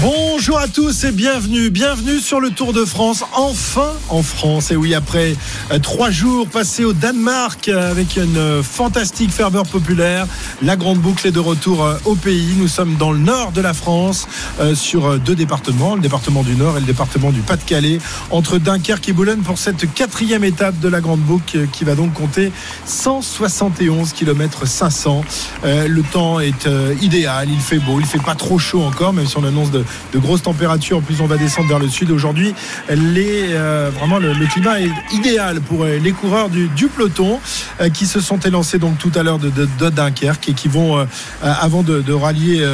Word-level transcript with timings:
Bonjour 0.00 0.58
à 0.58 0.68
tous 0.68 1.02
et 1.02 1.10
bienvenue, 1.10 1.70
bienvenue 1.70 2.20
sur 2.20 2.38
le 2.38 2.50
Tour 2.50 2.72
de 2.72 2.84
France, 2.84 3.24
enfin 3.34 3.92
en 4.08 4.22
France. 4.22 4.70
Et 4.70 4.76
oui, 4.76 4.94
après 4.94 5.34
euh, 5.72 5.80
trois 5.80 6.10
jours 6.10 6.46
passés 6.46 6.84
au 6.84 6.92
Danemark 6.92 7.68
euh, 7.68 7.90
avec 7.90 8.16
une 8.16 8.36
euh, 8.36 8.62
fantastique 8.62 9.32
ferveur 9.32 9.64
populaire, 9.64 10.28
la 10.62 10.76
grande 10.76 10.98
boucle 10.98 11.26
est 11.26 11.32
de 11.32 11.40
retour 11.40 11.88
au 12.04 12.14
pays. 12.14 12.54
Nous 12.58 12.68
sommes 12.68 12.94
dans 12.94 13.10
le 13.10 13.18
nord 13.18 13.50
de 13.50 13.60
la 13.60 13.74
France, 13.74 14.28
sur 14.74 15.18
deux 15.18 15.34
départements, 15.34 15.96
le 15.96 16.00
département 16.00 16.42
du 16.42 16.54
Nord 16.54 16.76
et 16.76 16.80
le 16.80 16.86
département 16.86 17.30
du 17.30 17.40
Pas-de-Calais, 17.40 17.98
entre 18.30 18.58
Dunkerque 18.58 19.08
et 19.08 19.12
Boulogne 19.12 19.40
pour 19.40 19.58
cette 19.58 19.92
quatrième 19.94 20.44
étape 20.44 20.78
de 20.80 20.88
la 20.88 21.00
grande 21.00 21.20
boucle 21.20 21.66
qui 21.72 21.84
va 21.84 21.94
donc 21.94 22.12
compter 22.12 22.52
171 22.86 24.12
km 24.12 24.66
500. 24.66 25.24
Euh, 25.64 25.88
le 25.88 26.02
temps 26.02 26.40
est 26.40 26.68
idéal, 27.00 27.48
il 27.50 27.60
fait 27.60 27.78
beau, 27.78 28.00
il 28.00 28.06
fait 28.06 28.22
pas 28.22 28.34
trop 28.34 28.58
chaud 28.58 28.82
encore, 28.82 29.12
même 29.12 29.26
si 29.26 29.36
on 29.36 29.44
annonce 29.44 29.70
de, 29.70 29.84
de 30.12 30.18
grosses 30.18 30.42
températures. 30.42 30.98
En 30.98 31.00
plus, 31.00 31.20
on 31.20 31.26
va 31.26 31.36
descendre 31.36 31.68
vers 31.68 31.78
le 31.78 31.88
sud. 31.88 32.10
Aujourd'hui, 32.10 32.54
euh, 32.90 33.90
le, 34.20 34.46
climat 34.46 34.80
est 34.80 34.90
idéal 35.12 35.60
pour 35.60 35.84
euh, 35.84 35.98
les 35.98 36.12
coureurs 36.12 36.48
du, 36.48 36.68
peloton 36.88 37.40
euh, 37.80 37.88
qui 37.90 38.06
se 38.06 38.20
sont 38.20 38.38
élancés 38.40 38.78
donc 38.78 38.98
tout 38.98 39.12
à 39.14 39.22
l'heure 39.22 39.38
de, 39.38 39.50
Dunkerque 39.90 40.48
et 40.48 40.52
qui 40.52 40.68
vont, 40.68 41.06
avant 41.42 41.82
de, 41.82 42.12
rallier 42.12 42.64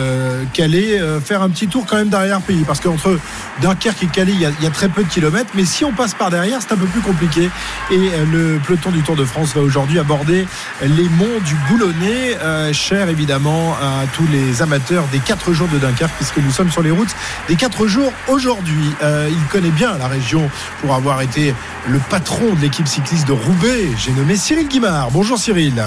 Calais, 0.53 1.01
faire 1.25 1.43
un 1.43 1.51
petit 1.51 1.69
tour 1.69 1.85
quand 1.87 1.97
même 1.97 2.09
derrière 2.09 2.41
pays. 2.41 2.65
Parce 2.67 2.81
qu'entre 2.81 3.19
Dunkerque 3.61 4.03
et 4.03 4.07
Calais, 4.07 4.33
il 4.33 4.41
y, 4.41 4.47
a, 4.47 4.51
il 4.59 4.65
y 4.65 4.67
a 4.67 4.71
très 4.71 4.89
peu 4.89 5.03
de 5.05 5.09
kilomètres. 5.09 5.51
Mais 5.55 5.65
si 5.65 5.85
on 5.85 5.93
passe 5.93 6.15
par 6.15 6.31
derrière, 6.31 6.61
c'est 6.61 6.73
un 6.73 6.77
peu 6.77 6.87
plus 6.87 7.01
compliqué. 7.01 7.51
Et 7.91 8.11
le 8.33 8.59
peloton 8.67 8.91
du 8.91 9.03
Tour 9.03 9.17
de 9.17 9.25
France 9.25 9.55
va 9.55 9.61
aujourd'hui 9.61 9.99
aborder 9.99 10.47
les 10.83 11.09
monts 11.09 11.41
du 11.45 11.55
Boulonnais, 11.69 12.37
cher 12.73 13.09
évidemment 13.09 13.75
à 13.75 14.07
tous 14.15 14.27
les 14.33 14.63
amateurs 14.63 15.05
des 15.13 15.19
4 15.19 15.53
jours 15.53 15.69
de 15.69 15.79
Dunkerque, 15.79 16.15
puisque 16.17 16.39
nous 16.39 16.51
sommes 16.51 16.71
sur 16.71 16.83
les 16.83 16.91
routes 16.91 17.04
des 17.49 17.57
4 17.57 17.87
jours 17.87 18.13
aujourd'hui. 18.29 18.95
Euh, 19.03 19.29
il 19.31 19.45
connaît 19.49 19.71
bien 19.71 19.97
la 19.99 20.09
région 20.09 20.49
pour 20.81 20.95
avoir 20.95 21.21
été 21.23 21.55
le 21.89 21.99
patron 22.11 22.55
de 22.55 22.61
l'équipe 22.61 22.89
cycliste 22.89 23.27
de 23.29 23.33
Roubaix. 23.33 23.89
J'ai 23.99 24.13
nommé 24.13 24.37
Cyril 24.37 24.69
Guimard. 24.69 25.11
Bonjour 25.11 25.39
Cyril. 25.39 25.83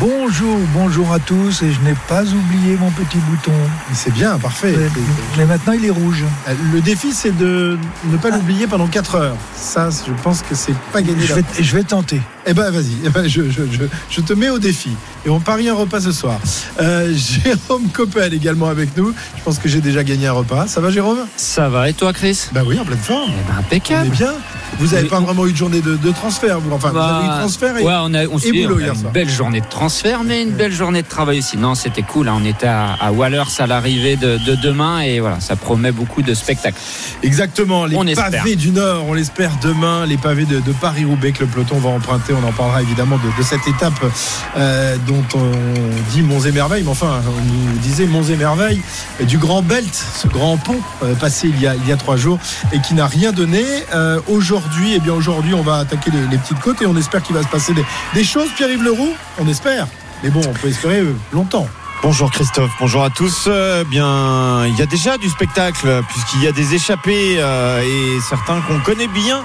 Bonjour, 0.00 0.56
bonjour 0.72 1.12
à 1.12 1.18
tous 1.18 1.62
et 1.62 1.70
je 1.70 1.80
n'ai 1.80 1.94
pas 2.08 2.22
oublié 2.24 2.76
mon 2.78 2.90
petit 2.90 3.18
bouton. 3.18 3.52
C'est 3.92 4.12
bien, 4.12 4.38
parfait. 4.38 4.74
Mais, 4.74 4.88
mais 5.36 5.44
maintenant 5.44 5.74
il 5.74 5.84
est 5.84 5.90
rouge. 5.90 6.24
Euh, 6.48 6.54
Le 6.72 6.80
défi, 6.80 7.12
c'est 7.12 7.36
de 7.36 7.76
ne 8.06 8.16
pas 8.16 8.30
l'oublier 8.30 8.66
pendant 8.66 8.86
4 8.86 9.14
heures. 9.16 9.36
Ça, 9.54 9.90
je 9.90 10.12
pense 10.22 10.40
que 10.40 10.54
c'est 10.54 10.74
pas 10.92 11.02
gagné. 11.02 11.26
Je 11.26 11.34
vais, 11.34 11.44
je 11.60 11.76
vais 11.76 11.82
tenter. 11.82 12.22
Eh 12.46 12.54
ben 12.54 12.70
vas-y, 12.70 12.96
eh 13.04 13.10
ben, 13.10 13.28
je, 13.28 13.50
je, 13.50 13.62
je, 13.70 13.82
je 14.08 14.20
te 14.22 14.32
mets 14.32 14.48
au 14.48 14.58
défi. 14.58 14.90
Et 15.26 15.30
on 15.30 15.40
parie 15.40 15.68
un 15.68 15.74
repas 15.74 16.00
ce 16.00 16.12
soir. 16.12 16.38
Euh, 16.80 17.12
Jérôme 17.44 17.88
Coppel 17.92 18.32
également 18.32 18.68
avec 18.68 18.96
nous. 18.96 19.12
Je 19.36 19.42
pense 19.42 19.58
que 19.58 19.68
j'ai 19.68 19.80
déjà 19.82 20.04
gagné 20.04 20.26
un 20.26 20.32
repas. 20.32 20.66
Ça 20.68 20.80
va 20.80 20.90
Jérôme? 20.90 21.18
Ça 21.36 21.68
va 21.68 21.90
et 21.90 21.92
toi 21.92 22.14
Chris? 22.14 22.48
Bah 22.52 22.62
oui, 22.66 22.78
en 22.78 22.84
pleine 22.84 22.98
forme. 22.98 23.30
Eh 23.30 23.46
ben, 23.46 23.54
On 23.56 23.56
est 23.56 23.58
Impeccable. 23.66 24.10
bien. 24.10 24.32
Vous 24.78 24.88
n'avez 24.94 25.08
pas 25.08 25.20
vraiment 25.20 25.46
eu 25.46 25.52
de 25.52 25.56
journée 25.56 25.80
de, 25.80 25.96
de 25.96 26.10
transfert, 26.12 26.60
vous. 26.60 26.70
Enfin, 26.72 26.88
vous 26.90 26.94
Bah, 26.96 27.16
avez 27.18 27.26
eu 27.26 27.40
transfert 27.40 27.76
et... 27.78 27.82
ouais, 27.82 27.92
on 28.02 28.14
a, 28.14 28.26
on 28.26 28.36
dit, 28.36 28.52
boulot 28.62 28.74
on 28.76 28.78
a 28.78 28.82
hier 28.82 28.92
une 28.94 29.00
soir. 29.00 29.12
belle 29.12 29.28
journée 29.30 29.60
de 29.60 29.66
transfert, 29.68 30.22
mais 30.24 30.42
une 30.42 30.50
belle 30.52 30.72
journée 30.72 31.02
de 31.02 31.08
travail 31.08 31.38
aussi. 31.38 31.56
Non, 31.56 31.74
c'était 31.74 32.02
cool. 32.02 32.28
hein. 32.28 32.34
On 32.40 32.44
était 32.44 32.66
à, 32.66 32.94
à 33.00 33.10
Wallers 33.12 33.42
à 33.58 33.66
l'arrivée 33.66 34.16
de, 34.16 34.38
de 34.38 34.54
demain 34.56 35.00
et 35.00 35.20
voilà, 35.20 35.40
ça 35.40 35.56
promet 35.56 35.92
beaucoup 35.92 36.22
de 36.22 36.34
spectacles. 36.34 36.78
Exactement, 37.22 37.86
les 37.86 37.96
On 37.96 38.04
pavés 38.04 38.36
espère. 38.36 38.56
du 38.56 38.70
Nord, 38.70 39.04
on 39.08 39.14
l'espère 39.14 39.50
demain, 39.62 40.04
les 40.06 40.16
pavés 40.18 40.44
de, 40.44 40.60
de 40.60 40.72
Paris-Roubaix 40.72 41.32
que 41.32 41.40
le 41.40 41.46
peloton 41.46 41.78
va 41.78 41.90
emprunter. 41.90 42.32
On 42.34 42.46
en 42.46 42.52
parlera 42.52 42.82
évidemment 42.82 43.16
de, 43.16 43.42
cette 43.42 43.66
étape 43.66 43.94
euh, 44.56 44.96
dont 45.06 45.24
on 45.34 45.50
dit 46.12 46.22
Monts 46.22 46.40
et 46.42 46.52
Merveilles, 46.52 46.82
mais 46.82 46.90
enfin, 46.90 47.20
on 47.26 47.44
nous 47.72 47.78
disait 47.78 48.06
Monts 48.06 48.24
et 48.30 48.36
Merveilles 48.36 48.80
du 49.26 49.38
Grand 49.38 49.62
Belt, 49.62 49.88
ce 49.94 50.26
grand 50.28 50.56
pont 50.56 50.76
euh, 51.02 51.14
passé 51.14 51.48
il 51.48 51.60
y, 51.60 51.66
a, 51.66 51.74
il 51.76 51.88
y 51.88 51.92
a 51.92 51.96
trois 51.96 52.16
jours 52.16 52.38
et 52.72 52.80
qui 52.80 52.94
n'a 52.94 53.06
rien 53.06 53.32
donné. 53.32 53.64
Euh, 53.94 54.20
aujourd'hui, 54.28 54.65
eh 54.94 54.98
bien 55.00 55.12
aujourd'hui, 55.12 55.54
on 55.54 55.62
va 55.62 55.78
attaquer 55.78 56.10
les, 56.10 56.26
les 56.28 56.38
petites 56.38 56.60
côtes 56.60 56.80
et 56.82 56.86
on 56.86 56.96
espère 56.96 57.22
qu'il 57.22 57.34
va 57.34 57.42
se 57.42 57.48
passer 57.48 57.74
des, 57.74 57.84
des 58.14 58.24
choses. 58.24 58.48
Pierre-Yves 58.56 58.82
Leroux, 58.82 59.14
on 59.38 59.48
espère. 59.48 59.86
Mais 60.22 60.30
bon, 60.30 60.40
on 60.46 60.52
peut 60.52 60.68
espérer 60.68 61.00
euh, 61.00 61.14
longtemps. 61.32 61.66
Bonjour 62.02 62.30
Christophe, 62.30 62.70
bonjour 62.78 63.02
à 63.02 63.10
tous. 63.10 63.44
Euh, 63.48 63.82
bien, 63.82 64.66
il 64.66 64.76
y 64.76 64.82
a 64.82 64.86
déjà 64.86 65.18
du 65.18 65.28
spectacle 65.28 66.02
puisqu'il 66.08 66.44
y 66.44 66.46
a 66.46 66.52
des 66.52 66.74
échappés 66.74 67.36
euh, 67.38 67.82
et 67.82 68.20
certains 68.20 68.60
qu'on 68.60 68.78
connaît 68.80 69.08
bien 69.08 69.42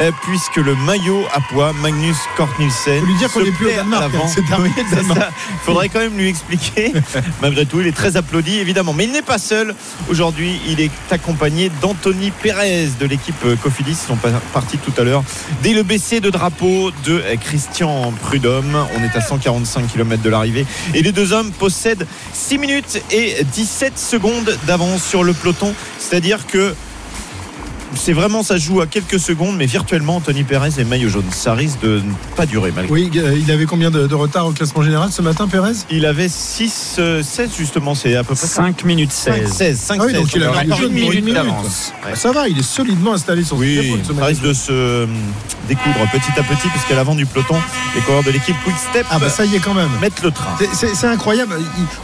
euh, 0.00 0.12
puisque 0.22 0.56
le 0.56 0.76
maillot 0.76 1.24
à 1.34 1.40
poids 1.40 1.72
Magnus 1.72 2.16
Kortnilsen. 2.36 3.00
Faut 3.00 3.06
lui 3.06 3.14
dire 3.16 3.32
qu'on 3.32 3.42
n'est 3.42 3.50
plus 3.50 3.66
au 3.66 3.70
Danemark, 3.70 4.14
hein, 4.14 4.28
c'est 4.28 4.46
terminé 4.46 4.74
le 4.90 4.96
Danemark. 4.96 5.32
faudrait 5.64 5.88
quand 5.88 6.00
même 6.00 6.16
lui 6.16 6.28
expliquer. 6.28 6.92
Malgré 7.42 7.66
tout, 7.66 7.80
il 7.80 7.86
est 7.86 7.96
très 7.96 8.16
applaudi 8.16 8.58
évidemment, 8.58 8.92
mais 8.92 9.04
il 9.04 9.12
n'est 9.12 9.22
pas 9.22 9.38
seul. 9.38 9.74
Aujourd'hui, 10.08 10.60
il 10.68 10.80
est 10.80 10.92
accompagné 11.10 11.70
d'Anthony 11.80 12.30
Pérez 12.30 12.90
de 13.00 13.06
l'équipe 13.06 13.44
Cofidis. 13.62 13.92
Ils 13.92 13.96
sont 13.96 14.18
partis 14.52 14.78
tout 14.78 14.92
à 15.00 15.04
l'heure 15.04 15.24
dès 15.62 15.72
le 15.72 15.82
BC 15.82 16.20
de 16.20 16.30
drapeau 16.30 16.92
de 17.04 17.22
Christian 17.40 18.12
Prudhomme. 18.22 18.86
On 18.96 19.02
est 19.02 19.16
à 19.16 19.20
145 19.20 19.88
km 19.88 20.22
de 20.22 20.30
l'arrivée 20.30 20.66
et 20.94 21.02
les 21.02 21.12
deux 21.12 21.32
hommes 21.32 21.50
possèdent 21.50 21.93
6 22.32 22.58
minutes 22.58 23.02
et 23.10 23.44
17 23.44 23.98
secondes 23.98 24.56
d'avance 24.66 25.02
sur 25.04 25.24
le 25.24 25.32
peloton. 25.32 25.74
C'est-à-dire 25.98 26.46
que 26.46 26.74
c'est 27.96 28.12
vraiment 28.12 28.42
ça 28.42 28.56
joue 28.56 28.80
à 28.80 28.86
quelques 28.86 29.18
secondes, 29.20 29.56
mais 29.56 29.66
virtuellement 29.66 30.16
Anthony 30.16 30.44
Pérez 30.44 30.70
est 30.78 30.84
maillot 30.84 31.08
jaune. 31.08 31.24
Ça 31.30 31.54
risque 31.54 31.80
de 31.80 31.96
ne 31.96 32.34
pas 32.36 32.46
durer 32.46 32.72
malgré. 32.74 32.92
Oui, 32.92 33.10
euh, 33.16 33.36
il 33.40 33.50
avait 33.50 33.66
combien 33.66 33.90
de, 33.90 34.06
de 34.06 34.14
retard 34.14 34.46
au 34.46 34.52
classement 34.52 34.82
général 34.82 35.10
ce 35.12 35.22
matin, 35.22 35.48
Pérez? 35.48 35.72
Il 35.90 36.06
avait 36.06 36.28
6, 36.28 37.00
16 37.22 37.50
justement, 37.56 37.94
c'est 37.94 38.14
à 38.16 38.24
peu 38.24 38.34
près 38.34 38.46
ça. 38.46 38.62
5 38.62 38.84
minutes 38.84 39.12
16. 39.12 39.50
16, 39.52 39.78
5, 39.78 39.98
Ah 40.00 40.04
oui, 40.06 40.12
donc 40.14 40.34
il 40.34 40.42
a 40.42 40.62
une 40.64 40.72
une 40.84 40.92
minute 40.92 41.14
minute. 41.16 41.34
d'avance. 41.34 41.92
Ouais. 42.06 42.14
Ça 42.14 42.32
va, 42.32 42.48
il 42.48 42.58
est 42.58 42.62
solidement 42.62 43.12
installé 43.14 43.44
sur 43.44 43.56
Oui, 43.56 43.94
ce 44.06 44.14
ça 44.14 44.24
risque 44.24 44.42
de 44.42 44.52
se 44.52 45.04
hum, 45.04 45.10
découdre 45.68 45.98
petit 46.12 46.38
à 46.38 46.42
petit, 46.42 46.68
puisqu'à 46.68 46.94
l'avant 46.94 47.14
du 47.14 47.26
peloton, 47.26 47.56
les 47.94 48.00
coureurs 48.02 48.22
de 48.24 48.30
l'équipe 48.30 48.56
Quick 48.64 48.76
Step 48.90 49.06
Ah 49.10 49.18
bah 49.18 49.28
ça 49.30 49.44
y 49.44 49.54
est 49.54 49.60
quand 49.60 49.74
même. 49.74 49.88
mettent 50.00 50.22
le 50.22 50.30
train. 50.30 50.56
C'est- 50.72 51.04
incroyable. 51.06 51.54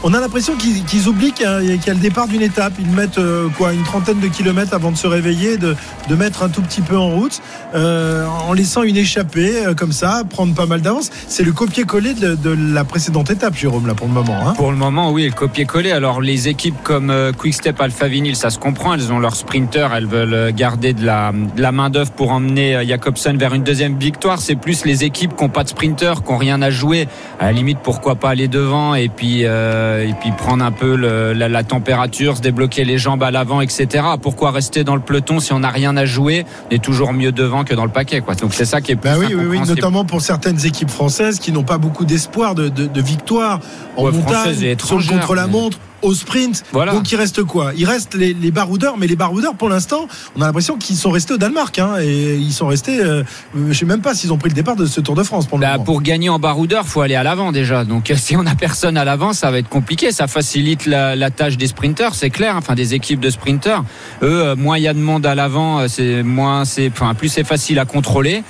On 0.03 0.13
a 0.15 0.21
l'impression 0.21 0.55
qu'ils 0.57 0.85
qu'ils 0.85 1.09
oublient 1.09 1.33
qu'il 1.33 1.45
y, 1.47 1.49
a- 1.49 1.61
qu'il 1.61 1.87
y 1.87 1.91
a 1.91 1.95
le 1.95 2.01
départ 2.01 2.29
d'une 2.29 2.43
étape. 2.43 2.75
Ils 2.79 2.87
mettent 2.91 3.19
euh, 3.19 3.49
quoi 3.57 3.73
une 3.73 3.83
trentaine 3.83 4.21
de 4.21 4.29
kilomètres 4.29 4.75
avant 4.75 4.91
de 4.93 4.97
se 4.97 5.07
réveiller, 5.07 5.57
de, 5.57 5.75
de 6.09 6.15
mettre 6.15 6.43
un 6.43 6.49
tout 6.49 6.63
petit 6.63 6.81
peu 6.81 6.97
en 6.97 7.11
route, 7.11 7.41
euh, 7.75 8.27
en 8.27 8.53
laissant 8.53 8.83
une 8.83 8.97
échappée 8.97 9.65
euh, 9.67 9.75
comme 9.75 9.93
ça, 9.93 10.23
prendre 10.29 10.55
pas 10.55 10.67
mal 10.67 10.81
d'avance. 10.81 11.11
C'est 11.29 11.43
le 11.45 11.53
copier-coller 11.53 12.15
de, 12.15 12.73
la 12.73 12.85
précédente 12.85 13.31
étape, 13.31 13.55
Jérôme, 13.55 13.87
là 13.87 13.95
pour 13.95 14.07
le 14.07 14.13
moment. 14.13 14.37
hein. 14.47 14.55
Pour 14.57 14.71
le 14.71 14.77
moment, 14.77 15.13
oui, 15.13 15.27
le 15.27 15.33
copier-coller. 15.33 15.93
Alors, 15.93 16.21
les 16.21 16.49
équipes 16.49 16.83
comme 16.83 17.11
euh, 17.11 17.33
Quickstep, 17.33 17.81
Alpha 17.81 18.09
Vinyl, 18.09 18.37
ça 18.37 18.51
se 18.51 18.59
comprend. 18.59 18.95
Elles 18.95 19.13
ont 19.13 19.19
leur 19.19 19.37
sprinter. 19.37 19.89
Elles 19.95 20.07
veulent 20.07 20.53
garder 20.53 20.93
de 20.93 21.05
la, 21.05 21.33
de 21.33 21.61
la 21.61 21.73
main-d'œuvre 21.73 22.11
pour 22.13 22.33
emmener 22.33 22.85
Jacobsen 22.87 23.37
vers 23.37 23.55
une 23.55 23.63
deuxième 23.63 23.99
victoire. 23.99 24.41
C'est 24.41 24.57
plus 24.57 24.85
les 24.85 25.05
équipes 25.05 25.37
qui 25.37 25.45
n'ont 25.45 25.51
pas 25.51 25.65
de 25.65 25.69
sprinter, 25.69 26.23
qui 26.25 26.33
n'ont 26.33 26.39
rien 26.39 26.61
à 26.63 26.71
jouer. 26.71 27.09
À 27.39 27.47
la 27.47 27.53
limite, 27.53 27.79
pourquoi 27.83 28.17
pas 28.17 28.31
aller 28.31 28.49
devant 28.49 28.95
et 28.95 29.09
puis, 29.09 29.43
et 29.43 30.15
puis 30.21 30.31
prendre 30.37 30.65
un 30.65 30.73
peu 30.73 30.97
la, 30.97 31.49
la 31.49 31.65
température, 31.65 32.37
se 32.37 32.43
débloquer 32.43 32.85
les 32.85 32.99
jambes 32.99 33.23
à 33.23 33.31
l'avant, 33.31 33.61
etc. 33.61 34.05
Pourquoi 34.21 34.51
rester 34.51 34.85
dans 34.85 34.95
le 34.95 35.01
peloton 35.01 35.41
si 35.41 35.53
on 35.53 35.63
n'a 35.71 35.77
rien 35.77 35.97
à 35.97 36.05
jouer 36.05 36.45
On 36.71 36.75
est 36.75 36.83
toujours 36.83 37.13
mieux 37.13 37.33
devant 37.33 37.65
que 37.65 37.75
dans 37.75 37.85
le 37.85 37.91
paquet. 37.91 38.21
Quoi. 38.21 38.35
Donc, 38.35 38.55
c'est 38.55 38.65
ça 38.65 38.81
qui 38.81 38.93
est 38.93 38.97
plus 38.97 39.11
Bah 39.11 39.17
oui, 39.19 39.35
oui, 39.35 39.45
oui, 39.49 39.61
notamment 39.67 40.05
pour 40.05 40.21
certaines 40.21 40.65
équipes 40.67 40.91
françaises 40.91 41.39
qui 41.39 41.53
n'ont 41.53 41.63
pas 41.63 41.79
beaucoup 41.79 42.05
d'espoir 42.05 42.55
de, 42.55 42.69
de, 42.69 42.87
de 42.87 43.01
victoire 43.01 43.61
en 43.97 44.05
Ouais, 44.05 44.13
montagne, 44.13 44.33
françaises 44.35 44.63
et 44.65 44.77
sur 44.79 44.97
le 44.97 45.03
étrangères, 45.03 45.21
contre-la-montre, 45.21 45.79
au 46.03 46.15
sprint. 46.15 46.65
Voilà. 46.73 46.93
Donc 46.93 47.11
il 47.13 47.17
reste 47.17 47.43
quoi? 47.45 47.73
Il 47.77 47.85
reste 47.87 48.15
les, 48.15 48.35
les 48.35 48.51
baroudeurs, 48.51 48.97
mais 48.99 49.07
les 49.07 49.17
baroudeurs 49.17 49.55
pour 49.55 49.69
l'instant, 49.69 50.07
on 50.37 50.43
a 50.43 50.47
l'impression 50.47 50.77
qu'ils 50.77 50.97
sont 50.97 51.11
restés 51.11 51.35
au 51.35 51.37
Danemark, 51.39 51.79
hein, 51.79 51.97
et 52.01 52.37
ils 52.37 52.53
sont 52.53 52.67
restés. 52.67 53.01
euh, 53.01 53.23
je 53.55 53.73
sais 53.73 53.87
même 53.87 54.01
pas 54.01 54.15
s'ils 54.15 54.33
ont 54.33 54.39
pris 54.39 54.49
le 54.49 54.55
départ 54.55 54.77
de 54.77 54.87
ce 54.87 55.01
Tour 55.01 55.15
de 55.15 55.23
France 55.23 55.47
pour 55.47 55.59
le 55.59 55.63
Bah, 55.63 55.73
moment. 55.73 55.85
pour 55.85 56.03
gagner 56.03 56.29
en 56.29 56.39
baroudeur, 56.39 56.87
faut 56.87 57.01
aller 57.03 57.15
à 57.15 57.23
l'avant 57.23 57.53
déjà. 57.53 57.85
Donc 57.85 58.13
si 58.17 58.37
on 58.37 58.47
a 58.47 58.55
personne 58.55 58.97
à 58.97 59.05
l'avant, 59.05 59.33
ça 59.33 59.51
va 59.51 59.59
être 59.59 59.69
compliqué. 59.69 60.13
Ça 60.13 60.27
facilite 60.27 60.87
la, 60.87 61.17
la 61.17 61.31
tâche 61.31 61.57
des 61.57 61.67
sprinteurs, 61.67 62.15
c'est 62.15 62.31
clair. 62.31 62.57
Enfin, 62.57 62.75
des 62.75 62.95
équipes 62.95 63.21
de 63.21 63.31
sprinteurs. 63.31 63.85
Eux, 64.23 64.55
moins 64.57 64.79
il 64.79 64.83
y 64.85 64.89
a 64.89 64.95
de 64.95 64.99
monde 65.01 65.27
à 65.27 65.35
l'avant, 65.35 65.81
euh, 65.81 65.89
c'est 65.89 66.23
moins 66.23 66.65
c'est, 66.65 66.91
enfin, 66.93 67.15
plus 67.15 67.29
c'est 67.29 67.45
facile 67.45 67.79
à 67.79 67.85
contrôler. 67.85 68.43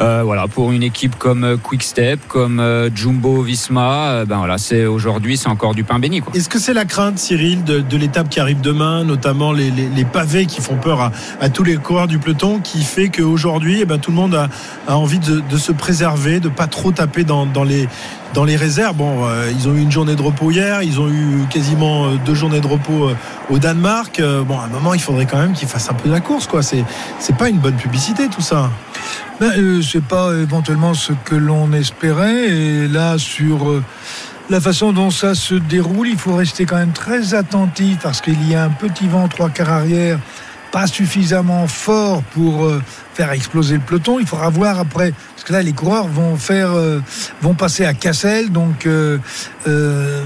Euh, 0.00 0.22
voilà, 0.24 0.46
pour 0.46 0.70
une 0.70 0.84
équipe 0.84 1.16
comme 1.16 1.42
euh, 1.42 1.56
Quickstep, 1.56 2.20
comme 2.28 2.60
euh, 2.60 2.88
Jumbo 2.94 3.42
Visma, 3.42 4.24
ben 4.24 4.38
voilà, 4.38 4.56
c'est 4.56 4.86
aujourd'hui 4.86 5.36
c'est 5.36 5.48
encore 5.48 5.74
du 5.74 5.82
pain 5.82 5.98
béni. 5.98 6.22
Est-ce 6.34 6.48
que 6.48 6.60
c'est 6.60 6.72
la 6.72 6.84
crainte, 6.84 7.18
Cyril, 7.18 7.64
de, 7.64 7.96
l'étape 7.96 8.28
qui 8.28 8.38
arrive 8.38 8.60
demain, 8.60 9.02
notamment 9.02 9.52
les, 9.52 9.72
pavés 10.04 10.46
qui 10.46 10.60
font 10.60 10.76
peur 10.76 11.10
à, 11.40 11.48
tous 11.48 11.64
les 11.64 11.76
coureurs 11.76 12.06
du 12.06 12.18
peloton, 12.18 12.60
qui 12.60 12.82
fait 12.82 13.08
qu'aujourd'hui, 13.08 13.80
eh 13.82 13.84
ben, 13.86 13.98
tout 13.98 14.12
le 14.12 14.16
monde 14.16 14.34
a, 14.34 14.48
envie 14.86 15.18
de, 15.18 15.56
se 15.56 15.72
préserver, 15.72 16.38
de 16.38 16.48
pas 16.48 16.68
trop 16.68 16.92
taper 16.92 17.24
dans 17.24 17.64
les 17.64 17.88
dans 18.34 18.44
les 18.44 18.56
réserves. 18.56 18.96
Bon, 18.96 19.24
euh, 19.24 19.50
ils 19.54 19.68
ont 19.68 19.74
eu 19.74 19.80
une 19.80 19.90
journée 19.90 20.16
de 20.16 20.22
repos 20.22 20.50
hier, 20.50 20.82
ils 20.82 21.00
ont 21.00 21.08
eu 21.08 21.44
quasiment 21.50 22.06
euh, 22.06 22.16
deux 22.24 22.34
journées 22.34 22.60
de 22.60 22.66
repos 22.66 23.08
euh, 23.08 23.16
au 23.50 23.58
Danemark. 23.58 24.20
Bon, 24.46 24.58
à 24.58 24.64
un 24.64 24.68
moment, 24.68 24.94
il 24.94 25.00
faudrait 25.00 25.26
quand 25.26 25.38
même 25.38 25.52
qu'ils 25.52 25.68
fassent 25.68 25.90
un 25.90 25.94
peu 25.94 26.08
de 26.08 26.14
la 26.14 26.20
course, 26.20 26.46
quoi. 26.46 26.62
C'est 26.62 26.84
pas 27.36 27.48
une 27.48 27.58
bonne 27.58 27.76
publicité 27.76 28.28
tout 28.28 28.40
ça. 28.40 28.70
Ben, 29.40 29.52
euh, 29.56 29.82
c'est 29.82 30.04
pas 30.04 30.32
éventuellement 30.34 30.94
ce 30.94 31.12
que 31.24 31.34
l'on 31.34 31.72
espérait. 31.72 32.48
Et 32.48 32.88
là, 32.88 33.18
sur 33.18 33.82
la 34.50 34.60
façon 34.60 34.92
dont 34.92 35.10
ça 35.10 35.34
se 35.34 35.54
déroule, 35.54 36.08
il 36.08 36.18
faut 36.18 36.34
rester 36.34 36.64
quand 36.64 36.76
même 36.76 36.92
très 36.92 37.34
attentif 37.34 37.98
parce 38.02 38.20
qu'il 38.20 38.48
y 38.48 38.54
a 38.54 38.64
un 38.64 38.70
petit 38.70 39.06
vent 39.06 39.28
trois 39.28 39.50
quarts 39.50 39.70
arrière, 39.70 40.18
pas 40.72 40.86
suffisamment 40.86 41.66
fort 41.66 42.22
pour 42.34 42.70
faire 43.14 43.32
exploser 43.32 43.74
le 43.76 43.80
peloton. 43.80 44.18
Il 44.18 44.26
faudra 44.26 44.48
voir 44.50 44.78
après, 44.78 45.12
que 45.48 45.52
là, 45.54 45.62
les 45.62 45.72
coureurs 45.72 46.06
vont 46.06 46.36
faire, 46.36 46.72
euh, 46.72 47.00
vont 47.40 47.54
passer 47.54 47.84
à 47.86 47.94
Cassel, 47.94 48.52
donc 48.52 48.86
euh, 48.86 49.18
euh, 49.66 50.22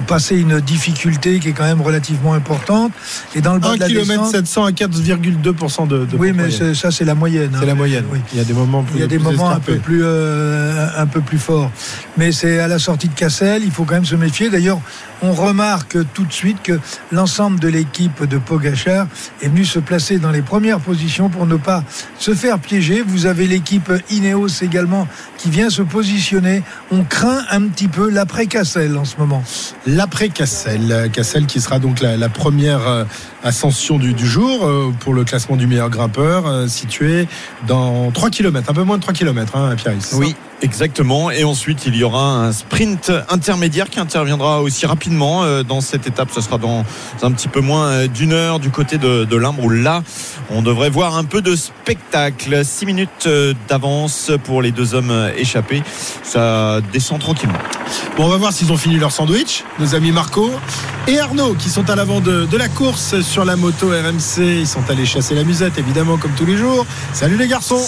passer 0.00 0.36
une 0.36 0.60
difficulté 0.60 1.38
qui 1.40 1.48
est 1.48 1.52
quand 1.52 1.64
même 1.64 1.82
relativement 1.82 2.34
importante. 2.34 2.92
Et 3.34 3.40
dans 3.40 3.54
le 3.54 3.60
bas 3.60 3.70
1 3.70 3.74
de 3.74 3.80
la 3.80 3.86
km 3.88 4.08
descente, 4.08 4.30
700 4.30 4.64
à 4.64 4.70
4,2% 4.70 5.88
de, 5.88 6.04
de 6.04 6.16
oui, 6.16 6.32
mais 6.32 6.50
ça 6.74 6.90
c'est 6.90 7.04
la 7.04 7.14
moyenne. 7.14 7.50
c'est 7.52 7.62
hein. 7.62 7.66
la 7.66 7.74
moyenne. 7.74 8.04
Oui. 8.12 8.18
Il 8.32 8.38
y 8.38 8.40
a 8.40 8.44
des 8.44 8.52
moments 8.52 8.82
plus 8.82 8.96
Il 8.96 9.00
y 9.00 9.04
a 9.04 9.06
des 9.06 9.18
moments 9.18 9.50
un 9.50 9.60
peu 9.60 9.76
plus 9.76 10.02
euh, 10.04 10.88
un 10.96 11.06
peu 11.06 11.20
plus 11.20 11.38
forts, 11.38 11.70
mais 12.16 12.32
c'est 12.32 12.60
à 12.60 12.68
la 12.68 12.78
sortie 12.78 13.08
de 13.08 13.14
Cassel, 13.14 13.62
il 13.64 13.70
faut 13.70 13.84
quand 13.84 13.94
même 13.94 14.04
se 14.04 14.16
méfier. 14.16 14.50
D'ailleurs, 14.50 14.80
on 15.22 15.32
remarque 15.32 15.98
tout 16.14 16.24
de 16.24 16.32
suite 16.32 16.62
que 16.62 16.78
l'ensemble 17.12 17.60
de 17.60 17.68
l'équipe 17.68 18.24
de 18.24 18.38
Pogachar 18.38 19.06
est 19.42 19.48
venu 19.48 19.64
se 19.64 19.78
placer 19.78 20.18
dans 20.18 20.30
les 20.30 20.42
premières 20.42 20.80
positions 20.80 21.28
pour 21.28 21.46
ne 21.46 21.56
pas 21.56 21.84
se 22.18 22.34
faire 22.34 22.58
piéger. 22.58 23.02
Vous 23.06 23.26
avez 23.26 23.46
l'équipe 23.46 23.92
Ineos 24.10 24.62
également 24.62 25.06
qui 25.40 25.50
vient 25.50 25.70
se 25.70 25.80
positionner. 25.80 26.62
On 26.90 27.02
craint 27.02 27.44
un 27.50 27.62
petit 27.62 27.88
peu 27.88 28.10
l'après 28.10 28.46
Cassel 28.46 28.98
en 28.98 29.06
ce 29.06 29.16
moment. 29.16 29.42
L'après 29.86 30.28
Cassel, 30.28 31.10
Cassel 31.12 31.46
qui 31.46 31.60
sera 31.60 31.78
donc 31.78 32.00
la, 32.00 32.18
la 32.18 32.28
première 32.28 32.86
euh, 32.86 33.04
ascension 33.42 33.98
du, 33.98 34.12
du 34.14 34.26
jour 34.26 34.66
euh, 34.66 34.92
pour 35.00 35.14
le 35.14 35.24
classement 35.24 35.56
du 35.56 35.66
meilleur 35.66 35.90
grimpeur, 35.90 36.46
euh, 36.46 36.68
situé 36.68 37.26
dans 37.66 38.10
3 38.10 38.30
km, 38.30 38.70
un 38.70 38.74
peu 38.74 38.82
moins 38.84 38.96
de 38.96 39.02
3 39.02 39.14
km, 39.14 39.56
hein, 39.56 39.74
Pierre. 39.76 39.94
Oui, 40.14 40.34
exactement. 40.62 41.30
Et 41.30 41.44
ensuite, 41.44 41.86
il 41.86 41.96
y 41.96 42.04
aura 42.04 42.44
un 42.44 42.52
sprint 42.52 43.12
intermédiaire 43.28 43.88
qui 43.88 44.00
interviendra 44.00 44.60
aussi 44.60 44.86
rapidement 44.86 45.42
euh, 45.42 45.62
dans 45.62 45.80
cette 45.80 46.06
étape. 46.06 46.30
Ce 46.32 46.40
sera 46.40 46.58
dans 46.58 46.84
un 47.22 47.32
petit 47.32 47.48
peu 47.48 47.60
moins 47.60 48.06
d'une 48.06 48.32
heure 48.32 48.60
du 48.60 48.70
côté 48.70 48.98
de, 48.98 49.24
de 49.24 49.36
l'Imbre 49.36 49.64
où 49.64 49.70
là, 49.70 50.02
on 50.50 50.62
devrait 50.62 50.90
voir 50.90 51.16
un 51.16 51.24
peu 51.24 51.40
de 51.42 51.56
spectacle. 51.56 52.64
6 52.64 52.86
minutes 52.86 53.28
d'avance 53.68 54.30
pour 54.44 54.62
les 54.62 54.72
deux 54.72 54.94
hommes 54.94 55.30
échappés. 55.36 55.82
Ça 56.22 56.80
descend 56.92 57.20
tranquillement. 57.20 57.58
Bon, 58.16 58.26
on 58.26 58.28
va 58.28 58.36
voir 58.36 58.52
s'ils 58.52 58.72
ont 58.72 58.76
fini 58.76 58.98
leur 58.98 59.12
sandwich, 59.12 59.64
nos 59.78 59.94
amis 59.94 60.12
Marco 60.12 60.50
et 61.06 61.18
Arnaud 61.18 61.54
qui 61.54 61.70
sont 61.70 61.88
à 61.90 61.96
l'avant 61.96 62.20
de, 62.20 62.46
de 62.46 62.56
la 62.56 62.68
course 62.68 63.20
sur 63.30 63.44
la 63.44 63.54
moto 63.54 63.90
RMC. 63.90 64.38
Ils 64.38 64.66
sont 64.66 64.82
allés 64.90 65.06
chasser 65.06 65.36
la 65.36 65.44
musette, 65.44 65.78
évidemment, 65.78 66.18
comme 66.18 66.32
tous 66.32 66.46
les 66.46 66.56
jours. 66.56 66.84
Salut 67.12 67.36
les 67.36 67.46
garçons 67.46 67.80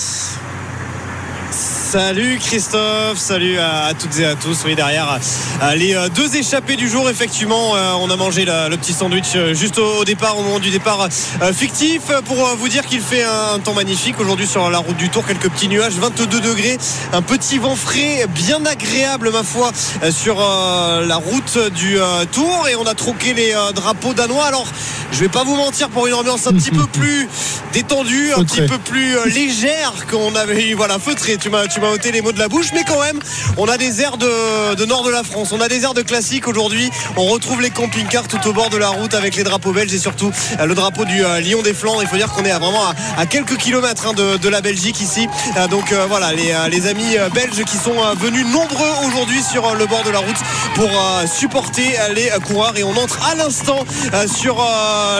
Salut 1.92 2.38
Christophe, 2.38 3.18
salut 3.18 3.58
à, 3.58 3.84
à 3.84 3.92
toutes 3.92 4.18
et 4.18 4.24
à 4.24 4.34
tous. 4.34 4.62
Oui, 4.64 4.74
derrière 4.74 5.18
euh, 5.62 5.74
les 5.74 5.94
euh, 5.94 6.08
deux 6.08 6.36
échappés 6.36 6.76
du 6.76 6.88
jour, 6.88 7.10
effectivement, 7.10 7.76
euh, 7.76 7.92
on 8.00 8.08
a 8.08 8.16
mangé 8.16 8.46
la- 8.46 8.70
le 8.70 8.78
petit 8.78 8.94
sandwich 8.94 9.36
juste 9.52 9.76
au, 9.78 9.98
au 9.98 10.04
départ, 10.06 10.38
au 10.38 10.42
moment 10.42 10.58
du 10.58 10.70
départ 10.70 11.06
fictif, 11.52 12.04
pour 12.24 12.46
vous 12.56 12.68
dire 12.70 12.86
qu'il 12.86 13.02
fait 13.02 13.24
un, 13.24 13.58
temps 13.58 13.74
magnifique 13.74 14.18
aujourd'hui 14.18 14.46
sur 14.46 14.70
la 14.70 14.78
route 14.78 14.96
du 14.96 15.10
Tour. 15.10 15.26
Quelques 15.26 15.50
petits 15.50 15.68
nuages, 15.68 15.92
22 15.92 16.40
degrés, 16.40 16.78
un 17.12 17.20
petit 17.20 17.58
vent 17.58 17.76
frais, 17.76 18.24
bien 18.26 18.64
agréable, 18.64 19.30
ma 19.30 19.42
foi, 19.42 19.70
sur 20.10 20.40
euh, 20.40 21.04
la 21.06 21.16
route 21.16 21.58
du 21.74 21.98
euh, 21.98 22.24
Tour. 22.32 22.68
Et 22.70 22.74
on 22.74 22.86
a 22.86 22.94
troqué 22.94 23.34
les 23.34 23.52
euh, 23.52 23.72
drapeaux 23.72 24.14
danois. 24.14 24.46
Alors, 24.46 24.66
je 25.12 25.18
vais 25.20 25.28
pas 25.28 25.44
vous 25.44 25.56
mentir, 25.56 25.90
pour 25.90 26.06
une 26.06 26.14
ambiance 26.14 26.46
un 26.46 26.54
petit 26.54 26.70
peu 26.70 26.86
plus 26.92 27.28
détendue, 27.74 28.32
un 28.34 28.44
petit 28.44 28.62
peu 28.62 28.78
plus 28.78 29.14
légère 29.26 29.92
qu'on 30.10 30.34
avait 30.34 30.68
eu. 30.70 30.74
Voilà, 30.74 30.98
feutré, 30.98 31.36
tu 31.36 31.50
m'as, 31.50 31.66
m'as 31.82 31.90
ôté 31.90 32.12
les 32.12 32.22
mots 32.22 32.32
de 32.32 32.38
la 32.38 32.48
bouche, 32.48 32.68
mais 32.72 32.84
quand 32.84 33.00
même, 33.00 33.18
on 33.58 33.66
a 33.66 33.76
des 33.76 34.00
airs 34.00 34.16
de, 34.16 34.84
nord 34.84 35.02
de 35.02 35.10
la 35.10 35.24
France, 35.24 35.50
on 35.52 35.60
a 35.60 35.68
des 35.68 35.82
airs 35.82 35.94
de 35.94 36.02
classique 36.02 36.46
aujourd'hui. 36.46 36.88
On 37.16 37.26
retrouve 37.26 37.60
les 37.60 37.70
camping-cars 37.70 38.28
tout 38.28 38.48
au 38.48 38.52
bord 38.52 38.70
de 38.70 38.76
la 38.76 38.88
route 38.90 39.14
avec 39.14 39.34
les 39.34 39.42
drapeaux 39.42 39.72
belges 39.72 39.92
et 39.92 39.98
surtout 39.98 40.30
euh, 40.60 40.66
le 40.66 40.74
drapeau 40.74 41.04
du 41.04 41.24
euh, 41.24 41.40
Lion 41.40 41.60
des 41.62 41.74
Flandres. 41.74 42.02
Il 42.02 42.08
faut 42.08 42.16
dire 42.16 42.30
qu'on 42.32 42.44
est 42.44 42.52
à 42.52 42.60
vraiment 42.60 42.84
à, 43.18 43.26
quelques 43.26 43.56
kilomètres 43.56 44.06
hein, 44.06 44.12
de, 44.12 44.48
la 44.48 44.60
Belgique 44.60 45.00
ici. 45.00 45.26
Euh, 45.56 45.66
donc 45.66 45.92
voilà, 46.08 46.32
les, 46.32 46.86
amis 46.86 47.16
belges 47.34 47.64
qui 47.64 47.76
sont 47.76 47.94
venus 48.16 48.44
nombreux 48.46 48.90
aujourd'hui 49.06 49.40
sur 49.42 49.74
le 49.74 49.86
bord 49.86 50.02
de 50.02 50.10
la 50.10 50.18
route 50.18 50.36
pour 50.74 50.90
supporter 51.26 51.94
les 52.14 52.30
coureurs 52.44 52.76
et 52.76 52.82
on 52.82 52.96
entre 52.96 53.24
à 53.28 53.34
l'instant 53.36 53.84
sur 54.26 54.56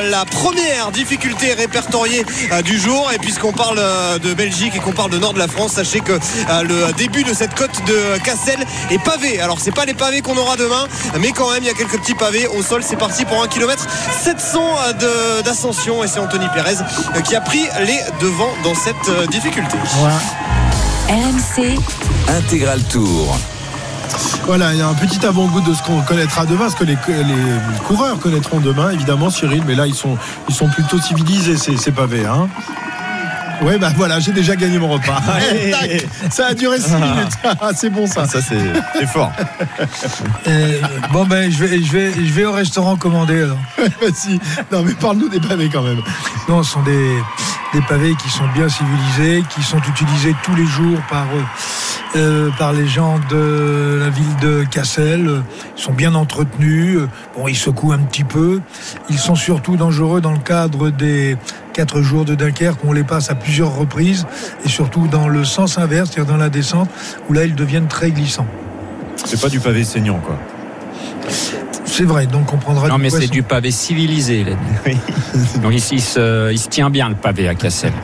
la 0.02 0.24
première 0.24 0.90
difficulté 0.90 1.54
répertoriée 1.54 2.24
du 2.64 2.78
jour 2.78 3.10
et 3.14 3.18
puisqu'on 3.18 3.52
parle 3.52 3.80
de 4.20 4.34
Belgique 4.34 4.74
et 4.74 4.80
qu'on 4.80 4.92
parle 4.92 5.10
de 5.10 5.18
nord 5.18 5.34
de 5.34 5.38
la 5.38 5.46
France 5.46 5.74
sachez 5.74 6.00
que 6.00 6.18
le 6.62 6.92
début 6.92 7.24
de 7.24 7.32
cette 7.32 7.54
côte 7.54 7.70
de 7.86 8.18
Cassel 8.22 8.58
est 8.90 9.02
pavé 9.02 9.40
alors 9.40 9.58
c'est 9.60 9.70
pas 9.74 9.84
les 9.84 9.94
pavés 9.94 10.20
qu'on 10.20 10.36
aura 10.36 10.56
demain 10.56 10.86
mais 11.20 11.30
quand 11.32 11.50
même 11.50 11.62
il 11.62 11.66
y 11.66 11.70
a 11.70 11.74
quelques 11.74 11.98
petits 11.98 12.14
pavés 12.14 12.46
au 12.48 12.62
sol 12.62 12.82
c'est 12.86 12.96
parti 12.96 13.24
pour 13.24 13.42
un 13.42 13.48
kilomètre 13.48 13.86
700 14.22 14.60
de- 15.00 15.42
d'ascension 15.42 16.04
et 16.04 16.08
c'est 16.08 16.20
Anthony 16.20 16.46
Pérez 16.54 16.76
euh, 17.16 17.20
qui 17.20 17.34
a 17.36 17.40
pris 17.40 17.62
les 17.86 17.98
devants 18.20 18.52
dans 18.64 18.74
cette 18.74 19.08
euh, 19.08 19.26
difficulté 19.26 19.76
RMC, 21.08 21.78
Intégral 22.28 22.80
Tour. 22.84 23.36
Voilà, 24.46 24.72
il 24.72 24.78
y 24.78 24.82
a 24.82 24.88
un 24.88 24.94
petit 24.94 25.24
avant-goût 25.26 25.60
de 25.60 25.74
ce 25.74 25.82
qu'on 25.82 26.00
connaîtra 26.02 26.46
demain, 26.46 26.68
ce 26.70 26.76
que 26.76 26.84
les, 26.84 26.94
les 27.08 27.78
coureurs 27.86 28.18
connaîtront 28.18 28.60
demain, 28.60 28.90
évidemment, 28.90 29.30
Cyril, 29.30 29.62
mais 29.66 29.74
là, 29.74 29.86
ils 29.86 29.94
sont, 29.94 30.16
ils 30.48 30.54
sont 30.54 30.68
plutôt 30.68 31.00
civilisés, 31.00 31.56
ces, 31.56 31.76
ces 31.76 31.92
pavés. 31.92 32.24
Hein. 32.26 32.48
Ouais, 33.66 33.78
bah 33.78 33.92
voilà, 33.94 34.18
j'ai 34.18 34.32
déjà 34.32 34.56
gagné 34.56 34.78
mon 34.78 34.88
repas. 34.88 35.20
Allez. 35.50 35.70
Tac, 35.70 36.06
ça 36.32 36.46
a 36.48 36.54
duré 36.54 36.80
6 36.80 36.94
minutes. 36.94 37.32
Ah, 37.44 37.70
c'est 37.74 37.90
bon 37.90 38.06
ça. 38.06 38.26
Ça, 38.26 38.40
c'est 38.42 38.58
c'est 38.98 39.06
fort. 39.06 39.32
Euh, 40.48 40.80
bon 41.12 41.24
ben 41.26 41.50
je 41.50 41.64
vais, 41.64 41.82
je 41.82 41.92
vais, 41.92 42.12
je 42.12 42.32
vais 42.32 42.44
au 42.44 42.52
restaurant 42.52 42.96
commander 42.96 43.42
alors. 43.42 43.58
Vas-y. 44.00 44.40
Non, 44.72 44.82
mais 44.82 44.94
parle-nous 44.94 45.28
des 45.28 45.40
pavés 45.40 45.68
quand 45.68 45.82
même. 45.82 46.00
Non, 46.48 46.62
ce 46.62 46.72
sont 46.72 46.82
des, 46.82 47.16
des 47.72 47.80
pavés 47.82 48.14
qui 48.16 48.28
sont 48.28 48.46
bien 48.54 48.68
civilisés, 48.68 49.42
qui 49.48 49.62
sont 49.62 49.78
utilisés 49.78 50.34
tous 50.42 50.54
les 50.54 50.66
jours 50.66 50.98
par, 51.08 51.24
euh, 51.24 52.16
euh, 52.16 52.50
par 52.58 52.72
les 52.72 52.86
gens 52.86 53.18
de 53.30 53.98
la 54.00 54.10
ville 54.10 54.36
de 54.40 54.64
Cassel. 54.70 55.42
Ils 55.76 55.82
sont 55.82 55.92
bien 55.92 56.14
entretenus. 56.14 57.00
Bon, 57.36 57.48
ils 57.48 57.56
secouent 57.56 57.92
un 57.92 57.98
petit 57.98 58.24
peu. 58.24 58.60
Ils 59.08 59.18
sont 59.18 59.34
surtout 59.34 59.76
dangereux 59.76 60.20
dans 60.20 60.32
le 60.32 60.38
cadre 60.38 60.90
des 60.90 61.36
quatre 61.72 62.02
jours 62.02 62.24
de 62.24 62.34
Dunkerque 62.34 62.80
on 62.84 62.92
les 62.92 63.04
passe 63.04 63.30
à 63.30 63.34
plusieurs 63.34 63.74
reprises 63.74 64.26
et 64.64 64.68
surtout 64.68 65.06
dans 65.08 65.28
le 65.28 65.44
sens 65.44 65.78
inverse, 65.78 66.10
c'est-à-dire 66.12 66.32
dans 66.32 66.38
la 66.38 66.50
descente 66.50 66.90
où 67.28 67.32
là 67.32 67.44
ils 67.44 67.54
deviennent 67.54 67.88
très 67.88 68.10
glissants. 68.10 68.46
C'est 69.24 69.40
pas 69.40 69.48
du 69.48 69.60
pavé 69.60 69.84
saignant, 69.84 70.18
quoi. 70.18 70.38
C'est 71.94 72.04
vrai, 72.04 72.26
donc 72.26 72.50
on 72.54 72.56
prendra 72.56 72.88
Non, 72.88 72.96
du 72.96 73.02
mais 73.02 73.10
c'est 73.10 73.26
du 73.28 73.42
pavé 73.42 73.70
civilisé. 73.70 74.46
Oui. 74.86 74.96
Donc 75.62 75.74
ici, 75.74 75.96
il 75.96 76.00
se, 76.00 76.50
il 76.50 76.58
se 76.58 76.68
tient 76.68 76.88
bien 76.88 77.10
le 77.10 77.14
pavé 77.14 77.48
à 77.48 77.54
Cassel. 77.54 77.92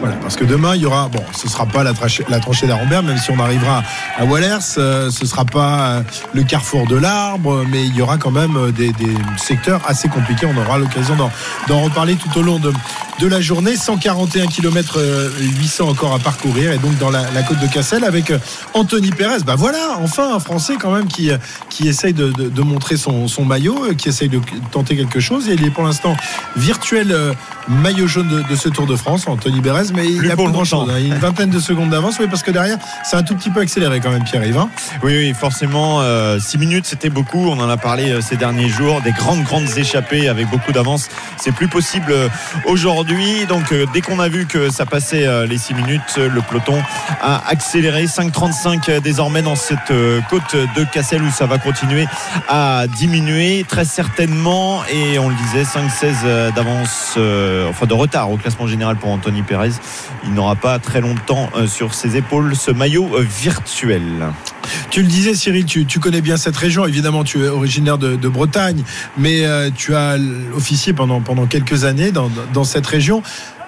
Voilà, 0.00 0.14
parce 0.16 0.36
que 0.36 0.44
demain, 0.44 0.76
il 0.76 0.82
y 0.82 0.86
aura, 0.86 1.08
bon, 1.08 1.22
ce 1.36 1.48
sera 1.48 1.66
pas 1.66 1.82
la, 1.82 1.92
trache- 1.92 2.22
la 2.28 2.38
tranchée 2.38 2.66
d'Arambert, 2.68 3.02
même 3.02 3.18
si 3.18 3.30
on 3.32 3.38
arrivera 3.40 3.82
à 4.16 4.24
Wallers, 4.24 4.58
euh, 4.78 5.10
ce 5.10 5.26
sera 5.26 5.44
pas 5.44 5.88
euh, 5.88 6.02
le 6.34 6.42
carrefour 6.44 6.86
de 6.86 6.96
l'arbre, 6.96 7.64
mais 7.68 7.84
il 7.86 7.96
y 7.96 8.02
aura 8.02 8.16
quand 8.18 8.30
même 8.30 8.56
euh, 8.56 8.70
des, 8.70 8.92
des 8.92 9.14
secteurs 9.38 9.80
assez 9.88 10.08
compliqués. 10.08 10.46
On 10.46 10.56
aura 10.60 10.78
l'occasion 10.78 11.16
d'en, 11.16 11.30
d'en 11.66 11.80
reparler 11.80 12.14
tout 12.14 12.38
au 12.38 12.42
long 12.42 12.58
de, 12.60 12.72
de 13.18 13.26
la 13.26 13.40
journée. 13.40 13.74
141 13.76 14.46
km 14.46 15.00
800 15.40 15.88
encore 15.88 16.14
à 16.14 16.18
parcourir, 16.20 16.70
et 16.72 16.78
donc 16.78 16.96
dans 16.98 17.10
la, 17.10 17.28
la 17.32 17.42
côte 17.42 17.58
de 17.58 17.66
Cassel 17.66 18.04
avec 18.04 18.30
euh, 18.30 18.38
Anthony 18.74 19.10
Pérez. 19.10 19.38
Bah 19.44 19.56
voilà, 19.56 19.96
enfin 20.00 20.34
un 20.36 20.40
Français 20.40 20.74
quand 20.80 20.92
même 20.92 21.08
qui, 21.08 21.30
euh, 21.32 21.38
qui 21.70 21.88
essaye 21.88 22.12
de, 22.12 22.30
de- 22.32 22.48
de 22.50 22.62
montrer 22.62 22.96
son, 22.96 23.15
son 23.26 23.44
maillot, 23.44 23.84
euh, 23.90 23.94
qui 23.94 24.08
essaye 24.08 24.28
de 24.28 24.40
tenter 24.70 24.96
quelque 24.96 25.20
chose. 25.20 25.48
Et 25.48 25.54
il 25.54 25.64
est 25.64 25.70
pour 25.70 25.84
l'instant 25.84 26.16
virtuel 26.56 27.12
euh, 27.12 27.32
maillot 27.68 28.06
jaune 28.06 28.28
de, 28.28 28.42
de 28.42 28.56
ce 28.56 28.68
Tour 28.68 28.86
de 28.86 28.96
France, 28.96 29.26
Anthony 29.26 29.60
Pérez, 29.60 29.84
mais 29.94 30.06
il 30.06 30.18
Plus 30.18 30.26
n'y 30.26 30.32
a 30.32 30.36
pour 30.36 30.50
grand 30.50 30.64
chose. 30.64 30.88
a 30.90 31.00
une 31.00 31.14
vingtaine 31.14 31.50
de 31.50 31.58
secondes 31.60 31.90
d'avance, 31.90 32.16
oui, 32.20 32.26
parce 32.28 32.42
que 32.42 32.50
derrière, 32.50 32.78
c'est 33.04 33.16
un 33.16 33.22
tout 33.22 33.34
petit 33.34 33.50
peu 33.50 33.60
accéléré 33.60 34.00
quand 34.00 34.10
même, 34.10 34.24
Pierre-Yves. 34.24 34.58
hein. 34.58 34.68
Oui, 35.02 35.16
oui, 35.16 35.34
forcément, 35.34 36.00
6 36.38 36.58
minutes, 36.58 36.86
c'était 36.86 37.10
beaucoup. 37.10 37.48
On 37.48 37.58
en 37.60 37.68
a 37.68 37.76
parlé 37.76 38.10
euh, 38.10 38.20
ces 38.20 38.36
derniers 38.36 38.68
jours. 38.68 39.00
Des 39.02 39.12
grandes, 39.12 39.42
grandes 39.42 39.68
échappées 39.76 40.28
avec 40.28 40.48
beaucoup 40.48 40.72
d'avance. 40.72 41.08
C'est 41.38 41.52
plus 41.52 41.68
possible 41.68 42.10
euh, 42.12 42.28
aujourd'hui. 42.66 43.46
Donc, 43.46 43.72
euh, 43.72 43.86
dès 43.92 44.00
qu'on 44.00 44.18
a 44.20 44.28
vu 44.28 44.46
que 44.46 44.70
ça 44.70 44.86
passait 44.86 45.26
euh, 45.26 45.46
les 45.46 45.58
6 45.58 45.74
minutes, 45.74 46.00
euh, 46.18 46.28
le 46.28 46.40
peloton 46.42 46.80
a 47.20 47.46
accéléré. 47.48 48.06
5,35 48.06 48.90
euh, 48.90 49.00
désormais 49.00 49.42
dans 49.42 49.56
cette 49.56 49.90
euh, 49.90 50.20
côte 50.30 50.54
de 50.54 50.84
Cassel 50.84 51.22
où 51.22 51.30
ça 51.30 51.46
va 51.46 51.58
continuer 51.58 52.06
à 52.48 52.86
diminuer 53.06 53.64
très 53.68 53.84
certainement. 53.84 54.82
Et 54.92 55.20
on 55.20 55.28
le 55.28 55.34
disait, 55.36 55.62
5,16 55.62 56.14
euh, 56.24 56.50
d'avance, 56.50 57.14
euh, 57.16 57.68
enfin 57.68 57.86
de 57.86 57.94
retard 57.94 58.32
au 58.32 58.36
classement 58.36 58.66
général 58.66 58.96
pour 58.96 59.10
Anthony 59.10 59.42
Pérez. 59.42 59.70
Il 60.24 60.34
n'aura 60.34 60.56
pas 60.56 60.80
très 60.80 61.00
longtemps 61.00 61.48
euh, 61.54 61.68
sur 61.68 61.94
ses 61.94 62.16
épaules 62.16 62.56
ce 62.56 62.72
maillot 62.72 63.08
virtuel. 63.20 64.02
Tu 64.90 65.02
le 65.02 65.06
disais, 65.06 65.34
Cyril, 65.36 65.66
tu, 65.66 66.00
connais 66.00 66.20
bien 66.20 66.36
cette 66.36 66.56
région. 66.56 66.84
Évidemment, 66.84 67.22
tu 67.22 67.44
es 67.44 67.48
originaire 67.48 67.98
de, 67.98 68.28
Bretagne, 68.28 68.82
mais 69.16 69.44
tu 69.76 69.94
as 69.94 70.16
officié 70.56 70.92
pendant, 70.92 71.20
pendant 71.20 71.46
quelques 71.46 71.84
années 71.84 72.10
dans, 72.10 72.28
dans 72.52 72.64
cette 72.64 72.86
région. 72.88 73.22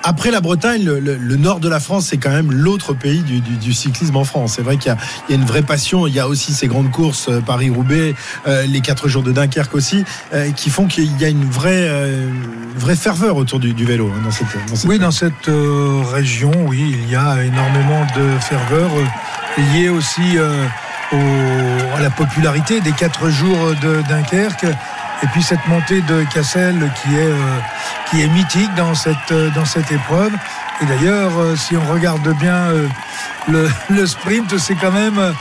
Après 0.04 0.30
la 0.30 0.40
Bretagne, 0.40 0.84
le, 0.84 1.36
nord 1.36 1.60
de 1.60 1.68
la 1.68 1.80
France, 1.80 2.06
c'est 2.10 2.16
quand 2.18 2.30
même 2.30 2.52
l'autre 2.52 2.92
pays 2.94 3.22
du, 3.22 3.72
cyclisme 3.74 4.16
en 4.16 4.24
France. 4.24 4.54
C'est 4.56 4.62
vrai 4.62 4.76
qu'il 4.76 4.92
y, 4.92 5.32
a- 5.32 5.34
une 5.34 5.44
vraie 5.44 5.62
passion. 5.62 6.06
Il 6.06 6.14
y 6.14 6.20
a 6.20 6.28
aussi 6.28 6.52
ces 6.52 6.66
grandes 6.68 6.90
courses, 6.90 7.28
euh, 7.28 7.40
Paris-Roubaix, 7.40 8.14
euh, 8.46 8.64
les 8.66 8.80
quatre 8.80 9.08
jours 9.08 9.22
de 9.22 9.32
Dunkerque 9.32 9.74
aussi, 9.74 10.04
euh, 10.32 10.50
qui 10.52 10.70
font 10.70 10.86
qu'il 10.86 11.20
y 11.20 11.24
a 11.24 11.28
une 11.28 11.44
vraie, 11.48 11.90
vraie 12.76 12.96
ferveur 12.96 13.36
autour 13.36 13.58
du, 13.58 13.72
vélo 13.84 14.10
hein, 14.14 14.20
dans 14.24 14.30
cette, 14.30 14.46
dans 14.68 14.76
cette- 14.76 14.88
Oui, 14.88 14.98
dans 14.98 15.10
cette 15.10 15.50
région, 16.12 16.52
oui, 16.66 16.96
il 17.02 17.10
y 17.10 17.16
a 17.16 17.42
énormément 17.44 18.06
de 18.16 18.38
ferveur 18.40 18.90
liée 19.74 19.88
aussi 19.88 20.38
au- 21.12 21.96
à 21.96 22.00
la 22.00 22.10
popularité 22.10 22.80
des 22.80 22.92
quatre 22.92 23.28
jours 23.30 23.72
de 23.82 24.02
Dunkerque. 24.08 24.66
Et 25.22 25.26
puis 25.28 25.42
cette 25.42 25.66
montée 25.66 26.00
de 26.02 26.24
Cassel 26.32 26.90
qui 27.02 27.16
est, 27.16 27.20
euh, 27.20 27.58
qui 28.10 28.22
est 28.22 28.28
mythique 28.28 28.72
dans 28.76 28.94
cette, 28.94 29.32
euh, 29.32 29.50
dans 29.50 29.64
cette 29.64 29.90
épreuve. 29.90 30.32
Et 30.80 30.86
d'ailleurs, 30.86 31.36
euh, 31.38 31.56
si 31.56 31.76
on 31.76 31.84
regarde 31.92 32.28
bien 32.38 32.70
euh, 32.70 32.88
le, 33.48 33.68
le 33.90 34.06
sprint, 34.06 34.56
c'est 34.58 34.76
quand 34.76 34.92
même 34.92 35.34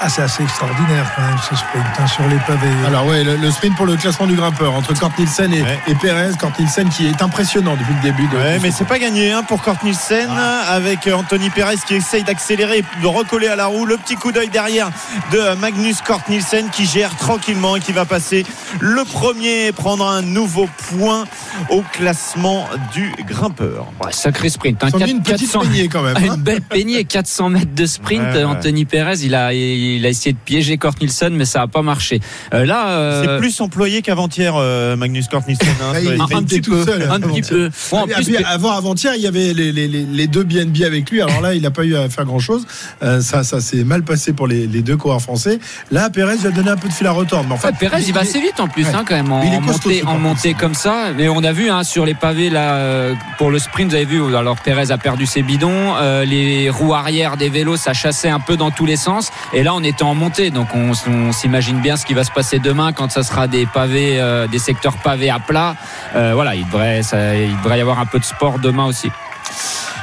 ah, 0.00 0.08
c'est 0.08 0.22
assez 0.22 0.42
extraordinaire 0.42 1.10
quand 1.16 1.22
même 1.22 1.36
ce 1.38 1.56
sprint 1.56 1.84
hein, 1.98 2.06
sur 2.06 2.26
les 2.28 2.36
pavés. 2.46 2.68
Alors 2.86 3.06
ouais, 3.06 3.24
le, 3.24 3.36
le 3.36 3.50
sprint 3.50 3.76
pour 3.76 3.86
le 3.86 3.96
classement 3.96 4.26
du 4.26 4.34
grimpeur 4.34 4.74
entre 4.74 4.94
Kort 4.98 5.12
Nielsen 5.18 5.52
et, 5.52 5.62
Ouais. 5.62 5.78
et 5.88 5.94
Perez. 5.94 6.30
Kort 6.38 6.52
Nielsen 6.58 6.88
qui 6.88 7.06
est 7.06 7.20
impressionnant 7.22 7.74
depuis 7.76 7.94
le 7.94 8.00
début. 8.00 8.26
De, 8.28 8.36
Ouais, 8.36 8.58
mais 8.60 8.70
ce- 8.70 8.78
c'est 8.78 8.84
pas 8.86 8.98
gagné 8.98 9.32
hein, 9.32 9.42
pour 9.42 9.62
Kort 9.62 9.78
Nielsen 9.84 10.28
avec 10.68 11.06
euh, 11.06 11.14
Anthony 11.14 11.50
Perez 11.50 11.76
qui 11.86 11.94
essaye 11.94 12.22
d'accélérer, 12.22 12.84
de 13.02 13.06
recoller 13.06 13.48
à 13.48 13.56
la 13.56 13.66
roue. 13.66 13.86
Le 13.86 13.96
petit 13.96 14.14
coup 14.16 14.30
d'œil 14.32 14.48
derrière 14.48 14.90
de 15.32 15.54
Magnus 15.56 16.00
Kort 16.02 16.22
Nielsen 16.28 16.68
qui 16.70 16.86
gère 16.86 17.16
tranquillement 17.16 17.76
et 17.76 17.80
qui 17.80 17.92
va 17.92 18.04
passer 18.04 18.44
le 18.80 19.04
premier, 19.04 19.72
prendre 19.72 20.06
un 20.06 20.22
nouveau 20.22 20.68
point 20.96 21.24
au 21.70 21.82
classement 21.92 22.68
du 22.92 23.12
grimpeur. 23.26 23.86
Ouais, 24.04 24.12
sacré 24.12 24.48
sprint. 24.48 24.82
hein. 24.84 24.88
Ils 24.90 24.94
ont 24.94 24.98
mis 24.98 25.04
Quatre- 25.04 25.10
une 25.16 25.22
petite 25.22 25.52
400 25.52 25.60
peignée 25.60 25.88
quand 25.88 26.02
même. 26.02 26.14
Ah, 26.18 26.20
hein. 26.22 26.34
Une 26.36 26.42
belle 26.42 26.62
peignée, 26.62 27.04
400 27.04 27.48
mètres 27.50 27.74
de 27.74 27.86
sprint. 27.86 28.22
Ouais, 28.22 28.36
ouais. 28.38 28.44
Anthony 28.44 28.84
Perez, 28.84 29.18
il 29.22 29.34
a, 29.34 29.52
il 29.52 29.87
a 30.04 30.08
essayé 30.08 30.32
de 30.32 30.38
piéger 30.44 30.76
Kort 30.78 30.94
Nielsen, 31.00 31.34
mais 31.34 31.44
ça 31.44 31.60
n'a 31.60 31.66
pas 31.66 31.82
marché. 31.82 32.20
Euh, 32.54 32.64
là, 32.64 32.88
euh, 32.90 33.22
C'est 33.24 33.38
plus 33.38 33.60
employé 33.60 34.02
qu'avant-hier, 34.02 34.54
euh, 34.56 34.96
Magnus 34.96 35.28
Kort 35.28 35.42
Nielsen. 35.46 35.68
hein, 35.82 35.92
Ouais, 35.92 36.00
sur 36.02 36.10
les 36.10 36.16
il- 36.16 36.22
un, 36.22 36.26
il 36.40 36.44
petit 36.46 36.60
tout 36.60 36.70
peu, 36.72 36.84
seul, 36.84 37.08
un 37.10 37.20
petit 37.20 37.42
peu. 37.42 37.70
Bon, 37.90 38.06
plus, 38.06 38.24
puis, 38.24 38.36
avant 38.44 38.72
avant-hier, 38.72 39.14
il 39.16 39.22
y 39.22 39.26
avait 39.26 39.52
les, 39.52 39.72
les- 39.72 39.88
les- 39.88 40.04
les 40.04 40.26
deux 40.26 40.44
BNB 40.44 40.82
avec 40.84 41.10
lui. 41.10 41.20
Alors 41.22 41.40
là, 41.40 41.54
il 41.54 41.62
n'a 41.62 41.70
pas 41.70 41.84
eu 41.84 41.96
à 41.96 42.08
faire 42.08 42.24
grand-chose. 42.24 42.66
Euh, 43.02 43.20
ça, 43.20 43.44
ça 43.44 43.60
s'est 43.60 43.84
mal 43.84 44.02
passé 44.02 44.32
pour 44.32 44.46
les, 44.46 44.66
les 44.66 44.82
deux 44.82 44.96
coureurs 44.96 45.22
français. 45.22 45.58
Là, 45.90 46.10
Perez 46.10 46.36
lui 46.38 46.46
a 46.46 46.50
donné 46.50 46.70
un 46.70 46.76
peu 46.76 46.88
de 46.88 46.92
fil 46.92 47.06
à 47.06 47.12
retordre. 47.12 47.46
Mais 47.48 47.54
en 47.54 47.58
fait, 47.58 47.68
Ouais, 47.68 47.74
Perez, 47.78 48.02
il 48.06 48.12
va 48.12 48.20
assez 48.20 48.40
vite 48.40 48.60
en 48.60 48.68
plus, 48.68 48.84
Ouais. 48.84 48.94
hein, 48.94 49.04
quand 49.06 49.14
même, 49.16 49.32
en, 49.32 49.42
Il 49.42 49.52
est 49.52 49.56
en 49.56 49.60
costaud, 49.62 49.88
montée, 49.90 50.04
en 50.06 50.18
montée 50.18 50.54
comme 50.54 50.74
ça. 50.74 51.12
Mais 51.16 51.28
on 51.28 51.42
a 51.44 51.52
vu 51.52 51.70
hein, 51.70 51.84
sur 51.84 52.04
les 52.06 52.14
pavés 52.14 52.50
là 52.50 53.14
pour 53.38 53.50
le 53.50 53.58
sprint, 53.58 53.90
vous 53.90 53.94
avez 53.96 54.04
vu. 54.04 54.36
Alors 54.36 54.56
Perez 54.60 54.90
a 54.90 54.98
perdu 54.98 55.26
ses 55.26 55.42
bidons, 55.42 55.94
euh, 55.96 56.24
les 56.24 56.70
roues 56.70 56.94
arrière 56.94 57.36
des 57.36 57.48
vélos, 57.48 57.76
ça 57.76 57.92
chassait 57.92 58.28
un 58.28 58.40
peu 58.40 58.56
dans 58.56 58.70
tous 58.70 58.86
les 58.86 58.96
sens. 58.96 59.30
Et 59.52 59.62
là, 59.62 59.74
on 59.78 59.84
était 59.84 60.02
en 60.02 60.14
montée, 60.14 60.50
donc 60.50 60.68
on, 60.74 60.92
on 61.10 61.32
s'imagine 61.32 61.80
bien 61.80 61.96
ce 61.96 62.04
qui 62.04 62.14
va 62.14 62.24
se 62.24 62.30
passer 62.32 62.58
demain 62.58 62.92
quand 62.92 63.10
ça 63.10 63.22
sera 63.22 63.46
des 63.46 63.64
pavés, 63.66 64.20
euh, 64.20 64.46
des 64.46 64.58
secteurs 64.58 64.96
pavés 64.98 65.30
à 65.30 65.38
plat. 65.38 65.76
Euh, 66.16 66.32
voilà, 66.34 66.54
il 66.54 66.66
devrait, 66.66 67.02
ça- 67.02 67.34
il 67.36 67.56
devrait 67.58 67.78
y 67.78 67.80
avoir 67.80 67.98
un 68.00 68.06
peu 68.06 68.18
de 68.18 68.24
sport 68.24 68.58
demain 68.58 68.84
aussi. 68.86 69.10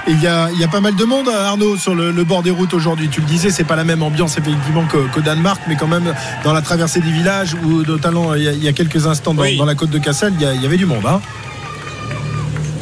Il 0.08 0.22
y 0.22 0.28
a, 0.28 0.50
il 0.54 0.60
y 0.60 0.64
a 0.64 0.68
pas 0.68 0.82
mal 0.82 0.96
de 0.96 1.04
monde, 1.04 1.28
Arnaud, 1.30 1.78
sur 1.78 1.96
le, 1.96 2.12
le 2.12 2.24
bord 2.24 2.44
des 2.44 2.52
routes 2.52 2.74
aujourd'hui. 2.76 3.10
Tu 3.10 3.22
le 3.22 3.26
disais, 3.26 3.50
c'est 3.50 3.64
pas 3.64 3.76
la 3.76 3.84
même 3.84 4.04
ambiance 4.04 4.38
effectivement 4.38 4.86
qu'au 4.86 5.22
Danemark, 5.22 5.60
mais 5.68 5.76
quand 5.76 5.88
même 5.88 6.14
dans 6.44 6.54
la 6.54 6.62
traversée 6.62 7.00
des 7.02 7.10
villages 7.12 7.56
où 7.64 7.82
notamment 7.84 8.36
il 8.36 8.44
y 8.44 8.48
a, 8.48 8.52
il 8.52 8.64
y 8.64 8.68
a 8.68 8.74
quelques 8.74 9.08
instants 9.08 9.34
dans, 9.34 9.42
Oui. 9.42 9.58
dans 9.58 9.66
la 9.66 9.74
côte 9.76 9.90
de 9.90 9.98
Cassel, 9.98 10.34
il 10.36 10.42
y, 10.42 10.46
a- 10.46 10.54
il 10.54 10.62
y 10.62 10.66
avait 10.66 10.78
du 10.78 10.86
monde. 10.86 11.06
Hein. 11.08 11.22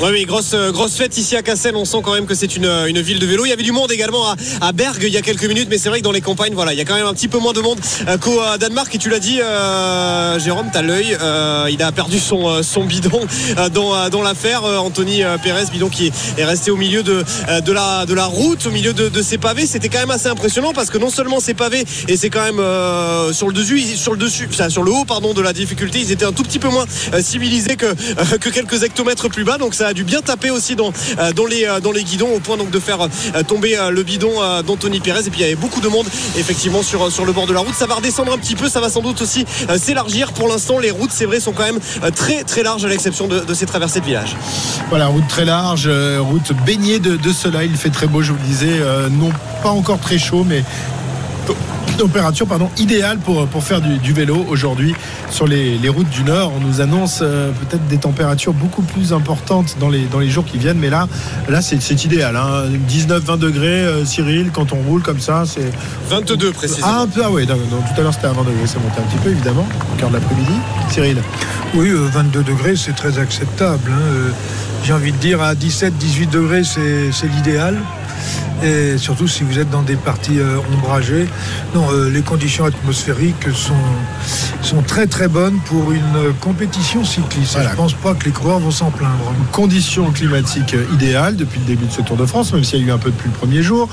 Oui, 0.03 0.10
oui, 0.12 0.25
grosse, 0.25 0.53
euh, 0.53 0.74
grosse 0.74 0.95
fête 0.98 1.17
ici 1.17 1.38
à 1.38 1.41
Cassel. 1.41 1.77
On 1.77 1.86
sent 1.86 2.00
quand 2.03 2.13
même 2.13 2.25
que 2.25 2.36
c'est 2.36 2.57
une, 2.57 2.65
une 2.65 3.00
ville 3.00 3.19
de 3.19 3.25
vélo. 3.25 3.45
Il 3.45 3.50
y 3.50 3.53
avait 3.53 3.63
du 3.63 3.72
monde 3.72 3.89
également 3.89 4.27
à, 4.27 4.36
à 4.60 4.74
Bergue 4.74 5.03
il 5.03 5.13
y 5.13 5.15
a 5.15 5.22
quelques 5.22 5.45
minutes, 5.45 5.69
mais 5.69 5.77
c'est 5.77 5.88
vrai 5.88 6.00
que 6.00 6.03
dans 6.03 6.12
les 6.12 6.19
campagnes, 6.19 6.53
voilà, 6.53 6.74
il 6.74 6.77
y 6.77 6.81
a 6.81 6.83
quand 6.83 6.95
même 6.95 7.05
un 7.05 7.13
petit 7.13 7.29
peu 7.29 7.38
moins 7.38 7.53
de 7.53 7.62
monde 7.62 7.79
euh, 8.10 8.17
qu'au 8.17 8.38
euh, 8.41 8.57
Danemark. 8.57 8.93
Et 8.93 8.98
tu 8.98 9.10
l'as 9.10 9.19
dit, 9.19 9.39
euh, 9.39 10.38
Jérôme, 10.39 10.67
t'as 10.74 10.81
l'œil. 10.81 11.17
Euh, 11.22 11.69
il 11.72 11.81
a 11.81 11.93
perdu 11.93 12.19
son, 12.19 12.50
euh, 12.50 12.63
son 12.63 12.83
bidon 12.83 13.22
euh, 13.57 13.69
dans, 13.69 13.95
euh, 13.95 14.10
dans 14.10 14.22
l'affaire. 14.22 14.65
Euh, 14.65 14.75
Anthony 14.75 15.24
euh, 15.24 15.38
Pérez, 15.38 15.67
bidon 15.72 15.88
qui 15.88 16.07
est, 16.07 16.13
est 16.38 16.43
resté 16.43 16.69
au 16.69 16.75
milieu 16.75 17.01
de, 17.01 17.24
euh, 17.48 17.62
de, 17.62 17.72
la, 17.72 18.05
de 18.05 18.13
la 18.13 18.25
route, 18.25 18.65
au 18.65 18.72
milieu 18.72 18.91
de, 18.91 19.07
de 19.07 19.22
ces 19.22 19.38
pavés. 19.38 19.65
C'était 19.65 19.88
quand 19.88 20.00
même 20.00 20.12
assez 20.12 20.27
impressionnant 20.27 20.74
parce 20.74 20.89
que 20.89 20.98
non 20.98 21.12
seulement 21.12 21.39
ces 21.39 21.53
pavés, 21.53 21.86
et 22.10 22.17
c'est 22.17 22.29
quand 22.29 22.43
même 22.43 22.60
euh, 22.60 23.31
sur 23.31 23.48
le 23.48 23.53
dessus, 23.53 23.79
sur 23.95 24.12
le 24.12 24.17
dessus, 24.17 24.50
sur 24.67 24.83
le 24.83 24.91
haut, 24.91 25.05
pardon, 25.05 25.33
de 25.33 25.41
la 25.41 25.53
difficulté, 25.53 26.00
ils 26.01 26.12
étaient 26.12 26.25
un 26.25 26.33
tout 26.33 26.43
petit 26.43 26.60
peu 26.60 26.67
moins 26.67 26.86
euh, 27.13 27.22
civilisés 27.22 27.77
que, 27.77 27.86
euh, 27.86 28.38
que 28.41 28.50
quelques 28.50 28.83
hectomètres 28.83 29.29
plus 29.29 29.45
bas. 29.45 29.57
Donc 29.57 29.74
ça 29.74 29.92
dû 29.93 30.03
bien 30.03 30.21
taper 30.21 30.50
aussi 30.51 30.75
dans, 30.75 30.91
euh, 31.19 31.33
dans, 31.33 31.45
les, 31.45 31.65
euh, 31.65 31.79
dans 31.79 31.91
les 31.91 32.03
guidons 32.03 32.33
au 32.35 32.39
point 32.39 32.57
donc 32.57 32.69
de 32.69 32.79
faire 32.79 33.01
euh, 33.01 33.43
tomber 33.43 33.77
le 33.91 34.03
bidon 34.03 34.31
d'Anthony 34.65 35.00
Pérez. 35.00 35.27
Et 35.27 35.29
puis 35.29 35.39
il 35.39 35.43
y 35.43 35.45
avait 35.45 35.55
beaucoup 35.55 35.81
de 35.81 35.88
monde 35.88 36.07
effectivement 36.38 36.83
sur, 36.83 37.12
sur 37.12 37.25
le 37.25 37.31
bord 37.31 37.47
de 37.47 37.53
la 37.53 37.59
route. 37.59 37.73
Ça 37.73 37.85
va 37.85 37.95
redescendre 37.95 38.33
un 38.33 38.38
petit 38.38 38.55
peu, 38.55 38.69
ça 38.69 38.79
va 38.79 38.89
sans 38.89 39.01
doute 39.01 39.21
aussi 39.21 39.45
s'élargir. 39.77 40.33
Pour 40.33 40.47
l'instant, 40.47 40.79
les 40.79 40.91
routes, 40.91 41.12
c'est 41.12 41.25
vrai, 41.25 41.39
sont 41.39 41.51
quand 41.51 41.63
même 41.63 41.79
très 42.15 42.43
très 42.43 42.63
larges 42.63 42.85
à 42.85 42.88
l'exception 42.88 43.27
de, 43.27 43.53
ces 43.53 43.65
traversées 43.65 44.00
de 44.00 44.05
village. 44.05 44.35
Voilà, 44.89 45.07
route 45.07 45.27
très 45.27 45.45
large, 45.45 45.89
route 46.19 46.53
baignée 46.65 47.00
de, 47.00 47.31
soleil. 47.31 47.69
Il 47.71 47.77
fait 47.77 47.89
très 47.89 48.07
beau, 48.07 48.21
je 48.21 48.31
vous 48.31 48.38
le 48.38 48.47
disais. 48.47 48.79
non 49.12 49.31
pas 49.62 49.69
encore 49.69 50.00
très 50.00 50.17
chaud, 50.17 50.43
mais 50.47 50.63
température 51.97 52.47
pardon, 52.47 52.69
idéale 52.77 53.17
pour, 53.19 53.45
pour 53.47 53.63
faire 53.63 53.81
du, 53.81 53.97
du 53.97 54.13
vélo 54.13 54.45
aujourd'hui 54.50 54.95
sur 55.29 55.47
les, 55.47 55.77
les 55.77 55.89
routes 55.89 56.09
du 56.09 56.23
Nord. 56.23 56.51
On 56.55 56.59
nous 56.65 56.81
annonce 56.81 57.19
euh, 57.21 57.51
peut-être 57.51 57.85
des 57.88 57.97
températures 57.97 58.53
beaucoup 58.53 58.81
plus 58.81 59.13
importantes 59.13 59.77
dans 59.79 59.89
les, 59.89 60.05
dans 60.05 60.19
les 60.19 60.29
jours 60.29 60.45
qui 60.45 60.57
viennent, 60.57 60.79
mais 60.79 60.89
là, 60.89 61.07
là 61.50 61.62
c'est, 61.62 61.81
c'est 61.81 62.03
idéal. 62.05 62.35
Hein. 62.35 62.65
19-20 62.89 63.38
degrés, 63.39 63.67
euh, 63.67 64.05
Cyril, 64.05 64.51
quand 64.53 64.73
on 64.73 64.77
roule 64.88 65.01
comme 65.01 65.19
ça, 65.19 65.43
c'est. 65.45 65.71
22 66.09 66.51
précisément. 66.51 66.88
Ah, 66.89 67.05
ah 67.15 67.29
non, 67.29 67.31
non, 67.31 67.81
tout 67.93 68.00
à 68.00 68.03
l'heure 68.03 68.13
c'était 68.13 68.27
à 68.27 68.33
20 68.33 68.41
degrés, 68.43 68.67
ça 68.67 68.79
montait 68.79 69.00
un 69.00 69.03
petit 69.03 69.17
peu 69.23 69.29
évidemment, 69.29 69.67
au 69.93 70.00
cœur 70.00 70.09
de 70.09 70.15
l'après-midi. 70.15 70.53
Cyril 70.89 71.17
Oui, 71.75 71.89
euh, 71.89 72.07
22 72.12 72.43
degrés, 72.43 72.75
c'est 72.75 72.95
très 72.95 73.17
acceptable. 73.19 73.91
hein. 73.91 74.01
Euh, 74.13 74.29
J'ai 74.83 74.93
envie 74.93 75.12
de 75.12 75.17
dire 75.17 75.41
à 75.41 75.53
17-18 75.55 76.29
degrés, 76.29 76.63
c'est 76.63 77.12
c'est 77.12 77.27
l'idéal. 77.27 77.77
Et 78.63 78.98
surtout 78.98 79.27
si 79.27 79.44
vous 79.44 79.60
êtes 79.60 79.70
dans 79.70 79.82
des 79.82 79.96
parties 79.96 80.39
euh, 80.39 80.60
ombragées. 80.74 81.27
Non, 81.75 81.86
euh, 81.92 82.10
les 82.10 82.22
conditions 82.22 82.65
atmosphériques 82.65 83.50
sont, 83.53 83.74
sont 84.62 84.82
très 84.82 85.08
très 85.08 85.27
bonnes 85.27 85.60
pour 85.65 85.92
une 85.92 86.15
euh, 86.15 86.32
compétition 86.39 87.03
cycliste. 87.03 87.53
Voilà. 87.53 87.72
Je 87.72 87.75
pense 87.75 87.94
pas 87.94 88.13
que 88.13 88.25
les 88.25 88.32
coureurs 88.32 88.60
vont 88.60 88.72
s'en 88.72 88.92
plaindre. 88.92 89.34
conditions 89.51 90.12
climatiques 90.12 90.75
idéales 90.94 91.36
depuis 91.36 91.60
le 91.60 91.65
début 91.65 91.86
de 91.86 91.92
ce 91.92 92.01
Tour 92.01 92.18
de 92.18 92.25
France, 92.25 92.53
même 92.53 92.63
s'il 92.63 92.80
y 92.80 92.84
a 92.84 92.88
eu 92.88 92.92
un 92.92 92.98
peu 92.98 93.12
depuis 93.12 93.30
le 93.30 93.36
premier 93.36 93.62
jour. 93.62 93.89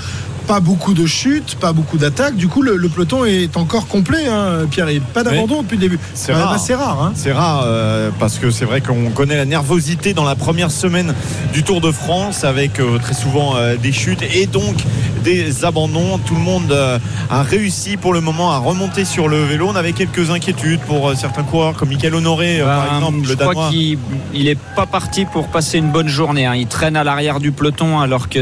Pas 0.51 0.59
beaucoup 0.59 0.95
de 0.95 1.07
chutes, 1.07 1.55
pas 1.61 1.73
beaucoup 1.73 1.97
d'attaques. 1.97 2.35
Du 2.35 2.49
coup, 2.49 2.61
le, 2.63 2.77
le 2.77 2.89
peloton 2.89 3.25
est 3.25 3.57
encore 3.57 3.87
complet, 3.87 4.27
hein, 4.27 4.67
Pierre. 4.69 4.89
Et 4.89 4.99
pas 4.99 5.23
d'abandon 5.23 5.63
depuis 5.63 5.77
le 5.77 5.83
début. 5.83 5.99
C'est 6.13 6.33
quand 6.33 6.39
même 6.39 6.47
rare. 6.49 6.55
assez 6.57 6.75
rare. 6.75 7.01
Hein. 7.05 7.13
C'est 7.15 7.31
rare 7.31 7.63
euh, 7.65 8.11
parce 8.19 8.39
que 8.39 8.51
c'est 8.51 8.65
vrai 8.65 8.81
qu'on 8.81 9.11
connaît 9.11 9.37
la 9.37 9.45
nervosité 9.45 10.13
dans 10.13 10.25
la 10.25 10.35
première 10.35 10.73
semaine 10.73 11.15
du 11.53 11.63
Tour 11.63 11.81
de 11.81 11.93
France 11.93 12.43
avec 12.43 12.81
euh, 12.81 12.99
très 12.99 13.15
souvent 13.15 13.55
euh, 13.55 13.77
des 13.77 13.93
chutes 13.93 14.25
et 14.35 14.47
donc 14.47 14.75
des 15.23 15.65
abandons. 15.65 16.19
Tout 16.19 16.35
le 16.35 16.41
monde 16.41 16.73
euh, 16.73 16.99
a 17.31 17.43
réussi 17.43 17.97
pour 17.97 18.13
le 18.13 18.21
moment 18.21 18.53
à 18.53 18.59
remonter 18.59 19.05
sur 19.05 19.29
le 19.29 19.43
vélo. 19.45 19.67
On 19.69 19.77
avait 19.77 19.93
quelques 19.93 20.31
inquiétudes 20.31 20.81
pour 20.81 21.09
euh, 21.11 21.15
certains 21.15 21.43
coureurs 21.43 21.75
comme 21.75 21.89
Michael 21.91 22.15
Honoré 22.15 22.61
euh, 22.61 22.65
par 22.67 22.87
Ben, 22.89 22.97
exemple, 22.97 23.19
je 23.25 23.29
le 23.31 23.37
crois 23.37 23.71
qu'il 23.71 23.99
il 24.35 24.49
est 24.49 24.59
pas 24.77 24.87
parti 24.87 25.25
pour 25.25 25.49
passer 25.49 25.79
une 25.79 25.91
bonne 25.91 26.09
journée. 26.09 26.47
hein. 26.47 26.55
Il 26.55 26.67
traîne 26.67 26.97
à 26.97 27.05
l'arrière 27.05 27.41
du 27.41 27.53
peloton 27.53 28.01
alors 28.01 28.29
que 28.29 28.41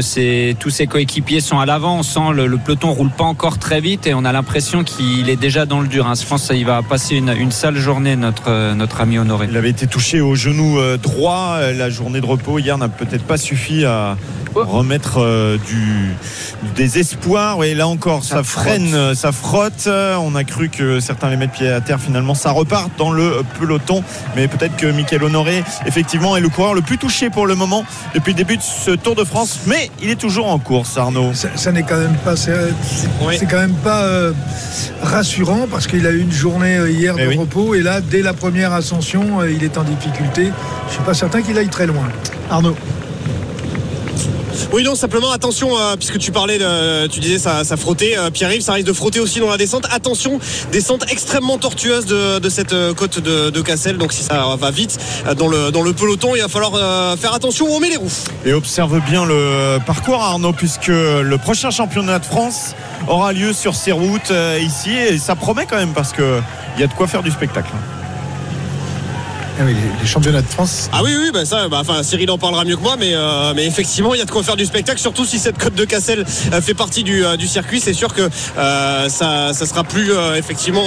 tous 0.53 0.69
ses 0.69 0.87
coéquipiers 0.87 1.41
sont 1.41 1.59
à 1.59 1.65
l'avant. 1.65 1.97
On 1.99 2.03
sent 2.03 2.33
le, 2.33 2.47
le 2.47 2.57
peloton 2.57 2.91
roule 2.91 3.09
pas 3.11 3.23
encore 3.25 3.57
très 3.57 3.81
vite 3.81 4.07
et 4.07 4.13
on 4.13 4.25
a 4.25 4.31
l'impression 4.31 4.83
qu'il 4.83 5.29
est 5.29 5.35
déjà 5.35 5.65
dans 5.65 5.81
le 5.81 5.87
dur. 5.87 6.07
hein. 6.07 6.13
Je 6.19 6.25
pense 6.25 6.47
qu'il 6.47 6.65
va 6.65 6.81
passer 6.81 7.15
une, 7.15 7.33
une 7.37 7.51
sale 7.51 7.75
journée 7.77 8.15
notre 8.15 8.73
notre 8.73 9.01
ami 9.01 9.17
Honoré. 9.19 9.47
Il 9.49 9.57
avait 9.57 9.69
été 9.69 9.87
touché 9.87 10.21
au 10.21 10.35
genou 10.35 10.77
droit. 11.01 11.59
La 11.75 11.89
journée 11.89 12.21
de 12.21 12.25
repos 12.25 12.59
hier 12.59 12.77
n'a 12.77 12.89
peut-être 12.89 13.23
pas 13.23 13.37
suffi 13.37 13.85
à 13.85 14.17
Oh. 14.55 14.63
remettre 14.65 15.19
du, 15.67 16.15
du 16.69 16.83
désespoir. 16.83 17.63
Et 17.63 17.73
là 17.75 17.87
encore, 17.87 18.23
ça, 18.23 18.37
Ça 18.37 18.43
freine, 18.43 18.87
frotte. 18.87 18.93
euh, 18.99 19.15
ça 19.15 19.31
frotte. 19.31 19.89
On 20.21 20.35
a 20.35 20.43
cru 20.43 20.69
que 20.69 20.99
certains 20.99 21.29
les 21.29 21.37
mettent 21.37 21.51
pied 21.51 21.69
à 21.69 21.81
terre. 21.81 21.99
Finalement, 21.99 22.35
ça 22.35 22.51
repart 22.51 22.89
dans 22.97 23.11
le 23.11 23.43
peloton. 23.59 24.03
Mais 24.35 24.47
peut-être 24.47 24.75
que 24.77 24.87
Michael 24.87 25.23
Honoré, 25.23 25.63
effectivement, 25.85 26.35
est 26.37 26.41
le 26.41 26.49
coureur 26.49 26.73
le 26.73 26.81
plus 26.81 26.97
touché 26.97 27.29
pour 27.29 27.47
le 27.47 27.55
moment 27.55 27.83
depuis 28.13 28.31
le 28.33 28.37
début 28.37 28.57
de 28.57 28.61
ce 28.61 28.91
Tour 28.91 29.15
de 29.15 29.23
France. 29.23 29.59
Mais 29.67 29.89
il 30.01 30.09
est 30.09 30.15
toujours 30.19 30.47
en 30.51 30.59
course, 30.59 30.97
Arnaud. 30.97 31.33
Ça, 31.33 31.49
ça 31.55 31.71
n'est 31.71 31.83
quand 31.83 31.97
même 31.97 32.15
pas, 32.23 32.35
c'est 32.35 32.53
c'est- 32.83 33.07
Oui. 33.21 33.35
c'est 33.39 33.45
quand 33.45 33.59
même 33.59 33.73
pas 33.75 34.01
euh, 34.03 34.33
rassurant 35.01 35.67
parce 35.69 35.87
qu'il 35.87 36.05
a 36.07 36.11
eu 36.11 36.19
une 36.21 36.31
journée 36.31 36.77
euh, 36.77 36.89
hier 36.89 37.15
de 37.15 37.25
oui. 37.27 37.37
repos 37.37 37.75
et 37.75 37.81
là, 37.81 38.01
dès 38.01 38.21
la 38.21 38.33
première 38.33 38.73
ascension, 38.73 39.43
il 39.43 39.63
est 39.63 39.77
en 39.77 39.83
difficulté. 39.83 40.51
Je 40.87 40.93
suis 40.93 41.03
pas 41.03 41.13
certain 41.13 41.41
qu'il 41.41 41.57
aille 41.57 41.67
très 41.69 41.85
loin. 41.87 42.03
Arnaud. 42.49 42.75
Oui, 44.73 44.83
non, 44.83 44.95
simplement 44.95 45.31
attention, 45.31 45.77
euh, 45.77 45.95
puisque 45.95 46.17
tu 46.17 46.31
parlais, 46.31 46.57
de, 46.57 47.07
tu 47.07 47.19
disais 47.19 47.39
ça, 47.39 47.63
ça 47.63 47.77
frottait. 47.77 48.17
euh, 48.17 48.29
Pierre-Yves, 48.29 48.61
ça 48.61 48.73
risque 48.73 48.87
de 48.87 48.93
frotter 48.93 49.19
aussi 49.19 49.39
dans 49.39 49.49
la 49.49 49.57
descente. 49.57 49.85
Attention, 49.91 50.39
descente 50.71 51.05
extrêmement 51.11 51.57
tortueuse 51.57 52.05
de, 52.05 52.49
cette 52.49 52.73
euh, 52.73 52.93
côte 52.93 53.19
de, 53.19 53.61
Cassel. 53.61 53.97
Donc 53.97 54.13
si 54.13 54.23
ça 54.23 54.55
va 54.59 54.71
vite 54.71 54.97
euh, 55.27 55.33
dans 55.35 55.47
le, 55.47 55.71
dans 55.71 55.81
le 55.81 55.93
peloton, 55.93 56.35
il 56.35 56.41
va 56.41 56.47
falloir 56.47 56.73
euh, 56.75 57.17
faire 57.17 57.33
attention 57.33 57.65
où 57.67 57.75
on 57.75 57.79
met 57.79 57.89
les 57.89 57.97
roues. 57.97 58.11
Et 58.45 58.53
observe 58.53 58.99
bien 59.09 59.25
le 59.25 59.79
parcours 59.85 60.21
Arnaud 60.21 60.53
puisque 60.53 60.87
le 60.87 61.37
prochain 61.37 61.71
championnat 61.71 62.19
de 62.19 62.25
France 62.25 62.75
aura 63.07 63.33
lieu 63.33 63.53
sur 63.53 63.75
ces 63.75 63.91
routes 63.91 64.31
euh, 64.31 64.59
ici 64.61 64.91
et 64.91 65.17
ça 65.17 65.35
promet 65.35 65.65
quand 65.65 65.77
même 65.77 65.93
parce 65.93 66.11
que 66.13 66.39
il 66.75 66.81
y 66.81 66.83
a 66.83 66.87
de 66.87 66.93
quoi 66.93 67.07
faire 67.07 67.23
du 67.23 67.31
spectacle. 67.31 67.71
Ah 69.59 69.63
oui, 69.65 69.73
les, 69.73 70.01
les 70.01 70.07
championnats 70.07 70.41
de 70.41 70.47
France. 70.47 70.89
Ah 70.93 71.01
oui, 71.03 71.11
oui, 71.19 71.31
bah 71.33 71.43
ça, 71.45 71.67
bah, 71.67 71.79
enfin, 71.81 72.01
Cyril 72.01 72.31
en 72.31 72.37
parlera 72.37 72.63
mieux 72.63 72.77
que 72.77 72.81
moi, 72.81 72.95
mais, 72.97 73.11
euh, 73.13 73.53
mais 73.55 73.65
effectivement, 73.65 74.13
il 74.13 74.19
y 74.19 74.21
a 74.21 74.25
de 74.25 74.31
quoi 74.31 74.41
faire 74.41 74.55
du 74.55 74.65
spectacle, 74.65 74.99
surtout 74.99 75.25
si 75.25 75.37
cette 75.37 75.57
côte 75.57 75.75
de 75.75 75.83
Cassel 75.85 76.25
euh, 76.53 76.61
fait 76.61 76.73
partie 76.73 77.03
du, 77.03 77.25
euh, 77.25 77.35
du 77.35 77.47
circuit. 77.47 77.79
C'est 77.81 77.93
sûr 77.93 78.13
que 78.13 78.29
euh, 78.57 79.09
ça, 79.09 79.53
ça 79.53 79.65
sera 79.65 79.83
plus 79.83 80.11
euh, 80.13 80.35
effectivement 80.35 80.85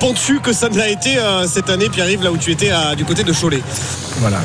pentu 0.00 0.40
que 0.40 0.52
ça 0.52 0.68
ne 0.68 0.76
l'a 0.78 0.88
été 0.88 1.18
euh, 1.18 1.46
cette 1.46 1.68
année, 1.70 1.88
Pierre-Yves, 1.88 2.22
là 2.24 2.32
où 2.32 2.36
tu 2.36 2.50
étais 2.50 2.70
à- 2.70 2.94
du 2.94 3.04
côté 3.04 3.24
de 3.24 3.32
Cholet. 3.32 3.62
Voilà. 4.20 4.38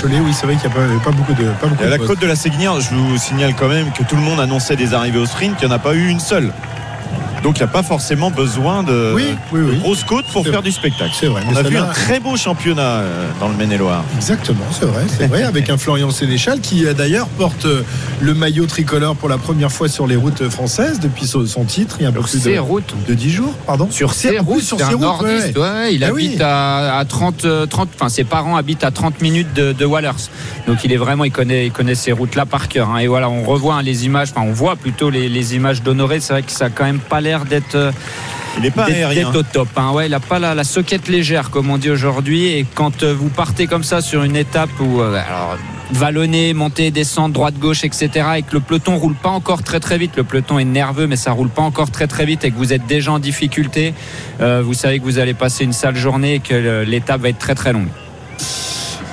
Cholet, 0.00 0.18
oui, 0.20 0.32
c'est 0.32 0.46
vrai 0.46 0.56
qu'il 0.56 0.68
n'y 0.70 0.76
a 0.76 0.78
pas, 0.78 1.04
pas 1.04 1.10
beaucoup 1.10 1.32
de. 1.34 1.44
Pas 1.60 1.66
beaucoup 1.66 1.82
Et 1.82 1.86
à 1.86 1.86
de 1.86 1.90
la 1.90 1.98
côte 1.98 2.20
de 2.20 2.26
la 2.26 2.36
Séguinière, 2.36 2.80
je 2.80 2.94
vous 2.94 3.18
signale 3.18 3.54
quand 3.58 3.68
même 3.68 3.90
que 3.92 4.02
tout 4.04 4.16
le 4.16 4.22
monde 4.22 4.40
annonçait 4.40 4.76
des 4.76 4.94
arrivées 4.94 5.18
au 5.18 5.26
sprint, 5.26 5.56
il 5.60 5.66
n'y 5.66 5.72
en 5.72 5.74
a 5.74 5.78
pas 5.78 5.94
eu 5.94 6.08
une 6.08 6.20
seule. 6.20 6.52
Donc 7.42 7.56
il 7.58 7.60
n'y 7.62 7.64
a 7.68 7.72
pas 7.72 7.82
forcément 7.82 8.30
besoin 8.30 8.82
de, 8.82 9.12
Oui, 9.14 9.34
oui, 9.52 9.74
de 9.76 9.80
grosses 9.80 10.04
côtes 10.04 10.24
pour 10.26 10.44
faire 10.44 10.54
vrai. 10.54 10.62
du 10.62 10.70
spectacle. 10.72 11.10
C'est 11.18 11.26
vrai, 11.26 11.42
On 11.50 11.56
a 11.56 11.62
vu 11.62 11.76
un 11.76 11.86
très 11.86 12.20
beau 12.20 12.36
championnat 12.36 12.82
euh, 12.82 13.28
dans 13.40 13.48
le 13.48 13.54
Maine-et-Loire. 13.56 14.04
Exactement, 14.16 14.64
c'est 14.70 14.86
vrai, 14.86 15.02
c'est 15.08 15.26
vrai, 15.26 15.42
avec 15.42 15.68
un 15.68 15.76
Florian 15.76 16.10
Sénéchal 16.10 16.60
qui 16.60 16.86
euh, 16.86 16.94
d'ailleurs 16.94 17.26
porte 17.28 17.66
euh, 17.66 17.82
le 18.20 18.34
maillot 18.34 18.66
tricolore 18.66 19.16
pour 19.16 19.28
la 19.28 19.38
première 19.38 19.72
fois 19.72 19.88
sur 19.88 20.06
les 20.06 20.14
routes 20.16 20.48
françaises 20.48 21.00
depuis 21.00 21.26
son, 21.26 21.44
titre 21.64 21.96
il 21.98 22.02
y 22.04 22.06
a 22.06 22.10
un 22.10 22.12
peu 22.12 22.20
Sur 22.20 22.28
plus 22.30 22.40
ces 22.40 22.54
de, 22.54 22.58
routes. 22.60 22.94
de 23.08 23.14
10 23.14 23.30
jours, 23.30 23.54
pardon. 23.66 23.88
Sur 23.90 24.12
Ces- 24.14 24.28
ses 24.30 24.38
routes, 24.38 24.62
sur 24.62 24.80
un 24.80 24.88
routes, 24.90 25.00
nordiste, 25.00 25.56
ouais. 25.56 25.62
ouais, 25.62 25.94
il 25.94 26.04
Ah 26.04 26.08
habite 26.08 26.32
oui. 26.36 26.42
à, 26.42 26.98
à 26.98 27.04
30, 27.04 27.44
euh, 27.44 27.66
30, 27.66 27.88
enfin 27.96 28.08
ses 28.08 28.24
parents 28.24 28.56
habitent 28.56 28.84
à 28.84 28.90
30 28.92 29.20
minutes 29.20 29.52
de, 29.54 29.72
de 29.72 29.84
Wallers. 29.84 30.10
Donc 30.68 30.78
il 30.84 30.92
est 30.92 30.96
vraiment, 30.96 31.24
il 31.24 31.32
connaît, 31.32 31.66
il 31.66 31.72
connaît 31.72 31.94
ces 31.96 32.12
routes-là 32.12 32.46
par 32.46 32.68
cœur. 32.68 32.90
hein. 32.90 32.98
Et 32.98 33.08
voilà, 33.08 33.28
on 33.28 33.42
revoit 33.42 33.74
hein, 33.74 33.82
les 33.82 34.04
images, 34.06 34.28
enfin 34.34 34.46
on 34.46 34.52
voit 34.52 34.76
plutôt 34.76 35.10
les, 35.10 35.28
les 35.28 35.56
images 35.56 35.82
d'Honoré. 35.82 36.20
C'est 36.20 36.32
vrai 36.34 36.42
que 36.42 36.52
ça 36.52 36.66
a 36.66 36.70
quand 36.70 36.84
même 36.84 37.00
pas 37.00 37.20
l'air 37.20 37.31
d'être 37.40 37.74
euh, 37.74 37.90
Il 38.56 38.62
n'est 38.62 38.70
pas 38.70 38.86
d'être- 38.86 38.96
aérien. 38.96 39.26
d'être 39.30 39.38
au 39.38 39.42
top. 39.42 39.68
hein. 39.76 39.90
Ouais, 39.92 40.06
il 40.06 40.14
a 40.14 40.20
pas 40.20 40.38
la, 40.38 40.54
la 40.54 40.64
soquette 40.64 41.08
légère 41.08 41.50
comme 41.50 41.70
on 41.70 41.78
dit 41.78 41.90
aujourd'hui. 41.90 42.46
Et 42.46 42.66
quand 42.74 43.02
euh, 43.02 43.14
vous 43.14 43.28
partez 43.28 43.66
comme 43.66 43.84
ça 43.84 44.00
sur 44.00 44.22
une 44.24 44.36
étape 44.36 44.70
où 44.80 45.00
euh, 45.00 45.14
alors 45.26 45.56
vallonner, 45.90 46.54
monter, 46.54 46.90
descendre, 46.90 47.34
droite, 47.34 47.58
gauche, 47.58 47.84
etc. 47.84 48.08
Et 48.38 48.42
que 48.42 48.54
le 48.54 48.60
peloton 48.60 48.96
roule 48.96 49.14
pas 49.14 49.28
encore 49.28 49.62
très 49.62 49.78
très 49.80 49.98
vite. 49.98 50.12
Le 50.16 50.24
peloton 50.24 50.58
est 50.58 50.64
nerveux, 50.64 51.06
mais 51.06 51.16
ça 51.16 51.32
roule 51.32 51.50
pas 51.50 51.60
encore 51.62 51.90
très 51.90 52.06
très 52.06 52.24
vite. 52.24 52.44
Et 52.44 52.50
que 52.50 52.56
vous 52.56 52.72
êtes 52.72 52.86
déjà 52.86 53.12
en 53.12 53.18
difficulté, 53.18 53.92
euh, 54.40 54.62
vous 54.64 54.72
savez 54.74 54.98
que 55.00 55.04
vous 55.04 55.18
allez 55.18 55.34
passer 55.34 55.64
une 55.64 55.74
sale 55.74 55.96
journée 55.96 56.36
et 56.36 56.40
que 56.40 56.82
l'étape 56.84 57.20
va 57.20 57.28
être 57.28 57.38
très 57.38 57.54
très 57.54 57.72
longue. 57.74 57.88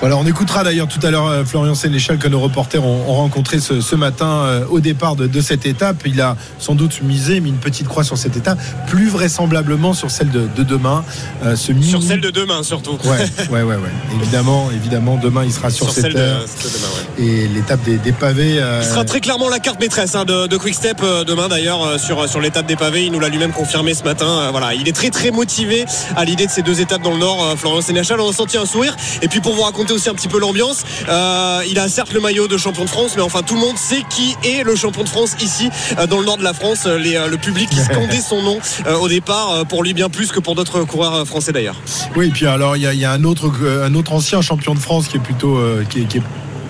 Voilà, 0.01 0.15
on 0.15 0.25
écoutera 0.25 0.63
d'ailleurs 0.63 0.87
tout 0.87 1.05
à 1.05 1.11
l'heure 1.11 1.25
euh, 1.27 1.43
Florian 1.43 1.75
Sénéchal 1.75 2.17
que 2.19 2.29
nos 2.29 2.39
reporters 2.39 2.81
ont, 2.85 3.03
ont 3.09 3.15
rencontré 3.15 3.59
ce, 3.59 3.81
ce 3.81 3.95
matin 3.97 4.27
euh, 4.45 4.65
au 4.69 4.79
départ 4.79 5.17
de, 5.17 5.27
de 5.27 5.41
cette 5.41 5.65
étape. 5.65 5.97
Il 6.05 6.21
a 6.21 6.37
sans 6.57 6.73
doute 6.73 7.01
misé, 7.01 7.41
mis 7.41 7.49
une 7.49 7.57
petite 7.57 7.85
croix 7.85 8.05
sur 8.05 8.17
cette 8.17 8.37
étape, 8.37 8.57
plus 8.87 9.09
vraisemblablement 9.09 9.93
sur 9.93 10.09
celle 10.09 10.29
de, 10.31 10.47
de 10.55 10.63
demain. 10.63 11.03
Euh, 11.43 11.57
ce 11.57 11.73
mini- 11.73 11.89
Sur 11.89 12.01
celle 12.01 12.21
de 12.21 12.29
demain, 12.31 12.63
surtout. 12.63 12.97
Ouais, 13.03 13.17
ouais, 13.51 13.61
ouais, 13.61 13.75
ouais. 13.75 13.89
Évidemment, 14.21 14.69
évidemment, 14.71 15.17
demain 15.21 15.43
il 15.43 15.51
sera 15.51 15.69
sur, 15.69 15.87
Sur 15.87 15.93
cette 15.95 16.03
celle 16.03 16.13
de, 16.13 16.19
heure. 16.19 16.45
celle 16.47 16.71
de 16.71 16.77
demain, 16.77 16.87
ouais. 17.17 17.25
Et 17.25 17.47
l'étape 17.49 17.83
des, 17.83 17.97
des 17.97 18.13
pavés. 18.13 18.57
euh, 18.61 18.79
Il 18.81 18.87
sera 18.87 19.03
très 19.03 19.19
clairement 19.19 19.49
la 19.49 19.59
carte 19.59 19.81
maîtresse 19.81 20.15
hein, 20.15 20.23
de, 20.23 20.55
Quick 20.55 20.75
Step 20.75 21.01
demain 21.27 21.49
d'ailleurs 21.49 21.99
sur, 21.99 22.29
sur 22.29 22.39
l'étape 22.39 22.67
des 22.67 22.77
pavés. 22.77 23.03
Il 23.05 23.11
nous 23.11 23.19
l'a 23.19 23.27
lui-même 23.27 23.51
confirmé 23.51 23.93
ce 23.93 24.03
matin. 24.03 24.49
Voilà, 24.51 24.73
il 24.75 24.87
est 24.87 24.93
très 24.93 25.09
très 25.09 25.31
motivé 25.31 25.83
à 26.15 26.23
l'idée 26.23 26.45
de 26.45 26.51
ces 26.51 26.61
deux 26.61 26.79
étapes 26.79 27.01
dans 27.01 27.11
le 27.11 27.17
Nord. 27.19 27.55
Florian 27.57 27.81
Sénéchal, 27.81 28.21
on 28.21 28.29
a 28.29 28.33
senti 28.33 28.57
un 28.57 28.65
sourire. 28.65 28.95
Et 29.21 29.27
puis 29.27 29.41
pour 29.41 29.53
vous 29.55 29.63
raconter 29.63 29.88
aussi 29.91 30.09
un 30.09 30.13
petit 30.13 30.27
peu 30.27 30.39
l'ambiance, 30.39 30.83
euh, 31.07 31.61
il 31.69 31.79
a 31.79 31.87
certes 31.89 32.13
le 32.13 32.19
maillot 32.19 32.47
de 32.47 32.57
champion 32.57 32.83
de 32.83 32.89
France, 32.89 33.13
mais 33.15 33.21
enfin 33.21 33.41
tout 33.41 33.55
le 33.55 33.61
monde 33.61 33.77
sait 33.77 34.03
qui 34.09 34.35
est 34.43 34.63
le 34.63 34.75
champion 34.75 35.03
de 35.03 35.09
France 35.09 35.35
ici 35.41 35.69
euh, 35.97 36.07
dans 36.07 36.19
le 36.19 36.25
Nord 36.25 36.37
de 36.37 36.43
la 36.43 36.53
France. 36.53 36.83
Euh, 36.85 37.27
le 37.27 37.37
public 37.37 37.69
qui 37.69 37.79
scandait 37.79 38.21
son 38.21 38.41
nom 38.41 38.59
au 39.01 39.07
départ 39.07 39.65
pour 39.67 39.83
lui 39.83 39.93
bien 39.93 40.09
plus 40.09 40.31
que 40.31 40.39
pour 40.39 40.55
d'autres 40.55 40.83
coureurs 40.83 41.25
français 41.25 41.51
d'ailleurs. 41.51 41.75
Oui, 42.15 42.27
et 42.27 42.31
puis 42.31 42.45
alors 42.45 42.77
il 42.77 42.83
y 42.83 43.05
a, 43.05 43.11
un 43.11 43.23
autre 43.23 44.13
ancien 44.13 44.41
champion 44.41 44.73
de 44.73 44.79
France 44.79 45.07
qui 45.07 45.17
est 45.17 45.21
plutôt 45.21 45.59
qui, 45.89 46.07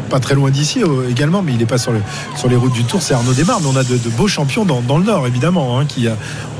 pas 0.10 0.20
très 0.20 0.36
loin 0.36 0.50
d'ici 0.50 0.84
euh, 0.84 1.10
également, 1.10 1.42
mais 1.42 1.54
il 1.54 1.58
n'est 1.60 1.66
pas 1.66 1.78
sur, 1.78 1.92
le, 1.92 2.02
sur 2.36 2.50
les 2.50 2.56
routes 2.56 2.74
du 2.74 2.84
Tour, 2.84 3.02
c'est 3.02 3.14
Arnaud 3.14 3.34
Desmar. 3.34 3.60
Mais 3.62 3.68
on 3.72 3.76
a 3.78 3.84
de, 3.84 3.98
de 3.98 4.10
beaux 4.10 4.28
champions 4.28 4.66
dans, 4.66 4.82
dans 4.82 4.98
le 4.98 5.06
Nord, 5.06 5.28
évidemment, 5.28 5.80
hein, 5.80 5.86
qui 5.86 6.08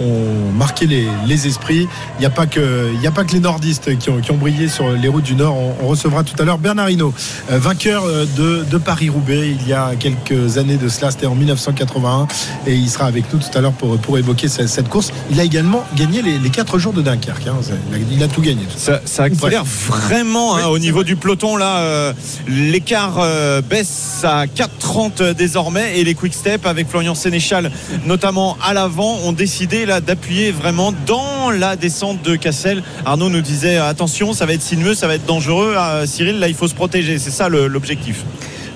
ont 0.02 0.52
marqué 0.58 0.86
les, 0.88 1.08
les 1.28 1.48
esprits. 1.48 1.88
Il 2.18 2.22
n'y 2.22 2.26
a, 2.26 2.30
pas 2.30 2.46
que- 2.48 2.92
y 3.02 3.08
a 3.08 3.12
pas 3.12 3.24
que 3.24 3.34
les 3.34 3.40
nordistes 3.40 3.98
qui 3.98 4.10
ont, 4.10 4.20
qui 4.20 4.32
ont 4.32 4.38
brillé 4.38 4.68
sur 4.70 4.90
les 4.92 5.08
routes 5.08 5.24
du 5.24 5.36
Nord. 5.36 5.56
On, 5.58 5.76
on 5.86 5.88
recevra 5.88 6.24
tout 6.24 6.36
à 6.42 6.46
l'heure 6.46 6.58
Bernard 6.58 6.90
Hinault, 6.90 7.14
euh, 7.52 7.60
vainqueur 7.60 8.04
euh, 8.06 8.26
de, 8.38 8.64
de 8.70 8.78
Paris-Roubaix 8.78 9.50
il 9.60 9.68
y 9.68 9.74
a 9.74 9.92
quelques 10.00 10.58
années 10.58 10.78
de 10.78 10.88
cela, 10.88 11.12
c'était 11.12 11.26
en 11.26 11.36
1981, 11.36 12.28
et 12.68 12.76
il 12.76 12.90
sera 12.90 13.06
avec 13.06 13.32
nous 13.34 13.40
tout 13.40 13.58
à 13.58 13.62
l'heure 13.62 13.74
pour, 13.74 13.98
pour 13.98 14.18
évoquer 14.18 14.48
cette, 14.48 14.70
cette 14.70 14.90
course. 14.90 15.12
Il 15.32 15.40
a 15.40 15.44
également 15.44 15.84
gagné 15.96 16.22
les, 16.22 16.38
les 16.38 16.50
4 16.50 16.78
jours 16.78 16.94
de 16.94 17.02
Dunkerque. 17.02 17.48
hein. 17.48 17.56
Il, 17.90 17.96
a, 17.96 17.98
il 18.12 18.24
a 18.24 18.28
tout 18.28 18.42
gagné. 18.42 18.62
Ça, 18.78 19.02
ça 19.06 19.24
accélère 19.24 19.64
vraiment 19.66 20.56
hein, 20.56 20.62
Oui, 20.66 20.72
au 20.76 20.80
niveau 20.80 20.98
vrai. 21.00 21.06
du 21.06 21.16
peloton. 21.16 21.56
Là, 21.58 21.78
euh, 21.80 22.14
l'écart 22.48 23.16
euh, 23.20 23.39
baisse 23.62 24.22
à 24.24 24.46
4,30 24.46 25.34
désormais 25.34 26.00
et 26.00 26.04
les 26.04 26.16
quick 26.16 26.34
step 26.34 26.66
avec 26.66 26.90
Florian 26.90 27.16
Sénéchal, 27.16 27.72
notamment 28.06 28.58
à 28.64 28.74
l'avant, 28.74 29.18
ont 29.26 29.34
décidé 29.34 29.86
là 29.86 30.02
d'appuyer 30.02 30.52
vraiment 30.52 30.94
dans 31.06 31.52
la 31.52 31.76
descente 31.76 32.22
de 32.24 32.36
Cassel. 32.36 32.84
Arnaud 33.06 33.30
nous 33.30 33.42
disait 33.42 33.78
attention, 33.78 34.34
ça 34.34 34.46
va 34.46 34.54
être 34.54 34.62
sinueux, 34.62 34.94
ça 34.94 35.08
va 35.08 35.16
être 35.16 35.26
dangereux. 35.26 35.76
Ah, 35.78 36.02
Cyril, 36.06 36.40
là, 36.40 36.48
il 36.48 36.56
faut 36.56 36.68
se 36.68 36.76
protéger. 36.76 37.18
C'est 37.20 37.32
ça 37.32 37.50
l'objectif. 37.50 38.24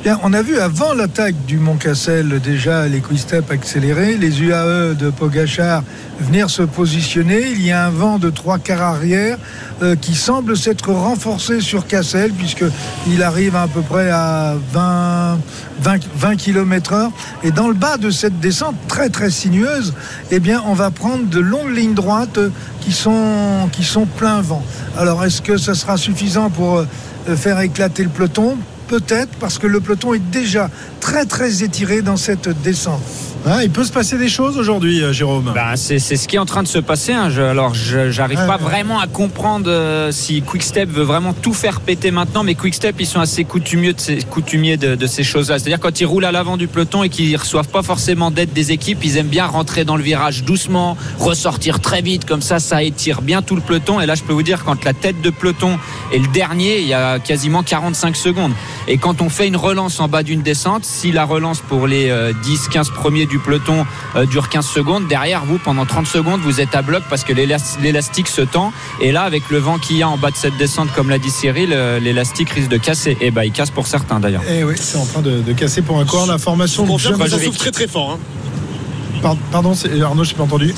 On 0.05 0.33
a 0.33 0.41
vu 0.41 0.59
avant 0.59 0.93
l'attaque 0.93 1.45
du 1.45 1.57
Mont 1.57 1.77
Cassel 1.77 2.41
déjà 2.41 2.89
les 2.89 2.99
quick 2.99 3.19
step 3.19 3.49
accélérés, 3.49 4.17
les 4.17 4.41
UAE 4.41 4.95
de 4.95 5.09
Pogachar 5.09 5.81
venir 6.19 6.49
se 6.49 6.61
positionner. 6.61 7.51
Il 7.51 7.65
y 7.65 7.71
a 7.71 7.85
un 7.85 7.89
vent 7.89 8.19
de 8.19 8.29
trois 8.29 8.59
quarts 8.59 8.81
arrière 8.81 9.37
euh, 9.81 9.95
qui 9.95 10.13
semble 10.15 10.57
s'être 10.57 10.91
renforcé 10.91 11.61
sur 11.61 11.87
Cassel 11.87 12.33
puisque 12.33 12.65
il 13.07 13.23
arrive 13.23 13.55
à 13.55 13.65
peu 13.69 13.79
près 13.79 14.11
à 14.11 14.55
20, 14.73 15.39
20, 15.79 15.99
20 16.17 16.35
km 16.35 16.91
heure. 16.91 17.11
Et 17.41 17.51
dans 17.51 17.69
le 17.69 17.73
bas 17.73 17.95
de 17.95 18.09
cette 18.09 18.41
descente 18.41 18.75
très 18.89 19.07
très 19.07 19.29
sinueuse, 19.29 19.93
eh 20.31 20.41
bien, 20.41 20.61
on 20.65 20.73
va 20.73 20.91
prendre 20.91 21.29
de 21.29 21.39
longues 21.39 21.73
lignes 21.73 21.93
droites 21.93 22.39
euh, 22.39 22.49
qui 22.81 22.91
sont, 22.91 23.69
qui 23.71 23.85
sont 23.85 24.05
plein 24.05 24.41
vent. 24.41 24.63
Alors, 24.97 25.23
est-ce 25.23 25.41
que 25.41 25.55
ça 25.55 25.75
sera 25.75 25.95
suffisant 25.95 26.49
pour 26.49 26.79
euh, 26.79 27.35
faire 27.37 27.61
éclater 27.61 28.03
le 28.03 28.09
peloton? 28.09 28.57
Peut-être 28.87 29.35
parce 29.39 29.57
que 29.57 29.67
le 29.67 29.79
peloton 29.79 30.13
est 30.13 30.19
déjà 30.31 30.69
très 30.99 31.25
très 31.25 31.63
étiré 31.63 32.01
dans 32.01 32.17
cette 32.17 32.49
descente. 32.61 33.01
Ah, 33.45 33.61
il 33.61 33.69
peut 33.69 33.83
se 33.83 33.91
passer 33.91 34.17
des 34.17 34.29
choses 34.29 34.57
aujourd'hui, 34.57 35.01
euh, 35.03 35.11
Jérôme. 35.11 35.51
Ben, 35.53 35.75
c'est 35.75 35.99
ce 35.99 36.27
qui 36.29 36.37
est 36.37 36.39
en 36.39 36.45
train 36.45 36.63
de 36.63 36.67
se 36.67 36.77
passer. 36.79 37.11
hein. 37.11 37.29
Je- 37.29 37.41
alors, 37.41 37.73
je 37.75 38.09
j'arrive 38.09 38.39
Ouais, 38.39 38.47
pas 38.47 38.55
ouais. 38.55 38.63
vraiment 38.63 39.01
à 39.01 39.07
comprendre 39.07 39.69
euh, 39.69 40.13
si 40.13 40.41
Quickstep 40.41 40.89
veut 40.89 41.03
vraiment 41.03 41.33
tout 41.33 41.53
faire 41.53 41.81
péter 41.81 42.09
maintenant, 42.09 42.43
mais 42.45 42.55
Quickstep, 42.55 42.95
ils 42.99 43.05
sont 43.05 43.19
assez 43.19 43.43
coutumiers 43.43 43.91
de 43.91 43.99
ces, 43.99 44.19
coutumiers 44.23 44.77
de, 44.77 44.95
de 44.95 45.07
ces 45.07 45.25
choses-là. 45.25 45.59
C'est-à-dire 45.59 45.81
quand 45.81 45.99
ils 45.99 46.05
roulent 46.05 46.23
à 46.23 46.31
l'avant 46.31 46.55
du 46.55 46.67
peloton 46.69 47.03
et 47.03 47.09
qu'ils 47.09 47.35
reçoivent 47.35 47.67
pas 47.67 47.81
forcément 47.81 48.31
d'aide 48.31 48.53
des 48.53 48.71
équipes, 48.71 48.99
ils 49.03 49.17
aiment 49.17 49.27
bien 49.27 49.45
rentrer 49.45 49.83
dans 49.83 49.97
le 49.97 50.03
virage 50.03 50.45
doucement, 50.45 50.95
ressortir 51.19 51.81
très 51.81 52.01
vite, 52.01 52.23
comme 52.23 52.41
ça, 52.41 52.59
ça 52.59 52.81
étire 52.81 53.21
bien 53.21 53.41
tout 53.41 53.55
le 53.57 53.61
peloton. 53.61 53.99
Et 53.99 54.05
là, 54.05 54.15
je 54.15 54.23
peux 54.23 54.31
vous 54.31 54.43
dire, 54.43 54.63
quand 54.63 54.85
la 54.85 54.93
tête 54.93 55.21
de 55.21 55.29
peloton 55.29 55.77
est 56.13 56.19
le 56.19 56.27
dernier, 56.27 56.79
il 56.79 56.87
y 56.87 56.93
a 56.93 57.19
quasiment 57.19 57.61
45 57.61 58.15
secondes. 58.15 58.53
Et 58.87 58.97
quand 58.97 59.21
on 59.21 59.27
fait 59.27 59.49
une 59.49 59.57
relance 59.57 59.99
en 59.99 60.07
bas 60.07 60.23
d'une 60.23 60.43
descente, 60.43 60.85
si 60.85 61.11
la 61.11 61.25
relance 61.25 61.59
pour 61.59 61.87
les 61.87 62.09
10-15 62.45 62.89
premiers 62.93 63.25
du 63.25 63.32
peloton 63.39 63.85
euh, 64.15 64.25
dure 64.25 64.49
15 64.49 64.65
secondes, 64.65 65.07
derrière 65.07 65.45
vous, 65.45 65.57
pendant 65.57 65.85
30 65.85 66.07
secondes, 66.07 66.41
vous 66.41 66.61
êtes 66.61 66.75
à 66.75 66.81
bloc 66.81 67.03
parce 67.09 67.23
que 67.23 67.33
l'élas- 67.33 67.77
l'élastique 67.81 68.27
se 68.27 68.41
tend. 68.41 68.71
Et 69.01 69.11
là, 69.11 69.23
avec 69.23 69.49
le 69.49 69.57
vent 69.57 69.77
qu'il 69.77 69.97
y 69.97 70.03
a 70.03 70.09
en 70.09 70.17
bas 70.17 70.31
de 70.31 70.35
cette 70.37 70.57
descente, 70.57 70.91
comme 70.93 71.09
l'a 71.09 71.19
dit 71.19 71.29
Cyril, 71.31 71.71
euh, 71.73 71.99
l'élastique 71.99 72.49
risque 72.49 72.69
de 72.69 72.77
casser. 72.77 73.17
Et 73.21 73.31
bah, 73.31 73.45
il 73.45 73.51
casse 73.51 73.71
pour 73.71 73.87
certains 73.87 74.19
d'ailleurs. 74.19 74.43
Eh 74.49 74.63
oui, 74.63 74.75
c'est 74.77 74.97
en 74.97 75.05
train 75.05 75.21
de, 75.21 75.41
de 75.41 75.53
casser 75.53 75.81
pour 75.81 75.99
un 75.99 76.05
corps 76.05 76.25
la 76.27 76.37
formation. 76.37 76.85
confirme 76.85 77.17
que 77.17 77.29
ça 77.29 77.39
souffle 77.39 77.57
très 77.57 77.71
très 77.71 77.87
fort. 77.87 78.11
hein. 78.11 78.19
Par- 79.21 79.37
Pardon, 79.51 79.73
c'est- 79.73 80.01
Arnaud, 80.01 80.23
je 80.23 80.31
n'ai 80.31 80.35
pas 80.37 80.43
entendu. 80.43 80.73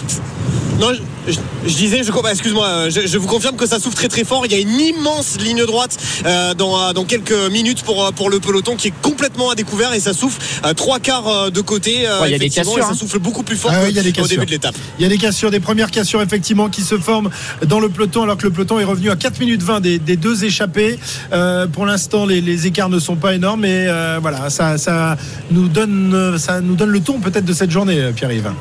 Non, 0.79 0.91
je, 0.93 1.31
je- 1.31 1.39
je 1.67 1.73
disais, 1.75 2.03
je, 2.03 2.11
excuse-moi, 2.29 2.67
euh, 2.67 2.89
je, 2.89 3.07
je 3.07 3.17
vous 3.17 3.27
confirme 3.27 3.55
que 3.55 3.65
ça 3.65 3.79
souffle 3.79 3.95
très 3.95 4.09
très 4.09 4.25
fort. 4.25 4.45
Il 4.45 4.51
y 4.51 4.55
a 4.55 4.59
une 4.59 4.77
immense 4.79 5.37
ligne 5.39 5.65
droite 5.65 5.97
euh, 6.25 6.53
dans, 6.53 6.79
euh, 6.79 6.91
dans 6.93 7.05
quelques 7.05 7.31
minutes 7.49 7.81
pour, 7.83 8.11
pour 8.13 8.29
le 8.29 8.39
peloton 8.41 8.75
qui 8.75 8.89
est 8.89 8.93
complètement 9.01 9.49
à 9.49 9.55
découvert 9.55 9.93
et 9.93 10.01
ça 10.01 10.13
souffle 10.13 10.37
euh, 10.65 10.73
trois 10.73 10.99
quarts 10.99 11.49
de 11.49 11.61
côté. 11.61 12.05
euh, 12.07 12.19
Ouais, 12.21 12.27
il 12.29 12.31
y 12.33 12.35
a 12.35 12.37
des 12.39 12.45
effectivement, 12.47 12.73
cassures, 12.75 12.83
et 12.83 12.87
ça 12.87 12.93
hein. 12.93 12.97
souffle 12.99 13.19
beaucoup 13.19 13.41
plus 13.43 13.55
fort 13.55 13.71
Ah 13.73 13.77
que- 13.79 13.83
ouais, 13.85 13.89
il 13.91 13.95
y 13.95 13.99
a 13.99 14.03
des 14.03 14.09
au 14.09 14.11
cassures. 14.11 14.27
début 14.29 14.45
de 14.47 14.51
l'étape. 14.51 14.75
Il 14.99 15.03
y 15.03 15.05
a 15.05 15.09
des 15.09 15.17
cassures, 15.17 15.49
des 15.49 15.61
premières 15.61 15.91
cassures 15.91 16.21
effectivement 16.21 16.67
qui 16.69 16.81
se 16.81 16.97
forment 16.97 17.29
dans 17.65 17.79
le 17.79 17.87
peloton 17.87 18.23
alors 18.23 18.35
que 18.37 18.43
le 18.43 18.51
peloton 18.51 18.77
est 18.79 18.83
revenu 18.83 19.09
à 19.09 19.15
4 19.15 19.39
minutes 19.39 19.63
20 19.63 19.79
des, 19.79 19.97
des 19.97 20.17
deux 20.17 20.43
échappés. 20.43 20.99
Euh, 21.31 21.67
pour 21.67 21.85
l'instant, 21.85 22.25
les, 22.25 22.41
les 22.41 22.67
écarts 22.67 22.89
ne 22.89 22.99
sont 22.99 23.15
pas 23.15 23.33
énormes, 23.33 23.61
mais 23.61 23.85
euh, 23.87 24.19
voilà, 24.21 24.49
ça, 24.49 24.77
ça 24.77 25.15
nous 25.51 25.69
donne, 25.69 26.37
ça 26.37 26.59
nous 26.59 26.75
donne 26.75 26.89
le 26.89 26.99
ton 26.99 27.19
peut-être 27.21 27.45
de 27.45 27.53
cette 27.53 27.71
journée, 27.71 28.11
Pierre-Yves. 28.13 28.51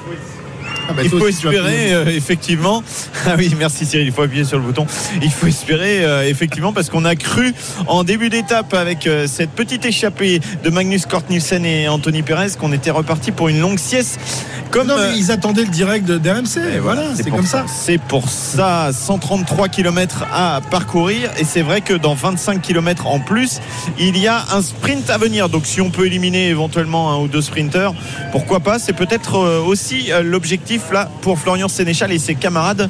Ah 0.89 0.93
bah, 0.93 1.03
Il 1.03 1.11
faut 1.11 1.27
espérer, 1.27 1.93
euh, 1.93 2.07
effectivement. 2.07 2.83
Ah 3.27 3.37
oui, 3.39 3.51
merci 3.59 3.87
Cyril, 3.87 4.07
il 4.07 4.13
faut 4.13 4.21
appuyer 4.21 4.45
sur 4.45 4.59
le 4.59 4.65
bouton. 4.65 4.87
Il 5.23 5.31
faut 5.31 5.47
espérer, 5.47 6.05
euh, 6.05 6.29
effectivement, 6.29 6.75
parce 6.75 6.91
qu'on 6.91 7.07
a 7.07 7.17
cru 7.17 7.55
en 7.87 8.05
début 8.05 8.29
d'étape 8.29 8.75
avec 8.75 9.07
euh, 9.07 9.27
cette 9.27 9.49
petite 9.51 9.87
échappée 9.87 10.41
de 10.63 10.69
Magnus 10.69 11.07
Cort 11.07 11.23
Nielsen 11.31 11.65
et 11.65 11.89
Anthony 11.89 12.23
Perez 12.23 12.49
qu'on 12.61 12.73
était 12.73 12.91
reparti 12.91 13.33
pour 13.33 13.49
une 13.49 13.61
longue 13.61 13.79
sieste. 13.79 14.21
Comme, 14.75 14.89
Non, 14.89 14.99
euh, 14.99 15.13
mais 15.13 15.19
ils 15.19 15.31
attendaient 15.31 15.63
le 15.63 15.71
direct 15.71 16.05
de 16.05 16.19
d'RMC. 16.19 16.59
Et 16.75 16.81
Voilà, 16.81 17.05
c'est 17.15 17.31
comme 17.31 17.47
ça. 17.47 17.65
C'est 17.69 17.99
pour 17.99 18.29
ça, 18.29 18.91
133 18.93 19.69
km 19.69 20.25
à 20.33 20.61
parcourir. 20.69 21.31
Et 21.39 21.45
c'est 21.45 21.63
vrai 21.63 21.81
que 21.81 21.95
dans 21.95 22.15
25 22.15 22.61
km 22.61 23.07
en 23.07 23.21
plus, 23.21 23.61
il 24.01 24.19
y 24.19 24.27
a 24.27 24.45
un 24.53 24.63
sprint 24.63 25.09
à 25.11 25.17
venir. 25.17 25.49
Donc 25.49 25.65
si 25.65 25.81
on 25.81 25.91
peut 25.91 26.07
éliminer 26.07 26.49
éventuellement 26.49 27.13
un 27.13 27.19
ou 27.19 27.29
deux 27.29 27.41
sprinteurs, 27.41 27.95
pourquoi 28.33 28.59
pas 28.59 28.81
C'est 28.81 28.95
peut-être 28.95 29.37
euh, 29.37 29.61
aussi 29.61 30.11
euh, 30.11 30.23
là 30.93 31.11
pour 31.23 31.39
Florian 31.39 31.69
Sénéchal 31.69 32.13
et 32.13 32.19
ses 32.19 32.35
camarades 32.35 32.89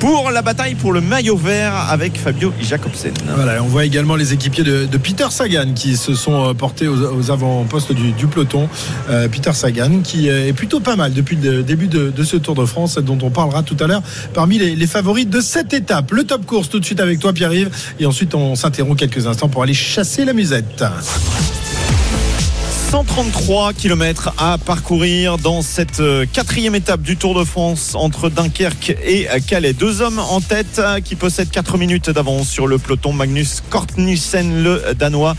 pour 0.00 0.30
la 0.30 0.42
bataille 0.42 0.74
pour 0.74 0.92
le 0.92 1.00
maillot 1.00 1.36
vert 1.36 1.74
avec 1.90 2.18
Fabio 2.18 2.52
Jacobsen. 2.60 3.12
Voilà, 3.34 3.62
on 3.62 3.66
voit 3.66 3.84
également 3.84 4.16
les 4.16 4.32
équipiers 4.32 4.64
de, 4.64 4.96
Peter 4.98 5.26
Sagan 5.30 5.72
qui 5.74 5.96
se 5.96 6.14
sont 6.14 6.50
euh, 6.50 6.54
portés 6.54 6.88
aux, 6.88 7.30
avant-postes 7.30 7.92
du, 7.92 8.26
peloton. 8.26 8.68
Euh, 9.10 9.28
Peter 9.28 9.52
Sagan 9.52 10.00
qui 10.02 10.28
euh, 10.28 10.48
est 10.48 10.52
plutôt 10.52 10.80
pas 10.80 10.96
mal 10.96 11.12
depuis 11.12 11.36
le 11.36 11.62
début 11.62 11.88
de, 11.88 12.10
de 12.10 12.22
ce 12.22 12.36
Tour 12.36 12.54
de 12.54 12.64
France 12.64 12.98
dont 12.98 13.18
on 13.22 13.30
parlera 13.30 13.62
tout 13.62 13.76
à 13.80 13.86
l'heure 13.86 14.02
parmi 14.32 14.58
les, 14.58 14.76
les 14.76 14.86
favoris 14.86 15.26
de 15.26 15.40
cette 15.40 15.72
étape. 15.72 16.10
Le 16.12 16.24
top 16.24 16.46
course 16.46 16.68
tout 16.68 16.80
de 16.80 16.84
suite 16.84 17.00
avec 17.00 17.18
toi 17.18 17.32
Pierre-Yves 17.32 17.70
et 17.98 18.06
ensuite 18.06 18.34
on 18.34 18.54
s'interrompt 18.54 18.98
quelques 18.98 19.26
instants 19.26 19.48
pour 19.48 19.62
aller 19.62 19.74
chasser 19.74 20.24
la 20.24 20.32
musette. 20.32 20.84
133 22.90 23.72
km 23.72 24.32
à 24.38 24.58
parcourir 24.58 25.38
dans 25.38 25.62
cette 25.62 26.00
euh, 26.00 26.26
quatrième 26.30 26.74
étape 26.74 27.02
du 27.02 27.16
Tour 27.16 27.38
de 27.38 27.44
France 27.44 27.94
entre 27.94 28.28
Dunkerque 28.28 28.96
et 29.04 29.26
Calais. 29.46 29.72
Deux 29.72 30.00
hommes 30.00 30.18
en 30.18 30.40
tête 30.40 30.78
euh, 30.78 31.00
qui 31.00 31.14
possèdent 31.16 31.50
4 31.50 31.78
minutes 31.78 32.10
d'avance 32.10 32.48
sur 32.48 32.66
le 32.66 32.78
peloton. 32.78 33.12
Magnus 33.12 33.62
Kortnissen, 33.68 34.62
le 34.62 34.94
Danois, 34.98 35.34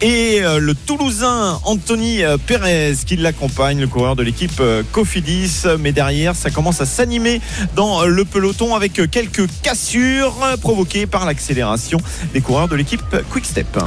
et 0.00 0.40
euh, 0.42 0.58
le 0.58 0.74
Toulousain 0.74 1.60
Anthony 1.64 2.22
Perez 2.46 2.94
qui 3.06 3.16
l'accompagne, 3.16 3.80
le 3.80 3.88
coureur 3.88 4.16
de 4.16 4.22
l'équipe 4.22 4.62
Cofidis. 4.92 5.64
Mais 5.80 5.92
derrière, 5.92 6.34
ça 6.34 6.50
commence 6.50 6.80
à 6.80 6.86
s'animer 6.86 7.40
dans 7.74 8.04
le 8.04 8.24
peloton 8.24 8.74
avec 8.74 9.00
quelques 9.10 9.46
cassures 9.62 10.36
provoquées 10.60 11.06
par 11.06 11.26
l'accélération 11.26 11.98
des 12.32 12.40
coureurs 12.40 12.68
de 12.68 12.76
l'équipe 12.76 13.16
Quickstep. 13.30 13.78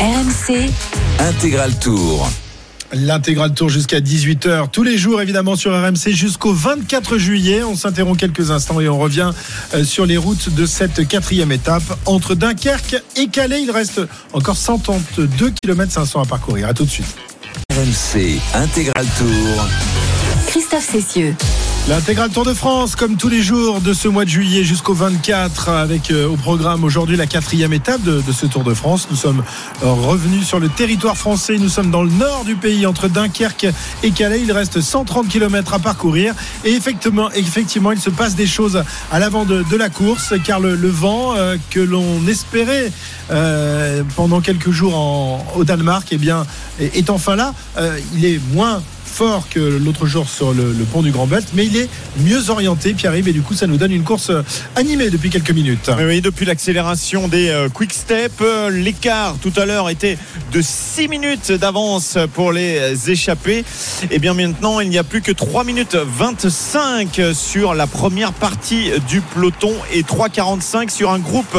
RMC, 0.00 0.70
Intégral 1.18 1.76
Tour. 1.80 2.30
L'intégral 2.92 3.52
tour 3.52 3.68
jusqu'à 3.68 3.98
18h 3.98 4.70
tous 4.70 4.84
les 4.84 4.96
jours 4.96 5.20
évidemment 5.20 5.56
sur 5.56 5.72
RMC 5.72 6.12
jusqu'au 6.12 6.52
24 6.52 7.18
juillet. 7.18 7.64
On 7.64 7.74
s'interrompt 7.74 8.16
quelques 8.16 8.52
instants 8.52 8.80
et 8.80 8.88
on 8.88 8.96
revient 8.96 9.32
euh, 9.74 9.82
sur 9.82 10.06
les 10.06 10.16
routes 10.16 10.54
de 10.54 10.66
cette 10.66 11.08
quatrième 11.08 11.50
étape 11.50 11.82
entre 12.06 12.36
Dunkerque 12.36 13.02
et 13.16 13.26
Calais. 13.26 13.60
Il 13.60 13.72
reste 13.72 14.00
encore 14.32 14.56
132 14.56 15.50
km 15.60 15.90
500 15.92 16.22
à 16.22 16.26
parcourir. 16.26 16.68
À 16.68 16.74
tout 16.74 16.84
de 16.84 16.90
suite. 16.90 17.16
RMC 17.72 18.38
Intégral 18.54 19.06
Tour. 19.18 19.68
Christophe 20.46 20.88
Cessieux. 20.92 21.34
L'intégral 21.88 22.28
Tour 22.28 22.44
de 22.44 22.52
France, 22.52 22.96
comme 22.96 23.16
tous 23.16 23.30
les 23.30 23.40
jours 23.40 23.80
de 23.80 23.94
ce 23.94 24.08
mois 24.08 24.26
de 24.26 24.28
juillet 24.28 24.62
jusqu'au 24.62 24.92
24, 24.92 25.70
avec 25.70 26.10
euh, 26.10 26.28
au 26.28 26.36
programme 26.36 26.84
aujourd'hui 26.84 27.16
la 27.16 27.26
quatrième 27.26 27.72
étape 27.72 28.02
de, 28.02 28.20
ce 28.30 28.44
Tour 28.44 28.62
de 28.62 28.74
France. 28.74 29.08
Nous 29.10 29.16
sommes 29.16 29.42
euh, 29.82 29.86
revenus 29.90 30.46
sur 30.46 30.60
le 30.60 30.68
territoire 30.68 31.16
français. 31.16 31.56
Nous 31.56 31.70
sommes 31.70 31.90
dans 31.90 32.02
le 32.02 32.10
nord 32.10 32.44
du 32.44 32.56
pays, 32.56 32.84
entre 32.84 33.08
Dunkerque 33.08 33.68
et 34.02 34.10
Calais. 34.10 34.42
Il 34.42 34.52
reste 34.52 34.82
130 34.82 35.28
km 35.28 35.72
à 35.72 35.78
parcourir. 35.78 36.34
Et 36.62 36.72
effectivement, 36.72 37.30
effectivement 37.32 37.92
il 37.92 38.00
se 38.00 38.10
passe 38.10 38.34
des 38.34 38.46
choses 38.46 38.82
à 39.10 39.18
l'avant 39.18 39.46
de, 39.46 39.64
la 39.76 39.88
course, 39.88 40.34
car 40.44 40.60
le, 40.60 40.74
vent 40.90 41.36
euh, 41.36 41.56
que 41.70 41.80
l'on 41.80 42.26
espérait 42.26 42.92
pendant 44.16 44.40
quelques 44.40 44.70
jours 44.70 44.94
en- 44.94 45.46
au 45.56 45.64
Danemark, 45.64 46.06
eh 46.10 46.18
bien, 46.18 46.46
est, 46.80 47.08
enfin 47.10 47.34
là. 47.36 47.54
Il 48.14 48.24
est 48.24 48.40
moins 48.52 48.82
que 49.50 49.58
l'autre 49.58 50.06
jour 50.06 50.28
sur 50.28 50.52
le, 50.52 50.72
pont 50.92 51.02
du 51.02 51.10
Grand 51.10 51.26
Belt, 51.26 51.46
mais 51.54 51.66
il 51.66 51.76
est 51.76 51.88
mieux 52.20 52.50
orienté, 52.50 52.94
Pierre-Yves, 52.94 53.28
et 53.28 53.32
du 53.32 53.42
coup, 53.42 53.54
ça 53.54 53.66
nous 53.66 53.76
donne 53.76 53.90
une 53.90 54.04
course 54.04 54.30
euh, 54.30 54.42
animée 54.76 55.10
depuis 55.10 55.28
quelques 55.28 55.50
minutes. 55.50 55.90
Oui, 55.96 56.04
oui, 56.04 56.20
depuis 56.20 56.46
l'accélération 56.46 57.26
des 57.26 57.48
euh, 57.48 57.68
quick 57.68 57.92
step, 57.92 58.32
euh, 58.40 58.70
l'écart 58.70 59.36
tout 59.42 59.52
à 59.56 59.66
l'heure 59.66 59.90
était 59.90 60.18
de 60.52 60.62
6 60.62 61.08
minutes 61.08 61.50
d'avance 61.50 62.16
pour 62.34 62.52
les 62.52 62.78
euh, 62.78 63.10
échappés. 63.10 63.64
Et 64.12 64.20
bien 64.20 64.34
maintenant, 64.34 64.78
il 64.78 64.88
n'y 64.88 64.98
a 64.98 65.04
plus 65.04 65.20
que 65.20 65.32
3 65.32 65.64
minutes 65.64 65.96
25 65.96 67.20
sur 67.34 67.74
la 67.74 67.88
première 67.88 68.32
partie 68.32 68.92
du 69.08 69.20
peloton 69.20 69.74
et 69.92 70.02
3,45 70.02 70.90
sur 70.90 71.10
un 71.10 71.18
groupe 71.18 71.58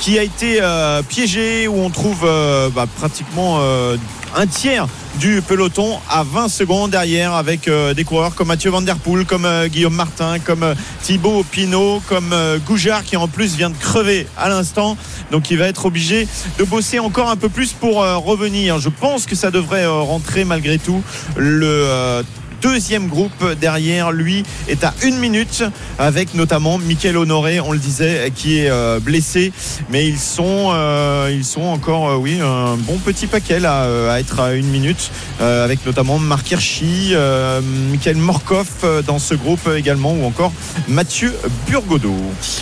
qui 0.00 0.18
a 0.18 0.22
été 0.22 0.58
euh, 0.60 1.02
piégé 1.02 1.68
où 1.68 1.80
on 1.80 1.90
trouve 1.90 2.22
euh, 2.24 2.70
bah, 2.70 2.86
pratiquement 2.98 3.58
euh, 3.60 3.96
un 4.36 4.46
tiers 4.46 4.86
du 5.18 5.42
peloton 5.42 5.98
à 6.08 6.22
20 6.22 6.48
secondes 6.48 6.90
derrière 6.92 7.34
avec 7.34 7.66
euh, 7.66 7.94
des 7.94 8.04
coureurs 8.04 8.34
comme 8.34 8.48
Mathieu 8.48 8.70
Van 8.70 8.82
Der 8.82 8.96
Poel, 8.96 9.24
comme 9.24 9.44
euh, 9.44 9.66
Guillaume 9.66 9.94
Martin, 9.94 10.38
comme 10.38 10.62
euh, 10.62 10.74
Thibaut 11.02 11.44
Pinot, 11.50 12.00
comme 12.08 12.34
Goujard 12.66 13.02
qui 13.02 13.16
en 13.16 13.26
plus 13.26 13.56
vient 13.56 13.70
de 13.70 13.76
crever 13.76 14.26
à 14.36 14.48
l'instant. 14.48 14.96
Donc 15.32 15.50
il 15.50 15.58
va 15.58 15.66
être 15.66 15.86
obligé 15.86 16.28
de 16.58 16.64
bosser 16.64 16.98
encore 16.98 17.30
un 17.30 17.36
peu 17.36 17.48
plus 17.48 17.72
pour 17.72 17.96
revenir. 17.98 18.78
Je 18.78 18.88
pense 18.88 19.26
que 19.26 19.34
ça 19.34 19.50
devrait 19.50 19.86
rentrer 19.86 20.44
malgré 20.44 20.78
tout. 20.78 21.02
Le 21.36 22.22
deuxième 22.62 23.06
groupe 23.08 23.44
derrière 23.60 24.12
lui 24.12 24.42
est 24.68 24.84
à 24.84 24.92
une 25.04 25.18
minute 25.18 25.62
avec 25.98 26.34
notamment 26.34 26.78
Mickaël 26.78 27.16
Honoré 27.16 27.60
on 27.60 27.72
le 27.72 27.78
disait 27.78 28.32
qui 28.34 28.58
est 28.58 28.70
euh, 28.70 29.00
blessé 29.00 29.52
mais 29.90 30.06
ils 30.06 30.18
sont 30.18 30.70
euh, 30.72 31.30
ils 31.32 31.44
sont 31.44 31.62
encore 31.62 32.10
euh, 32.10 32.16
oui 32.16 32.38
un 32.42 32.76
bon 32.76 32.98
petit 32.98 33.26
paquet 33.26 33.60
là 33.60 33.86
à 34.12 34.20
être 34.20 34.40
à 34.40 34.54
une 34.54 34.66
minute 34.68 35.10
euh, 35.40 35.64
avec 35.64 35.84
notamment 35.86 36.18
Marc 36.18 36.50
Hirschi 36.50 37.10
euh, 37.12 37.60
Michael 37.90 38.16
Morkov 38.16 38.66
dans 39.06 39.18
ce 39.18 39.34
groupe 39.34 39.68
également 39.76 40.12
ou 40.12 40.24
encore 40.24 40.52
Mathieu 40.88 41.32
Burgodeau 41.68 42.14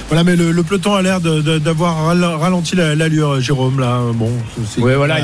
Voilà, 0.08 0.24
mais 0.24 0.36
le, 0.36 0.50
le 0.52 0.62
peloton 0.62 0.94
a 0.94 1.02
l'air 1.02 1.20
d'avoir 1.20 2.06
ral- 2.06 2.24
ralenti 2.24 2.74
la- 2.76 2.94
l'allure, 2.94 3.40
Jérôme, 3.40 3.80
là. 3.80 4.00
Bon, 4.14 4.30
c'est 4.68 4.80
Ouais, 4.80 4.94
voilà, 4.96 5.16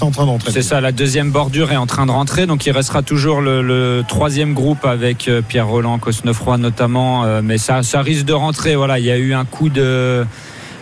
en 0.00 0.10
train 0.10 0.26
d'entrer. 0.26 0.52
C'est 0.52 0.62
ça, 0.62 0.80
la 0.80 0.92
deuxième 0.92 1.30
bordure 1.30 1.72
est 1.72 1.76
en 1.76 1.86
train 1.86 2.06
de 2.06 2.10
rentrer, 2.10 2.46
donc 2.46 2.66
il 2.66 2.72
restera 2.72 3.02
toujours 3.02 3.40
le, 3.40 3.62
le 3.62 4.02
troisième 4.16 4.54
groupe 4.54 4.86
avec 4.86 5.28
euh, 5.28 5.42
Pierre 5.46 5.68
Roland, 5.68 5.98
Cosnefroy 5.98 6.56
notamment, 6.56 7.24
euh, 7.24 7.42
mais 7.44 7.58
ça, 7.58 7.82
ça 7.82 8.00
risque 8.00 8.24
de 8.24 8.32
rentrer. 8.32 8.74
Voilà, 8.74 8.98
il 8.98 9.04
y 9.04 9.10
a 9.10 9.18
eu 9.18 9.34
un 9.34 9.44
coup 9.44 9.68
de 9.68 10.24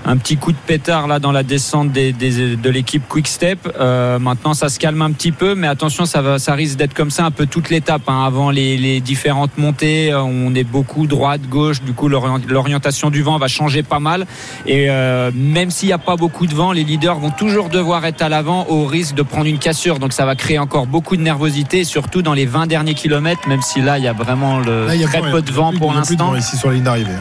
un 0.07 0.17
petit 0.17 0.37
coup 0.37 0.53
de 0.53 0.57
pétard 0.67 1.07
là 1.07 1.19
dans 1.19 1.33
la 1.33 1.43
descente 1.43 1.90
des, 1.93 2.12
des- 2.12 2.57
de 2.57 2.71
l'équipe 2.71 3.03
Quick 3.09 3.27
Step. 3.29 3.59
Euh, 3.81 4.19
maintenant, 4.19 4.53
ça 4.55 4.69
se 4.69 4.79
calme 4.79 5.01
un 5.03 5.12
petit 5.12 5.33
peu, 5.33 5.55
mais 5.55 5.67
attention, 5.67 6.05
ça, 6.07 6.21
va, 6.23 6.38
ça 6.38 6.55
risque 6.55 6.77
d'être 6.77 6.95
comme 6.95 7.11
ça 7.11 7.25
un 7.25 7.31
peu 7.31 7.47
toute 7.47 7.71
l'étape. 7.71 8.03
hein. 8.09 8.25
Avant 8.27 8.51
les, 8.51 8.77
les 8.77 9.01
différentes 9.01 9.57
montées, 9.59 10.12
euh, 10.12 10.23
on 10.23 10.55
est 10.55 10.64
beaucoup 10.64 11.07
droite, 11.07 11.43
gauche. 11.49 11.83
Du 11.83 11.93
coup, 11.95 12.09
l'orient- 12.09 12.40
l'orientation 12.49 13.11
du 13.11 13.23
vent 13.23 13.38
va 13.38 13.49
changer 13.49 13.83
pas 13.83 13.99
mal. 14.01 14.27
Et 14.67 14.87
euh, 14.90 15.31
même 15.35 15.71
s'il 15.71 15.88
n'y 15.88 15.93
a 15.95 15.99
pas 15.99 16.17
beaucoup 16.17 16.47
de 16.47 16.55
vent, 16.55 16.73
les 16.73 16.85
leaders 16.85 17.19
vont 17.19 17.31
toujours 17.31 17.69
devoir 17.69 18.05
être 18.05 18.23
à 18.23 18.29
l'avant 18.29 18.67
au 18.69 18.85
risque 18.87 19.14
de 19.14 19.23
prendre 19.23 19.47
une 19.47 19.59
cassure. 19.59 19.99
Donc, 19.99 20.12
ça 20.12 20.27
va 20.27 20.35
créer 20.37 20.59
encore 20.59 20.87
beaucoup 20.87 21.17
de 21.17 21.23
nervosité, 21.23 21.85
surtout 21.85 22.23
dans 22.23 22.35
les 22.35 22.47
20 22.47 22.67
derniers 22.67 22.95
kilomètres, 22.95 23.49
même 23.49 23.62
si 23.62 23.81
là, 23.81 23.99
il 23.99 24.05
y 24.05 24.09
a 24.09 24.12
vraiment 24.12 24.59
le 24.61 24.87
Là, 24.87 24.95
il 24.95 25.01
y 25.01 25.05
a 25.05 25.09
très 25.09 25.21
peu 25.33 25.40
de 25.43 25.51
vent 25.53 25.73
pour 25.79 25.93
l'instant. 25.95 26.27
hein. 26.27 26.40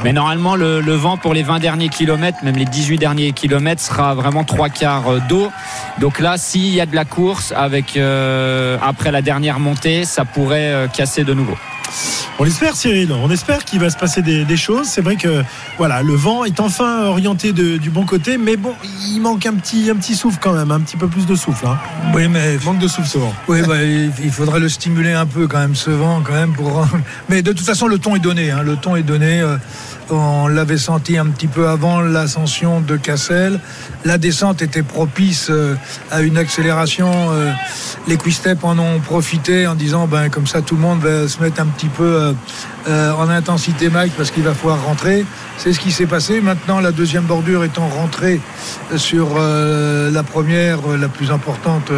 Mais 0.03 0.13
normalement, 0.13 0.55
le, 0.55 0.81
le 0.81 0.93
vent 0.93 1.17
pour 1.17 1.33
les 1.33 1.43
20 1.43 1.59
derniers 1.59 1.89
kilomètres, 1.89 2.39
même 2.43 2.55
les 2.55 2.65
18 2.73 2.97
derniers 2.97 3.31
kilomètres, 3.31 3.81
sera 3.81 4.15
vraiment 4.15 4.43
trois 4.43 4.69
quarts 4.69 5.07
euh, 5.09 5.19
d'eau. 5.29 5.51
Donc 5.99 6.19
là, 6.19 6.37
s'il 6.37 6.73
y 6.73 6.81
a 6.81 6.85
de 6.85 6.95
la 6.95 7.05
course 7.05 7.53
avec 7.55 7.95
euh, 7.95 8.77
après 8.81 9.11
la 9.11 9.21
dernière 9.21 9.59
montée, 9.59 10.05
ça 10.05 10.25
pourrait 10.25 10.73
euh, 10.73 10.87
casser 10.87 11.23
de 11.23 11.33
nouveau. 11.33 11.57
On 12.39 12.43
l'espère, 12.43 12.75
Cyril. 12.75 13.11
On 13.11 13.29
espère 13.29 13.63
qu'il 13.63 13.79
va 13.79 13.91
se 13.91 13.97
passer 13.97 14.23
des, 14.23 14.45
des 14.45 14.57
choses. 14.57 14.87
C'est 14.87 15.01
vrai 15.01 15.15
que 15.15 15.43
voilà, 15.77 16.01
le 16.01 16.15
vent 16.15 16.43
est 16.43 16.59
enfin 16.59 17.03
orienté 17.05 17.53
de- 17.53 17.77
du 17.77 17.91
bon 17.91 18.05
côté, 18.05 18.39
mais 18.39 18.57
bon, 18.57 18.73
il 19.11 19.19
manque 19.21 19.45
un 19.45 19.53
petit, 19.53 19.91
un 19.91 19.95
petit 19.95 20.15
souffle 20.15 20.39
quand 20.41 20.53
même, 20.53 20.71
un 20.71 20.79
petit 20.79 20.97
peu 20.97 21.07
plus 21.07 21.27
de 21.27 21.35
souffle. 21.35 21.67
hein. 21.67 21.77
Oui, 22.15 22.27
mais 22.27 22.55
Il 22.55 22.65
manque 22.65 22.79
de 22.79 22.87
souffle 22.87 23.07
ce 23.07 23.19
vent. 23.19 23.33
Oui, 23.47 23.61
bah, 23.67 23.83
il 23.83 24.11
il 24.23 24.31
faudrait 24.31 24.59
le 24.59 24.69
stimuler 24.69 25.13
un 25.13 25.27
peu 25.27 25.45
quand 25.47 25.59
même, 25.59 25.75
ce 25.75 25.91
vent, 25.91 26.21
quand 26.23 26.33
même. 26.33 26.53
Pour... 26.53 26.87
Mais 27.29 27.43
de 27.43 27.51
toute 27.53 27.65
façon, 27.67 27.87
le 27.87 27.99
ton 27.99 28.15
est 28.15 28.19
donné. 28.19 28.49
hein. 28.49 28.63
Le 28.63 28.75
ton 28.77 28.95
est 28.95 29.03
donné. 29.03 29.39
euh, 29.41 29.57
On 30.09 30.47
l'avait 30.47 30.77
senti 30.77 31.17
un 31.17 31.27
petit 31.27 31.47
peu 31.47 31.69
avant 31.69 32.01
l'ascension 32.01 32.81
de 32.81 32.97
Cassel. 32.97 33.59
La 34.03 34.17
descente 34.17 34.61
était 34.61 34.83
propice 34.83 35.47
euh, 35.49 35.75
à 36.11 36.21
une 36.21 36.37
accélération. 36.37 37.09
euh, 37.31 37.51
Les 38.07 38.17
Quick-Step 38.17 38.63
en 38.63 38.77
ont 38.79 38.99
profité 38.99 39.65
en 39.65 39.75
disant, 39.75 40.07
ben, 40.07 40.29
comme 40.29 40.45
ça, 40.45 40.61
tout 40.61 40.75
le 40.75 40.81
monde 40.81 40.99
va 40.99 41.27
se 41.27 41.41
mettre 41.41 41.61
un 41.61 41.65
petit 41.65 41.87
peu 41.87 42.35
euh, 42.87 43.11
en 43.13 43.29
intensité 43.29 43.89
max 43.89 44.11
parce 44.17 44.31
qu'il 44.31 44.43
va 44.43 44.53
falloir 44.53 44.83
rentrer. 44.83 45.25
C'est 45.57 45.71
ce 45.71 45.79
qui 45.79 45.91
s'est 45.91 46.05
passé. 46.05 46.41
Maintenant, 46.41 46.79
la 46.79 46.91
deuxième 46.91 47.23
bordure 47.23 47.63
étant 47.63 47.87
rentrée 47.87 48.41
sur 48.97 49.39
la 49.39 50.23
première, 50.23 50.79
la 50.99 51.07
plus 51.07 51.31
importante 51.31 51.91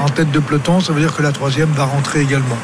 en 0.00 0.08
tête 0.08 0.30
de 0.32 0.40
peloton, 0.40 0.80
ça 0.80 0.92
veut 0.92 1.00
dire 1.00 1.14
que 1.14 1.22
la 1.22 1.32
troisième 1.32 1.70
va 1.70 1.84
rentrer 1.84 2.22
également. 2.22 2.56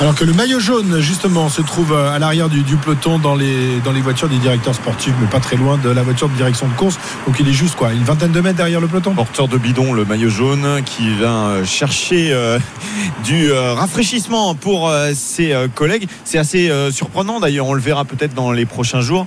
Alors 0.00 0.14
que 0.16 0.24
le 0.24 0.32
maillot 0.32 0.58
jaune, 0.58 0.98
justement, 1.00 1.48
se 1.48 1.62
trouve 1.62 1.94
à 1.94 2.18
l'arrière 2.18 2.48
du, 2.48 2.76
peloton 2.76 3.18
dans 3.18 3.36
les, 3.36 3.78
dans 3.84 3.92
les 3.92 4.00
voitures 4.00 4.28
des 4.28 4.38
directeurs 4.38 4.74
sportifs, 4.74 5.14
mais 5.20 5.28
pas 5.28 5.38
très 5.38 5.56
loin 5.56 5.78
de 5.78 5.90
la 5.90 6.02
voiture 6.02 6.28
de 6.28 6.34
direction 6.34 6.66
de 6.66 6.72
course. 6.72 6.98
Donc 7.26 7.36
il 7.38 7.48
est 7.48 7.52
juste 7.52 7.76
quoi, 7.76 7.92
une 7.92 8.02
vingtaine 8.02 8.32
de 8.32 8.40
mètres 8.40 8.56
derrière 8.56 8.80
le 8.80 8.88
peloton. 8.88 9.14
Porteur 9.14 9.46
de 9.46 9.58
bidon, 9.58 9.92
le 9.92 10.04
maillot 10.04 10.28
jaune, 10.28 10.82
qui 10.84 11.08
vient 11.14 11.46
euh, 11.46 11.64
chercher 11.64 12.32
euh, 12.32 12.58
du 13.24 13.52
euh, 13.52 13.74
rafraîchissement 13.74 14.54
pour 14.54 14.92
ses 15.14 15.54
collègues. 15.74 16.08
C'est 16.24 16.38
assez 16.38 16.70
surprenant 16.90 17.38
d'ailleurs, 17.38 17.66
on 17.66 17.74
le 17.74 17.80
verra 17.80 18.04
peut-être 18.04 18.34
dans 18.34 18.50
les 18.50 18.66
prochains 18.66 19.00
jours, 19.00 19.26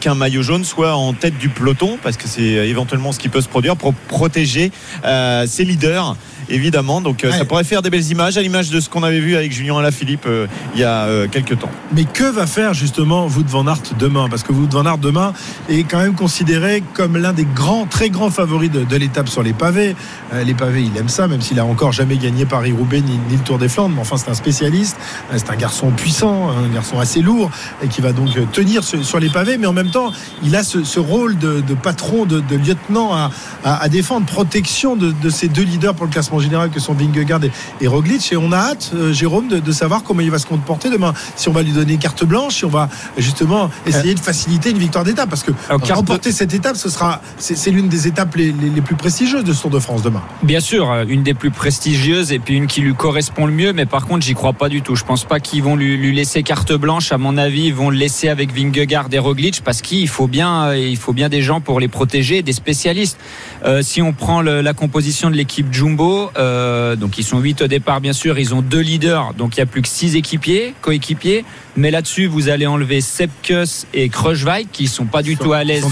qu'un 0.00 0.14
maillot 0.14 0.42
jaune 0.42 0.64
soit 0.64 0.94
en 0.94 1.12
tête 1.12 1.36
du 1.38 1.48
peloton, 1.48 1.98
parce 2.02 2.16
que 2.16 2.28
c'est 2.28 2.42
éventuellement 2.42 3.12
ce 3.12 3.18
qui 3.18 3.28
peut 3.28 3.40
se 3.40 3.48
produire 3.48 3.76
pour 3.76 3.94
protéger 3.94 4.72
ses 5.02 5.64
leaders. 5.64 6.16
Évidemment, 6.48 7.00
donc 7.00 7.24
euh, 7.24 7.30
Ouais. 7.30 7.38
ça 7.38 7.44
pourrait 7.44 7.64
faire 7.64 7.82
des 7.82 7.90
belles 7.90 8.10
images, 8.10 8.36
à 8.36 8.42
l'image 8.42 8.70
de 8.70 8.80
ce 8.80 8.88
qu'on 8.88 9.02
avait 9.02 9.20
vu 9.20 9.34
avec 9.36 9.52
Julien 9.52 9.76
Alaphilippe 9.78 10.26
euh, 10.26 10.46
il 10.74 10.80
y 10.80 10.84
a 10.84 11.04
euh, 11.04 11.26
quelques 11.30 11.58
temps. 11.58 11.70
Mais 11.94 12.04
que 12.04 12.24
va 12.24 12.46
faire 12.46 12.74
justement 12.74 13.26
Wout 13.26 13.44
van 13.48 13.66
Aert 13.66 13.80
demain? 13.98 14.28
Parce 14.28 14.42
que 14.42 14.52
Wout 14.52 14.68
van 14.70 14.84
Aert 14.86 14.98
demain 14.98 15.32
est 15.68 15.84
quand 15.84 15.98
même 15.98 16.14
considéré 16.14 16.82
comme 16.94 17.16
l'un 17.16 17.32
des 17.32 17.44
grands, 17.46 17.86
très 17.86 18.10
grands 18.10 18.30
favoris 18.30 18.70
de, 18.70 18.84
de 18.84 18.96
l'étape 18.96 19.28
sur 19.28 19.42
les 19.42 19.52
pavés. 19.52 19.96
Les 20.44 20.54
pavés, 20.54 20.82
il 20.82 20.96
aime 20.98 21.08
ça, 21.08 21.28
même 21.28 21.40
s'il 21.40 21.58
a 21.60 21.64
encore 21.64 21.92
jamais 21.92 22.16
gagné 22.16 22.44
Paris-Roubaix 22.44 23.00
ni, 23.00 23.12
ni 23.30 23.36
le 23.36 23.42
Tour 23.42 23.58
des 23.58 23.68
Flandres. 23.68 23.94
Mais 23.94 24.00
enfin, 24.00 24.16
c'est 24.16 24.30
un 24.30 24.34
spécialiste. 24.34 24.96
C'est 25.36 25.50
un 25.50 25.56
garçon 25.56 25.90
puissant, 25.90 26.50
un 26.50 26.68
garçon 26.72 26.98
assez 26.98 27.20
lourd 27.22 27.50
et 27.82 27.88
qui 27.88 28.00
va 28.00 28.12
donc 28.12 28.28
tenir 28.52 28.82
sur, 28.84 29.04
sur 29.04 29.18
les 29.20 29.30
pavés. 29.30 29.56
Mais 29.58 29.66
en 29.66 29.72
même 29.72 29.90
temps, 29.90 30.12
il 30.42 30.54
a 30.56 30.62
ce, 30.64 30.84
ce 30.84 31.00
rôle 31.00 31.38
de, 31.38 31.60
de 31.60 31.74
patron, 31.74 32.24
de, 32.24 32.40
de 32.40 32.56
lieutenant 32.56 33.12
à, 33.14 33.30
à- 33.64 33.82
à 33.82 33.88
défendre, 33.88 34.26
protection 34.26 34.96
de, 34.96 35.12
de 35.12 35.30
ces 35.30 35.48
deux 35.48 35.62
leaders 35.62 35.94
pour 35.94 36.06
le 36.06 36.12
classement 36.12 36.33
général 36.40 36.70
que 36.70 36.80
sont 36.80 36.94
Vingegaard 36.94 37.42
et, 37.44 37.50
et 37.80 37.86
Roglic. 37.86 38.32
Et 38.32 38.36
on 38.36 38.52
a 38.52 38.56
hâte, 38.58 38.92
euh, 38.94 39.12
Jérôme, 39.12 39.48
de, 39.48 39.58
de 39.58 39.72
savoir 39.72 40.02
comment 40.02 40.20
il 40.20 40.30
va 40.30 40.38
se 40.38 40.46
comporter 40.46 40.90
demain. 40.90 41.12
Si 41.36 41.48
on 41.48 41.52
va 41.52 41.62
lui 41.62 41.72
donner 41.72 41.96
carte 41.96 42.24
blanche, 42.24 42.54
si 42.56 42.64
on 42.64 42.68
va 42.70 42.88
justement 43.18 43.70
essayer 43.86 44.14
de 44.14 44.20
faciliter 44.20 44.70
une 44.70 44.78
victoire 44.78 45.04
d'étape. 45.04 45.28
Parce 45.30 45.42
que 45.42 45.52
Alors, 45.68 45.80
remporter 45.96 46.32
cette 46.32 46.54
étape, 46.54 46.76
ce 46.76 46.88
sera, 46.88 47.20
c'est 47.38 47.70
l'une 47.70 47.88
des 47.88 48.06
étapes 48.06 48.34
les, 48.36 48.52
les- 48.52 48.70
les 48.70 48.80
plus 48.80 48.96
prestigieuses 48.96 49.44
de 49.44 49.52
ce 49.52 49.62
Tour 49.62 49.70
de 49.70 49.78
France 49.78 50.02
demain. 50.02 50.22
Bien 50.42 50.60
sûr, 50.60 50.90
euh, 50.90 51.04
une 51.08 51.22
des 51.22 51.34
plus 51.34 51.50
prestigieuses 51.50 52.32
et 52.32 52.38
puis 52.38 52.54
une 52.54 52.66
qui 52.66 52.80
lui 52.80 52.94
correspond 52.94 53.46
le 53.46 53.52
mieux, 53.52 53.72
mais 53.72 53.86
par 53.86 54.06
contre, 54.06 54.24
j'y 54.24 54.34
crois 54.34 54.52
pas 54.52 54.68
du 54.68 54.82
tout. 54.82 54.94
Je 54.96 55.04
pense 55.04 55.24
pas 55.24 55.40
qu'ils 55.40 55.62
vont 55.62 55.76
lui, 55.76 55.96
lui 55.96 56.14
laisser 56.14 56.42
carte 56.42 56.72
blanche. 56.72 57.12
À 57.12 57.18
mon 57.18 57.36
avis, 57.36 57.66
ils 57.66 57.74
vont 57.74 57.90
le 57.90 57.96
laisser 57.96 58.28
avec 58.28 58.52
Vingegaard 58.54 59.08
et 59.12 59.18
Roglic 59.18 59.62
parce 59.64 59.80
qu'il 59.82 60.08
faut 60.08 60.26
bien, 60.26 60.64
euh, 60.66 60.76
il 60.78 60.96
faut 60.96 61.12
bien 61.12 61.28
des 61.28 61.42
gens 61.42 61.60
pour 61.60 61.80
les 61.80 61.88
protéger, 61.88 62.42
des 62.42 62.52
spécialistes. 62.52 63.18
Euh, 63.64 63.82
si 63.82 64.02
on 64.02 64.12
prend 64.12 64.40
le- 64.42 64.60
la 64.60 64.72
composition 64.74 65.30
de 65.30 65.34
l'équipe 65.36 65.72
Jumbo, 65.72 66.23
euh, 66.36 66.96
donc 66.96 67.18
ils 67.18 67.24
sont 67.24 67.38
huit 67.40 67.62
au 67.62 67.66
départ, 67.66 68.00
bien 68.00 68.12
sûr, 68.12 68.38
ils 68.38 68.54
ont 68.54 68.62
deux 68.62 68.80
leaders, 68.80 69.34
donc 69.34 69.56
il 69.56 69.60
y 69.60 69.62
a 69.62 69.66
plus 69.66 69.82
que 69.82 69.88
six 69.88 70.16
équipiers, 70.16 70.74
coéquipiers. 70.80 71.44
Mais 71.76 71.90
là-dessus, 71.90 72.26
vous 72.26 72.48
allez 72.48 72.66
enlever 72.66 73.00
Sepkus 73.00 73.86
et 73.92 74.08
Kruijswijk 74.08 74.68
qui 74.72 74.86
sont 74.86 75.06
pas 75.06 75.22
du 75.22 75.34
Sont- 75.34 75.44
tout 75.44 75.52
à 75.52 75.64
l'aise 75.64 75.84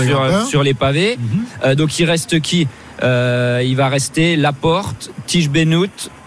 sur, 0.48 0.62
les 0.62 0.74
pavés. 0.74 1.18
Euh, 1.64 1.74
donc 1.74 1.98
il 1.98 2.04
reste 2.04 2.40
qui? 2.40 2.68
Euh, 3.02 3.62
Il 3.64 3.76
va 3.76 3.88
rester 3.88 4.36
Laporte, 4.36 5.10
Tige 5.26 5.50
Benoît, 5.50 5.86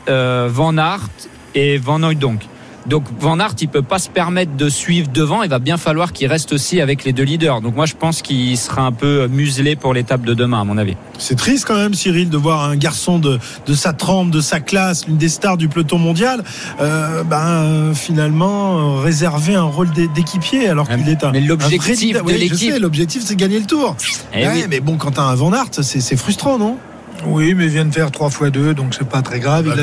euh, 0.09 0.49
Van 0.51 0.77
Aert 0.77 1.07
et 1.53 1.77
Van 1.77 2.01
Hooydonk. 2.03 2.41
Donc 2.87 3.03
Van 3.19 3.39
Aert, 3.39 3.55
il 3.61 3.67
peut 3.67 3.81
pas 3.81 3.97
se 3.99 4.09
permettre 4.09 4.55
de 4.55 4.69
suivre 4.69 5.09
devant. 5.11 5.41
Il 5.43 5.49
va 5.49 5.59
bien 5.59 5.77
falloir 5.77 6.13
qu'il 6.13 6.27
reste 6.27 6.53
aussi 6.53 6.81
avec 6.81 7.03
les 7.03 7.13
deux 7.13 7.23
leaders. 7.23 7.61
Donc 7.61 7.75
moi, 7.75 7.85
je 7.85 7.95
pense 7.95 8.21
qu'il 8.21 8.55
sera 8.57 8.83
un 8.83 8.91
peu 8.91 9.27
muselé 9.27 9.75
pour 9.75 9.93
l'étape 9.93 10.21
de 10.23 10.33
demain, 10.33 10.61
à 10.61 10.63
mon 10.63 10.77
avis. 10.77 10.95
C'est 11.17 11.35
triste 11.35 11.65
quand 11.65 11.75
même, 11.77 11.93
Cyril, 11.95 12.29
de 12.29 12.37
voir 12.37 12.63
un 12.63 12.75
garçon 12.75 13.17
de, 13.19 13.39
de 13.65 13.73
sa 13.73 13.93
trempe, 13.93 14.29
de 14.29 14.41
sa 14.41 14.59
classe, 14.59 15.07
l'une 15.07 15.17
des 15.17 15.29
stars 15.29 15.57
du 15.57 15.67
peloton 15.67 15.97
mondial, 15.97 16.43
euh, 16.79 17.23
ben, 17.23 17.37
euh, 17.39 17.93
finalement 17.93 18.97
euh, 18.97 19.01
réserver 19.01 19.55
un 19.55 19.63
rôle 19.63 19.89
d'é- 19.91 20.07
d'équipier 20.09 20.67
alors 20.69 20.87
qu'il 20.87 21.09
est 21.09 21.23
un. 21.23 21.31
Mais 21.31 21.41
l'objectif 21.41 22.15
de 22.17 22.21
Oui, 22.21 22.37
l'équipe- 22.37 22.73
L'objectif, 22.79 23.23
c'est 23.25 23.35
de 23.35 23.39
gagner 23.39 23.59
le 23.59 23.65
tour. 23.65 23.95
Eh 24.33 24.45
Ouais, 24.45 24.51
oui. 24.53 24.65
Mais 24.69 24.79
bon, 24.79 24.97
quand 24.97 25.11
t'as 25.11 25.23
un 25.23 25.35
Van 25.35 25.53
Aert, 25.53 25.69
c'est 25.71 26.15
frustrant, 26.17 26.57
non? 26.59 26.77
Oui, 27.25 27.53
mais 27.53 27.65
il 27.65 27.69
vient 27.69 27.85
de 27.85 27.93
faire 27.93 28.11
3 28.11 28.29
fois 28.29 28.49
2, 28.49 28.73
donc 28.73 28.93
c'est 28.93 29.07
pas 29.07 29.21
très 29.21 29.39
grave. 29.39 29.65
Bah, 29.65 29.73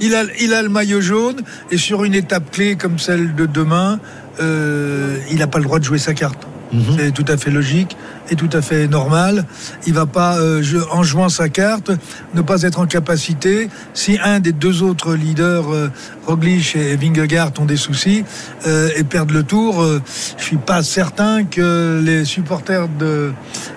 il, 0.00 0.54
a 0.54 0.62
le 0.62 0.68
maillot 0.68 1.00
jaune, 1.00 1.42
et 1.70 1.76
sur 1.76 2.04
une 2.04 2.14
étape 2.14 2.50
clé 2.50 2.76
comme 2.76 2.98
celle 2.98 3.34
de 3.34 3.46
demain, 3.46 3.98
euh, 4.40 5.18
il 5.30 5.38
n'a 5.38 5.46
pas 5.46 5.58
le 5.58 5.64
droit 5.64 5.78
de 5.78 5.84
jouer 5.84 5.98
sa 5.98 6.14
carte. 6.14 6.46
Mhm. 6.72 6.82
C'est 6.96 7.10
tout 7.12 7.24
à 7.28 7.36
fait 7.36 7.50
logique 7.50 7.96
et 8.30 8.36
tout 8.36 8.48
à 8.52 8.62
fait 8.62 8.86
normal. 8.88 9.44
Il 9.86 9.94
va 9.94 10.06
pas, 10.06 10.38
euh, 10.38 10.62
je- 10.62 10.78
en 10.90 11.02
jouant 11.02 11.28
sa 11.28 11.48
carte, 11.48 11.90
ne 12.34 12.42
pas 12.42 12.62
être 12.62 12.78
en 12.80 12.86
capacité, 12.86 13.68
si 13.94 14.18
un 14.22 14.40
des 14.40 14.52
deux 14.52 14.82
autres 14.82 15.14
leaders, 15.14 15.72
euh, 15.72 15.88
Roglic 16.26 16.76
et 16.76 16.96
Vingegaard, 16.96 17.50
ont 17.58 17.64
des 17.64 17.76
soucis 17.76 18.24
euh, 18.66 18.88
et 18.96 19.04
perdent 19.04 19.32
le 19.32 19.42
tour, 19.42 19.82
euh, 19.82 20.00
je 20.38 20.44
suis 20.44 20.56
pas 20.56 20.82
certain 20.82 21.44
que 21.44 22.00
les 22.04 22.24
supporters 22.24 22.88
de, 22.98 23.32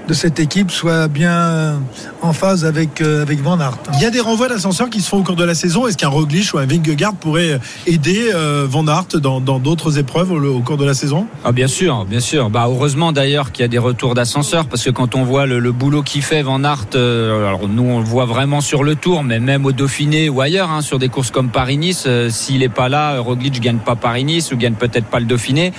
de 0.08 0.13
cette 0.13 0.39
équipe 0.39 0.72
soient 0.72 1.08
bien 1.08 1.80
en 2.22 2.34
phase 2.34 2.66
avec, 2.66 3.02
euh, 3.02 3.22
avec 3.22 3.42
Van 3.42 3.60
Aert. 3.60 3.78
Il 3.96 4.02
y 4.02 4.06
a 4.06 4.10
des 4.12 4.20
renvois 4.20 4.48
d'ascenseurs 4.50 4.89
qui 4.89 5.02
se 5.02 5.10
font 5.10 5.18
au 5.20 5.24
cours 5.24 5.36
de 5.36 5.44
la 5.44 5.56
saison. 5.56 5.88
Est-ce 5.88 5.98
qu'un 5.98 6.10
Roglic 6.10 6.54
ou 6.54 6.58
un 6.60 6.66
Vingegaard 6.66 7.13
pourrait 7.16 7.60
aider 7.88 8.32
euh, 8.34 8.68
Van 8.70 8.86
Aert 8.88 9.08
dans 9.20 9.42
dans 9.42 9.60
d'autres 9.60 9.98
épreuves 9.98 10.32
au, 10.32 10.39
au 10.58 10.60
cours 10.62 10.78
de 10.78 10.86
la 10.86 10.94
saison? 10.94 11.28
Ah 11.44 11.52
bien 11.52 11.68
sûr, 11.68 12.06
bien 12.06 12.20
sûr. 12.20 12.50
Bah 12.50 12.66
heureusement 12.68 13.12
d'ailleurs 13.12 13.52
qu'il 13.52 13.63
y 13.63 13.66
a 13.66 13.68
des 13.70 13.78
retours 13.78 14.13
parce 14.44 14.84
que 14.84 14.90
quand 14.90 15.16
on 15.16 15.24
voit 15.24 15.46
le, 15.46 15.60
le 15.60 15.72
boulot 15.72 16.02
qu'il 16.02 16.22
fait 16.22 16.42
Van 16.42 16.64
Aert, 16.64 16.88
euh, 16.96 17.48
alors 17.48 17.68
nous 17.68 17.84
on 17.84 18.00
le 18.00 18.06
voit 18.06 18.26
vraiment 18.26 18.62
sur 18.62 18.84
le 18.84 18.96
Tour, 18.96 19.24
mais 19.24 19.40
même 19.40 19.66
au 19.66 19.72
Dauphiné 19.72 20.30
ou 20.30 20.42
ailleurs, 20.42 20.70
hein, 20.70 20.82
sur 20.82 21.00
des 21.00 21.08
courses 21.08 21.32
comme 21.32 21.50
Paris-Nice, 21.50 22.04
euh, 22.08 22.30
s'il 22.30 22.62
est 22.62 22.70
pas 22.70 22.90
là, 22.90 23.20
Roglic 23.20 23.60
gagne 23.62 23.78
pas 23.78 23.96
Paris-Nice 23.96 24.52
ou 24.52 24.58
gagne 24.58 24.74
peut-être 24.74 25.06
pas 25.06 25.20
le 25.20 25.26
Dauphiné. 25.26 25.72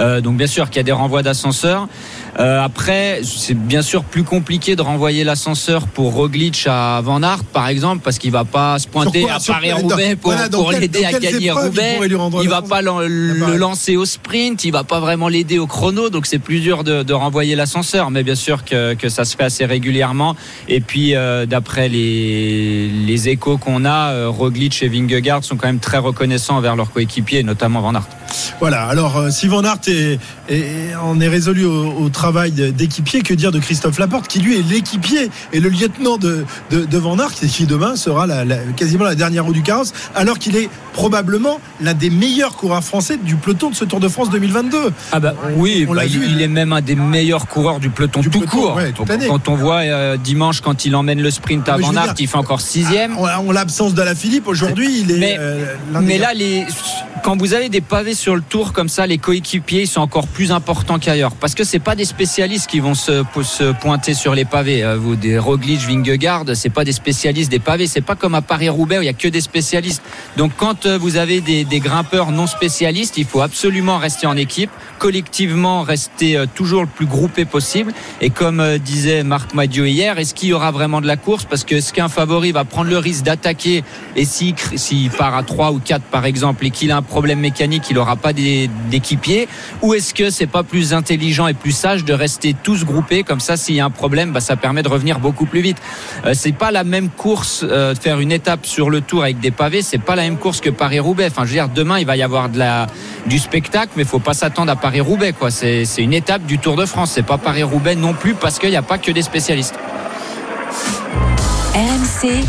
Euh, 0.00 0.20
donc 0.20 0.36
bien 0.36 0.46
sûr 0.46 0.68
qu'il 0.68 0.76
y 0.76 0.80
a 0.80 0.84
des 0.84 0.92
renvois 0.92 1.22
d'ascenseur. 1.22 1.88
Après, 2.40 3.20
c'est 3.24 3.58
bien 3.58 3.82
sûr 3.82 4.04
plus 4.04 4.22
compliqué 4.22 4.76
de 4.76 4.82
renvoyer 4.82 5.24
l'ascenseur 5.24 5.88
pour 5.88 6.14
Roglic 6.14 6.68
à 6.68 7.00
Van 7.02 7.20
Aert, 7.20 7.42
par 7.42 7.66
exemple, 7.66 8.02
parce 8.04 8.16
qu'il 8.18 8.30
va 8.30 8.44
pas 8.44 8.78
se 8.78 8.86
pointer 8.86 9.22
quoi 9.22 9.32
à 9.32 9.40
Paris-Roubaix 9.40 10.14
pour, 10.14 10.32
voilà, 10.32 10.78
l'aider 10.78 11.04
à 11.04 11.18
gagner 11.18 11.46
il 11.46 11.50
Roubaix. 11.50 11.98
rendre 12.14 12.40
Il 12.44 12.48
va 12.48 12.62
pas 12.62 12.80
le 12.80 13.56
lancer 13.56 13.96
au 13.96 14.04
sprint, 14.04 14.64
il 14.64 14.70
va 14.70 14.84
pas 14.84 15.00
vraiment 15.00 15.26
l'aider 15.26 15.58
au 15.58 15.66
chrono, 15.66 16.10
donc 16.10 16.26
c'est 16.26 16.38
plus 16.38 16.60
dur 16.60 16.84
de, 16.84 17.02
de 17.02 17.12
renvoyer 17.12 17.56
l'ascenseur. 17.56 18.07
Mais 18.10 18.22
bien 18.22 18.34
sûr 18.34 18.64
que, 18.64 18.94
que 18.94 19.08
ça 19.08 19.24
se 19.24 19.36
fait 19.36 19.44
assez 19.44 19.64
régulièrement. 19.64 20.36
Et 20.68 20.80
puis, 20.80 21.14
euh, 21.14 21.46
d'après 21.46 21.88
les, 21.88 22.88
les 22.88 23.28
échos 23.28 23.58
qu'on 23.58 23.84
a, 23.84 24.12
euh, 24.12 24.28
Roglic 24.28 24.82
et 24.82 24.88
Vingegaard 24.88 25.44
sont 25.44 25.56
quand 25.56 25.66
même 25.66 25.78
très 25.80 25.98
reconnaissants 25.98 26.56
envers 26.56 26.76
leurs 26.76 26.90
coéquipiers, 26.90 27.42
notamment 27.42 27.80
Van 27.80 27.94
Aert. 27.94 28.06
Voilà, 28.60 28.84
alors 28.86 29.16
euh, 29.16 29.30
si 29.30 29.46
Van 29.48 29.62
Aert 29.64 29.78
est, 29.86 30.18
est- 30.48 30.94
en 31.02 31.18
est 31.20 31.28
résolu 31.28 31.64
au, 31.64 31.92
au 31.92 32.08
travail 32.08 32.50
d'équipier, 32.52 33.22
que 33.22 33.32
dire 33.34 33.52
de 33.52 33.58
Christophe 33.58 33.98
Laporte, 33.98 34.28
qui 34.28 34.40
lui 34.40 34.58
est 34.58 34.62
l'équipier 34.68 35.30
et 35.52 35.60
le 35.60 35.68
lieutenant 35.68 36.18
de, 36.18 36.44
de, 36.70 36.84
de 36.84 36.98
Van 36.98 37.18
Aert, 37.18 37.32
qui 37.32 37.66
demain 37.66 37.96
sera 37.96 38.26
la- 38.26 38.44
la- 38.44 38.58
quasiment 38.76 39.04
la 39.04 39.14
dernière 39.14 39.44
roue 39.44 39.52
du 39.52 39.62
carrosse, 39.62 39.92
alors 40.14 40.38
qu'il 40.38 40.56
est 40.56 40.68
probablement 40.92 41.60
l'un 41.80 41.94
des 41.94 42.10
meilleurs 42.10 42.56
coureurs 42.56 42.82
français 42.84 43.16
du 43.22 43.36
peloton 43.36 43.70
de 43.70 43.74
ce 43.76 43.84
Tour 43.84 44.00
de 44.00 44.08
France 44.08 44.30
2022. 44.30 44.78
Ah 45.12 45.20
bah 45.20 45.34
oui, 45.56 45.86
On 45.88 45.94
bah, 45.94 46.04
il 46.04 46.22
il- 46.32 46.42
est 46.42 46.48
même 46.48 46.72
un 46.72 46.80
des 46.80 46.96
meilleurs 46.96 47.46
coureurs 47.46 47.78
du 47.80 47.87
peloton 47.90 48.20
Du 48.20 48.30
tout 48.30 48.40
peloton, 48.40 48.56
court. 48.56 48.74
ouais, 48.76 48.88
toute 48.88 48.96
Donc, 48.98 49.08
l'année. 49.08 49.26
quand 49.26 49.48
on 49.48 49.54
voit 49.54 49.80
euh, 49.80 50.16
dimanche 50.16 50.60
quand 50.60 50.84
il 50.84 50.94
emmène 50.96 51.20
le 51.20 51.30
sprint 51.30 51.68
à 51.68 51.76
Van 51.76 51.94
Aert, 51.96 52.14
il 52.18 52.26
fait 52.28 52.36
encore 52.36 52.60
sixième. 52.60 53.16
On 53.18 53.24
a 53.24 53.38
on 53.40 53.50
l'absence 53.52 53.94
de 53.94 54.02
la 54.02 54.14
Philippe, 54.14 54.46
aujourd'hui 54.48 55.00
il 55.02 55.10
est 55.12 55.18
Mais- 55.18 55.36
euh, 55.38 55.74
Mais 56.02 56.18
là, 56.18 56.34
les, 56.34 56.66
quand 57.24 57.36
vous 57.38 57.54
avez 57.54 57.68
des 57.68 57.80
pavés 57.80 58.14
sur 58.14 58.34
le 58.36 58.42
tour 58.42 58.72
comme 58.72 58.88
ça, 58.88 59.06
les 59.06 59.18
coéquipiers 59.18 59.82
ils 59.82 59.86
sont 59.88 60.00
encore 60.00 60.26
plus 60.28 60.52
importants 60.52 60.98
qu'ailleurs 60.98 61.32
parce 61.32 61.54
que 61.54 61.64
c'est 61.64 61.78
pas 61.78 61.94
des 61.96 62.04
spécialistes 62.04 62.68
qui 62.68 62.80
vont 62.80 62.94
se, 62.94 63.22
se 63.42 63.72
pointer 63.72 64.14
sur 64.14 64.34
les 64.34 64.44
pavés. 64.44 64.82
Euh, 64.84 64.96
Vous 64.96 65.16
des 65.16 65.38
Roglic, 65.38 65.80
Vingegaard, 65.80 66.44
c'est 66.54 66.70
pas 66.70 66.84
des 66.84 66.92
spécialistes 66.92 67.50
des 67.50 67.58
pavés. 67.58 67.86
C'est 67.86 68.00
pas 68.00 68.14
comme 68.16 68.34
à 68.34 68.42
Paris 68.42 68.68
Roubaix 68.68 68.98
où 68.98 69.02
il 69.02 69.06
y 69.06 69.08
a 69.08 69.12
que 69.12 69.28
des 69.28 69.40
spécialistes. 69.40 70.02
Donc 70.36 70.52
quand 70.56 70.86
euh, 70.86 70.98
vous 70.98 71.16
avez 71.16 71.40
des, 71.40 71.64
des 71.64 71.80
grimpeurs 71.80 72.30
non 72.30 72.46
spécialistes, 72.46 73.16
il 73.18 73.24
faut 73.24 73.40
absolument 73.40 73.98
rester 73.98 74.26
en 74.26 74.36
équipe, 74.36 74.70
collectivement 74.98 75.82
rester 75.82 76.36
euh, 76.36 76.46
toujours 76.54 76.82
le 76.82 76.86
plus 76.88 77.06
groupé 77.06 77.44
possible. 77.44 77.77
Et 78.20 78.30
comme 78.30 78.60
euh, 78.60 78.78
disait 78.78 79.22
Marc 79.22 79.54
Madio 79.54 79.84
hier, 79.84 80.18
est-ce 80.18 80.34
qu'il 80.34 80.50
y 80.50 80.52
aura 80.52 80.70
vraiment 80.70 81.00
de 81.00 81.06
la 81.06 81.16
course? 81.16 81.44
Parce 81.44 81.64
que 81.64 81.76
est-ce 81.76 81.92
qu'un 81.92 82.08
favori 82.08 82.52
va 82.52 82.64
prendre 82.64 82.90
le 82.90 82.98
risque 82.98 83.24
d'attaquer? 83.24 83.84
Et 84.16 84.24
s'il 84.24 85.10
part 85.10 85.36
à 85.36 85.42
3 85.42 85.72
ou 85.72 85.80
4 85.84 86.02
par 86.02 86.24
exemple 86.24 86.66
et 86.66 86.70
qu'il 86.70 86.90
a 86.90 86.96
un 86.96 87.02
problème 87.02 87.40
mécanique, 87.40 87.84
il 87.90 87.96
n'aura 87.96 88.16
pas 88.16 88.32
d'équipier? 88.32 89.48
Ou 89.82 89.94
est-ce 89.94 90.14
que 90.14 90.30
c'est 90.30 90.46
pas 90.46 90.62
plus 90.62 90.92
intelligent 90.92 91.46
et 91.46 91.54
plus 91.54 91.72
sage 91.72 92.04
de 92.04 92.12
rester 92.12 92.54
tous 92.62 92.84
groupés? 92.84 93.22
Comme 93.22 93.40
ça 93.40 93.56
s'il 93.56 93.74
y 93.74 93.80
a 93.80 93.84
un 93.84 93.90
problème, 93.90 94.32
bah, 94.32 94.40
ça 94.40 94.56
permet 94.56 94.82
de 94.82 94.88
revenir 94.88 95.20
beaucoup 95.20 95.46
plus 95.46 95.60
vite. 95.60 95.78
Euh, 96.24 96.32
c'est 96.34 96.52
pas 96.52 96.70
la 96.70 96.84
même 96.84 97.08
course 97.08 97.64
euh, 97.68 97.94
faire 97.94 98.20
une 98.20 98.32
étape 98.32 98.66
sur 98.66 98.90
le 98.90 99.00
tour 99.00 99.22
avec 99.22 99.40
des 99.40 99.50
pavés, 99.50 99.82
c'est 99.82 99.98
pas 99.98 100.16
la 100.16 100.22
même 100.22 100.38
course 100.38 100.60
que 100.60 100.70
Paris-Roubaix. 100.70 101.28
Enfin, 101.30 101.42
je 101.44 101.48
veux 101.48 101.54
dire, 101.54 101.68
demain 101.68 101.98
il 101.98 102.06
va 102.06 102.16
y 102.16 102.22
avoir 102.22 102.48
du 103.26 103.38
spectacle, 103.38 103.92
mais 103.96 104.04
faut 104.04 104.18
pas 104.18 104.34
s'attendre 104.34 104.70
à 104.70 104.76
Paris-Roubaix 104.76 105.32
c'est 105.50 105.84
une 105.98 106.14
étape 106.14 106.44
du 106.46 106.58
Tour 106.58 106.76
de 106.76 106.86
France, 106.86 107.12
c'est 107.14 107.22
pas 107.22 107.38
Paris-Roubaix 107.38 107.67
non 107.96 108.14
plus 108.14 108.34
parce 108.34 108.58
qu'il 108.58 108.70
n'y 108.70 108.76
a 108.76 108.82
pas 108.82 108.98
que 108.98 109.10
des 109.10 109.22
spécialistes. 109.22 109.74
RMC, 111.74 112.44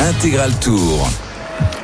Intégral 0.00 0.52
Tour. 0.60 1.08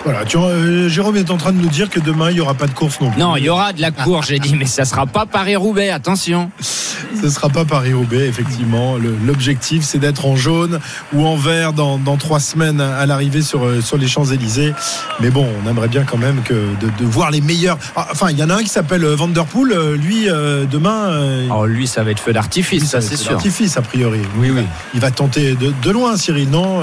Voilà, 0.04 0.24
tu, 0.24 0.38
euh, 0.38 0.88
Jérôme 0.88 1.16
est 1.18 1.30
en 1.30 1.36
train 1.36 1.52
de 1.52 1.58
nous 1.60 1.68
dire 1.68 1.90
que 1.90 2.00
demain 2.00 2.30
il 2.30 2.34
n'y 2.34 2.40
aura 2.40 2.54
pas 2.54 2.66
de 2.66 2.72
course 2.72 3.00
non 3.02 3.10
plus. 3.10 3.20
Non, 3.20 3.36
il 3.36 3.44
y 3.44 3.48
aura 3.50 3.74
de 3.74 3.82
la 3.82 3.90
course, 3.90 4.28
j'ai 4.28 4.38
dit, 4.38 4.54
mais 4.56 4.64
ça 4.64 4.86
sera 4.86 5.04
pas 5.06 5.26
Paris-Roubaix, 5.26 5.90
attention. 5.90 6.50
Ce 6.60 7.26
ne 7.26 7.30
sera 7.30 7.50
pas 7.50 7.66
Paris-Roubaix, 7.66 8.26
effectivement. 8.26 8.96
L'objectif, 9.26 9.82
c'est 9.82 9.98
d'être 9.98 10.24
en 10.24 10.36
jaune 10.36 10.78
ou 11.12 11.26
en 11.26 11.36
vert 11.36 11.74
dans, 11.74 11.98
dans 11.98 12.16
trois 12.16 12.40
semaines 12.40 12.80
à 12.80 13.04
l'arrivée 13.04 13.42
sur, 13.42 13.66
euh, 13.66 13.82
sur 13.82 13.98
les 13.98 14.08
Champs-Élysées. 14.08 14.72
Mais 15.20 15.28
bon, 15.30 15.46
on 15.64 15.68
aimerait 15.68 15.88
bien 15.88 16.04
quand 16.04 16.16
même 16.18 16.40
que 16.44 16.54
de, 16.54 16.86
de 16.98 17.04
voir 17.04 17.30
les 17.30 17.42
meilleurs. 17.42 17.76
Ah, 17.94 18.08
Enfin, 18.10 18.30
il 18.30 18.38
y 18.38 18.42
en 18.42 18.48
a 18.48 18.54
un 18.54 18.62
qui 18.62 18.68
s'appelle 18.70 19.04
euh, 19.04 19.14
Van 19.16 19.28
Der 19.28 19.44
Poel. 19.44 19.72
euh, 19.72 19.96
Lui, 19.96 20.30
euh, 20.30 20.64
demain. 20.64 21.08
euh, 21.10 21.46
Oh, 21.54 21.66
lui, 21.66 21.86
ça 21.86 22.02
va 22.04 22.10
être 22.12 22.20
feu 22.20 22.32
d'artifice, 22.32 22.84
ça 22.86 23.00
c'est 23.02 23.16
sûr. 23.16 23.32
l'artifice, 23.32 23.76
a 23.76 23.82
priori. 23.82 24.20
Oui, 24.38 24.50
oui. 24.50 24.62
Il 24.94 25.00
va 25.00 25.10
tenter 25.10 25.54
de, 25.56 25.72
de 25.82 25.90
loin, 25.90 26.16
Cyril, 26.16 26.48
non 26.48 26.80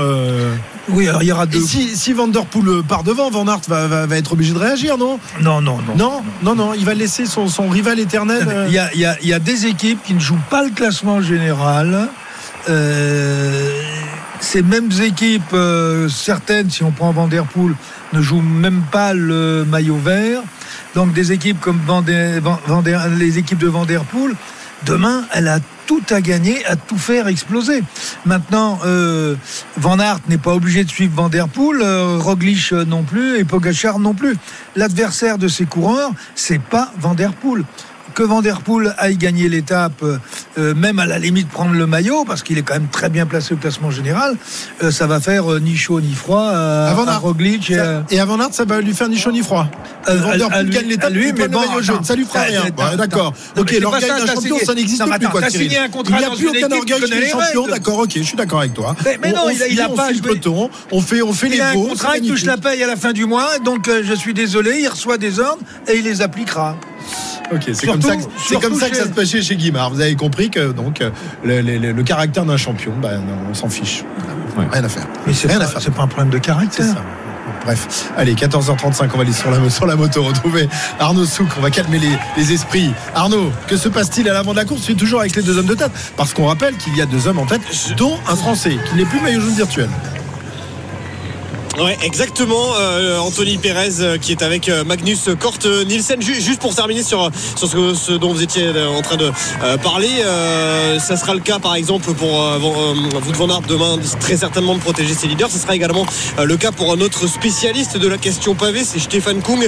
Oui, 0.89 1.07
alors 1.07 1.21
il 1.23 1.27
y 1.27 1.31
aura 1.31 1.43
Et 1.43 1.47
deux. 1.47 1.59
si, 1.61 1.95
si 1.97 2.13
Van 2.13 2.27
Der 2.27 2.45
Poel 2.45 2.81
part 2.87 3.03
devant, 3.03 3.29
Van 3.29 3.47
Aert 3.47 3.61
va, 3.67 3.87
va, 3.87 4.05
va 4.05 4.17
être 4.17 4.33
obligé 4.33 4.53
de 4.53 4.57
réagir, 4.59 4.97
non? 4.97 5.19
Non, 5.41 5.61
non, 5.61 5.79
non. 5.85 5.95
Non, 5.97 6.21
non, 6.43 6.55
non. 6.55 6.73
Il 6.73 6.85
va 6.85 6.93
laisser 6.93 7.25
son, 7.25 7.47
son 7.47 7.67
rival 7.69 7.99
éternel. 7.99 8.45
euh, 8.47 8.65
Il 8.69 8.73
y, 8.73 8.79
a, 8.79 8.89
il 8.93 8.99
y 9.01 9.05
a- 9.05 9.17
il 9.21 9.27
y 9.27 9.33
a 9.33 9.39
des 9.39 9.65
équipes 9.65 9.99
qui 10.03 10.13
ne 10.13 10.19
jouent 10.19 10.39
pas 10.49 10.63
le 10.63 10.69
classement 10.69 11.21
général. 11.21 12.07
Euh, 12.69 13.69
ces 14.39 14.61
mêmes 14.61 14.91
équipes, 15.01 15.53
euh, 15.53 16.07
certaines, 16.09 16.69
si 16.69 16.83
on 16.83 16.91
prend 16.91 17.11
Van 17.11 17.27
Der 17.27 17.43
Poel, 17.45 17.73
ne 18.13 18.21
jouent 18.21 18.41
même 18.41 18.83
pas 18.91 19.13
le 19.13 19.65
maillot 19.69 19.97
vert. 19.97 20.41
Donc 20.95 21.13
des 21.13 21.31
équipes 21.31 21.59
comme 21.59 21.79
Van 21.85 22.01
Der- 22.01 22.41
Van- 22.41 22.59
Van 22.67 22.81
Der- 22.81 23.07
les 23.09 23.37
équipes 23.37 23.59
de 23.59 23.67
Van 23.67 23.85
Der 23.85 24.01
Poel, 24.03 24.35
demain, 24.85 25.25
elle 25.33 25.47
a 25.47 25.59
tout 25.87 26.03
à 26.09 26.21
gagner, 26.21 26.65
à 26.65 26.75
tout 26.75 26.97
faire 26.97 27.27
exploser. 27.27 27.81
Maintenant, 28.25 28.79
euh, 28.85 29.35
Van 29.77 29.99
Aert 29.99 30.19
n'est 30.27 30.37
pas 30.37 30.53
obligé 30.53 30.83
de 30.83 30.89
suivre 30.89 31.13
Van 31.15 31.29
Der 31.29 31.47
Poel, 31.47 31.81
euh, 31.81 32.17
Roglic 32.19 32.73
euh, 32.73 32.85
non 32.85 33.03
plus 33.03 33.37
et 33.37 33.45
Pogachar 33.45 33.99
non 33.99 34.13
plus. 34.13 34.35
L'adversaire 34.75 35.37
de 35.37 35.47
ces 35.47 35.65
coureurs, 35.65 36.11
c'est 36.35 36.61
pas 36.61 36.91
Van 36.99 37.15
Der 37.15 37.33
Poel 37.33 37.63
que 38.13 38.23
Van 38.23 38.41
Der 38.41 38.61
Poel 38.61 38.95
aille 38.97 39.15
gagner 39.15 39.47
l'étape, 39.47 40.03
euh, 40.57 40.73
même 40.73 40.99
à 40.99 41.05
la 41.05 41.19
limite 41.19 41.49
prendre 41.49 41.71
le 41.73 41.87
maillot, 41.87 42.25
parce 42.25 42.43
qu'il 42.43 42.57
est 42.57 42.61
quand 42.63 42.73
même 42.73 42.87
très 42.89 43.09
bien 43.09 43.25
placé 43.25 43.53
au 43.53 43.57
classement 43.57 43.91
général, 43.91 44.35
euh, 44.83 44.91
ça 44.91 45.07
va 45.07 45.19
faire 45.19 45.51
euh, 45.51 45.59
ni 45.59 45.75
chaud 45.75 46.01
ni 46.01 46.13
froid 46.13 46.49
à, 46.51 46.89
À 46.89 46.93
Van 46.93 47.07
à. 47.07 47.17
Roglic. 47.17 47.69
et 47.71 47.75
Ça- 47.75 47.97
à- 47.99 48.03
Et 48.09 48.19
avant 48.19 48.39
Aert, 48.39 48.49
ça 48.53 48.65
va 48.65 48.81
lui 48.81 48.93
faire 48.93 49.09
ni 49.09 49.17
chaud 49.17 49.31
ni 49.31 49.41
froid. 49.41 49.67
Euh, 50.09 50.19
à 50.51 50.63
lui- 50.63 50.69
gagne 50.71 50.87
l'étape, 50.87 51.11
lui, 51.13 51.33
mais 51.33 51.47
bon, 51.47 51.59
maillot 51.59 51.81
jaune. 51.81 52.03
Ça 52.03 52.15
lui 52.15 52.25
fera 52.25 52.41
rien. 52.41 52.63
attends. 52.65 52.95
D'accord. 52.95 53.33
Ok, 53.57 53.71
l'orgueil 53.79 54.07
d'un 54.09 54.25
champion, 54.25 54.57
ça 54.65 54.73
n'existe 54.73 55.03
plus, 55.03 55.27
quoi, 55.27 55.49
signé 55.49 55.77
un 55.77 55.89
contrat 55.89 56.17
Il 56.17 56.19
n'y 56.19 56.25
a 56.25 56.35
plus 56.35 56.47
aucun 56.49 56.71
orgueil 56.75 56.99
chez 57.07 57.33
règles. 57.33 57.69
D'accord, 57.71 57.99
ok, 57.99 58.11
je 58.15 58.21
suis 58.23 58.37
d'accord 58.37 58.59
avec 58.59 58.73
toi. 58.73 58.95
Mais- 59.05 59.17
mais 59.21 59.33
On- 59.33 59.35
non, 59.37 59.41
on 59.47 59.49
il 59.49 59.81
a- 59.81 59.89
pas 59.89 60.09
peloton, 60.21 60.69
on 60.91 61.01
fait, 61.01 61.49
les 61.49 61.59
a 61.61 61.69
un 61.69 61.73
beaux, 61.73 61.87
contrat, 61.87 62.17
il 62.17 62.27
touche 62.29 62.45
la 62.45 62.57
paye 62.57 62.83
à 62.83 62.87
la 62.87 62.95
fin 62.95 63.11
du 63.13 63.25
mois, 63.25 63.59
donc 63.63 63.87
euh, 63.87 64.01
je 64.03 64.13
suis 64.13 64.33
désolé, 64.33 64.79
il 64.81 64.87
reçoit 64.87 65.17
des 65.17 65.39
ordres 65.39 65.61
et 65.87 65.97
il 65.97 66.03
les 66.03 66.21
appliquera. 66.21 66.77
Ok, 67.51 67.69
c'est 67.73 67.87
comme 67.87 68.01
ça 68.01 68.15
que, 68.17 68.23
c'est 68.37 68.59
comme 68.59 68.75
ça 68.79 68.89
que 68.89 68.95
chez- 68.95 69.01
ça 69.01 69.07
se 69.07 69.13
passait 69.13 69.41
chez 69.41 69.55
Guimard. 69.55 69.89
Vous 69.91 70.01
avez 70.01 70.15
compris 70.15 70.49
que 70.49 70.71
donc 70.71 71.01
euh, 71.01 71.09
le, 71.43 71.61
le- 71.61 71.77
le- 71.77 71.91
le 71.93 72.03
caractère 72.03 72.43
d'un 72.45 72.57
champion, 72.57 72.91
ben, 73.01 73.21
on 73.49 73.53
s'en 73.53 73.69
fiche. 73.69 74.03
Rien 74.71 74.83
à 74.83 74.89
faire. 74.89 75.07
Mais 75.25 75.33
c'est 75.33 75.47
Rien 75.47 75.59
pas, 75.59 75.65
à 75.65 75.67
faire. 75.67 75.81
c'est 75.81 75.93
pas 75.93 76.03
un 76.03 76.07
problème 76.07 76.29
de 76.29 76.37
C'est 76.37 76.41
caractère. 76.41 76.85
ça. 76.85 77.03
Bref, 77.63 78.11
allez, 78.17 78.33
14h35, 78.33 79.09
on 79.13 79.17
va 79.17 79.23
aller 79.23 79.31
sur 79.33 79.49
la, 79.51 79.69
sur 79.69 79.85
la 79.85 79.95
moto 79.95 80.23
retrouver 80.23 80.67
Arnaud 80.99 81.25
Souk, 81.25 81.47
on 81.57 81.61
va 81.61 81.69
calmer 81.69 81.99
les, 81.99 82.11
les 82.37 82.53
esprits. 82.53 82.91
Arnaud, 83.15 83.51
que 83.67 83.75
se 83.77 83.89
passe-t-il 83.89 84.29
à 84.29 84.33
l'avant 84.33 84.51
de 84.51 84.57
la 84.57 84.65
course? 84.65 84.81
Tu 84.83 84.91
es 84.93 84.95
toujours 84.95 85.19
avec 85.21 85.35
les 85.35 85.41
deux 85.43 85.57
hommes 85.57 85.65
de 85.65 85.73
tête, 85.75 85.91
parce 86.17 86.33
qu'on 86.33 86.45
rappelle 86.45 86.75
qu'il 86.77 86.95
y 86.97 87.01
a 87.01 87.05
deux 87.05 87.27
hommes 87.27 87.39
en 87.39 87.45
tête, 87.45 87.61
dont 87.97 88.17
un 88.27 88.35
Français, 88.35 88.77
qui 88.89 88.95
n'est 88.95 89.05
plus 89.05 89.19
maillot 89.21 89.41
jaune 89.41 89.53
virtuel. 89.55 89.89
Ouais, 91.79 91.95
exactement. 92.01 92.73
euh, 92.79 93.19
Anthony 93.19 93.57
Pérez 93.59 94.01
euh, 94.01 94.17
qui 94.17 94.31
est 94.31 94.41
avec 94.41 94.67
euh, 94.67 94.83
Magnus 94.83 95.29
Kort 95.39 95.59
Nielsen. 95.87 96.19
Ju- 96.19 96.41
juste 96.41 96.59
pour 96.59 96.73
terminer 96.73 97.03
sur, 97.03 97.29
sur 97.55 97.67
ce, 97.69 97.93
ce 97.93 98.13
dont 98.13 98.33
vous 98.33 98.41
étiez 98.41 98.63
euh, 98.65 98.87
en 98.89 99.03
train 99.03 99.15
de 99.17 99.29
euh, 99.63 99.77
parler, 99.77 100.09
euh, 100.25 100.97
ça 100.97 101.15
sera 101.17 101.35
le 101.35 101.39
cas 101.39 101.59
par 101.59 101.75
exemple 101.75 102.11
pour 102.13 102.41
euh, 102.41 102.57
Wout 102.57 103.35
van 103.35 103.61
demain, 103.67 103.97
très 104.19 104.37
certainement 104.37 104.73
de 104.73 104.79
protéger 104.79 105.13
ses 105.13 105.27
leaders. 105.27 105.51
Ce 105.51 105.59
sera 105.59 105.75
également 105.75 106.03
le 106.43 106.57
cas 106.57 106.71
pour 106.71 106.91
un 106.91 106.99
autre 106.99 107.27
spécialiste 107.27 107.95
de 107.97 108.07
la 108.07 108.17
question 108.17 108.55
pavée, 108.55 108.83
c'est 108.83 108.97
Stéphane 108.99 109.41
Kung 109.43 109.67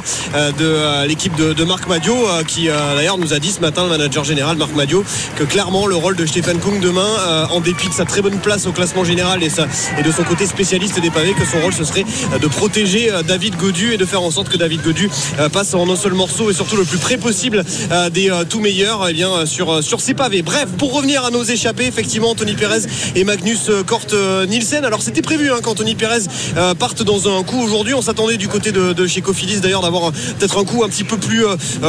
de 0.58 1.06
l'équipe 1.06 1.36
de, 1.36 1.54
de 1.54 1.64
Marc 1.64 1.88
Madio 1.88 2.16
qui 2.48 2.68
d'ailleurs 2.70 3.20
nous 3.20 3.34
a 3.34 3.40
dit 3.40 3.52
ce 3.52 3.60
matin, 3.60 3.84
le 3.84 3.90
manager 3.90 4.24
général 4.24 4.58
Marc 4.58 4.74
Madio, 4.74 5.04
que 5.36 5.44
clairement 5.44 5.86
le 5.86 5.96
rôle 5.96 6.16
de 6.16 6.26
Stéphane 6.26 6.58
Kung 6.60 6.80
demain, 6.80 7.48
en 7.52 7.60
dépit 7.62 7.88
de 7.88 7.94
sa 7.94 8.06
très 8.06 8.22
bonne 8.24 8.40
place 8.40 8.66
au 8.66 8.72
classement 8.72 9.04
général 9.04 9.44
et, 9.44 9.50
sa- 9.50 9.68
et 10.00 10.02
de 10.04 10.12
son 10.12 10.24
côté 10.24 10.48
spécialiste 10.48 11.00
des 11.00 11.12
pavés, 11.12 11.34
que 11.34 11.46
son 11.46 11.60
rôle 11.62 11.74
ce 11.74 11.84
serait 11.84 11.99
euh, 12.34 12.40
de 12.40 12.48
protéger 12.48 13.12
euh, 13.12 13.24
David 13.24 13.56
Godu 13.58 13.94
et 13.94 13.98
de 13.98 14.06
faire 14.06 14.22
en 14.22 14.32
sorte 14.32 14.50
que 14.50 14.58
David 14.58 14.82
Godu 14.82 15.10
euh, 15.40 15.50
passe 15.50 15.74
en 15.74 15.90
un 15.90 15.96
seul 15.96 16.14
morceau 16.14 16.50
et 16.50 16.54
surtout 16.54 16.76
le 16.76 16.84
plus 16.84 16.98
près 16.98 17.18
possible 17.18 17.64
des 18.12 18.32
tout 18.50 18.60
meilleurs 18.60 19.08
eh 19.10 19.14
bien, 19.14 19.46
sur, 19.46 19.84
sur 19.84 20.02
ces 20.02 20.14
pavés. 20.14 20.42
Bref, 20.42 20.68
pour 20.78 20.94
revenir 20.94 21.26
à 21.26 21.32
nos 21.32 21.44
échappés, 21.44 21.86
effectivement, 21.86 22.32
Anthony 22.32 22.54
Pérez 22.54 22.82
et 23.16 23.24
Magnus 23.24 23.70
euh, 23.70 24.46
Nielsen. 24.46 24.86
Alors 24.86 25.02
c'était 25.02 25.22
prévu 25.22 25.52
hein, 25.52 25.60
qu'Anthony 25.62 25.96
Pérez 25.96 26.24
parte 26.78 27.04
dans 27.04 27.28
un 27.36 27.44
coup 27.44 27.62
aujourd'hui. 27.62 27.94
On 27.94 28.02
s'attendait 28.02 28.38
du 28.38 28.48
côté 28.48 28.72
de, 28.72 28.94
de 28.94 29.08
chez 29.08 29.22
Cofidis 29.22 29.60
d'ailleurs 29.60 29.82
d'avoir 29.82 30.12
peut-être 30.12 30.58
un 30.58 30.66
coup 30.66 30.84
un 30.84 30.90
petit 30.90 31.04
peu 31.04 31.18
plus 31.18 31.44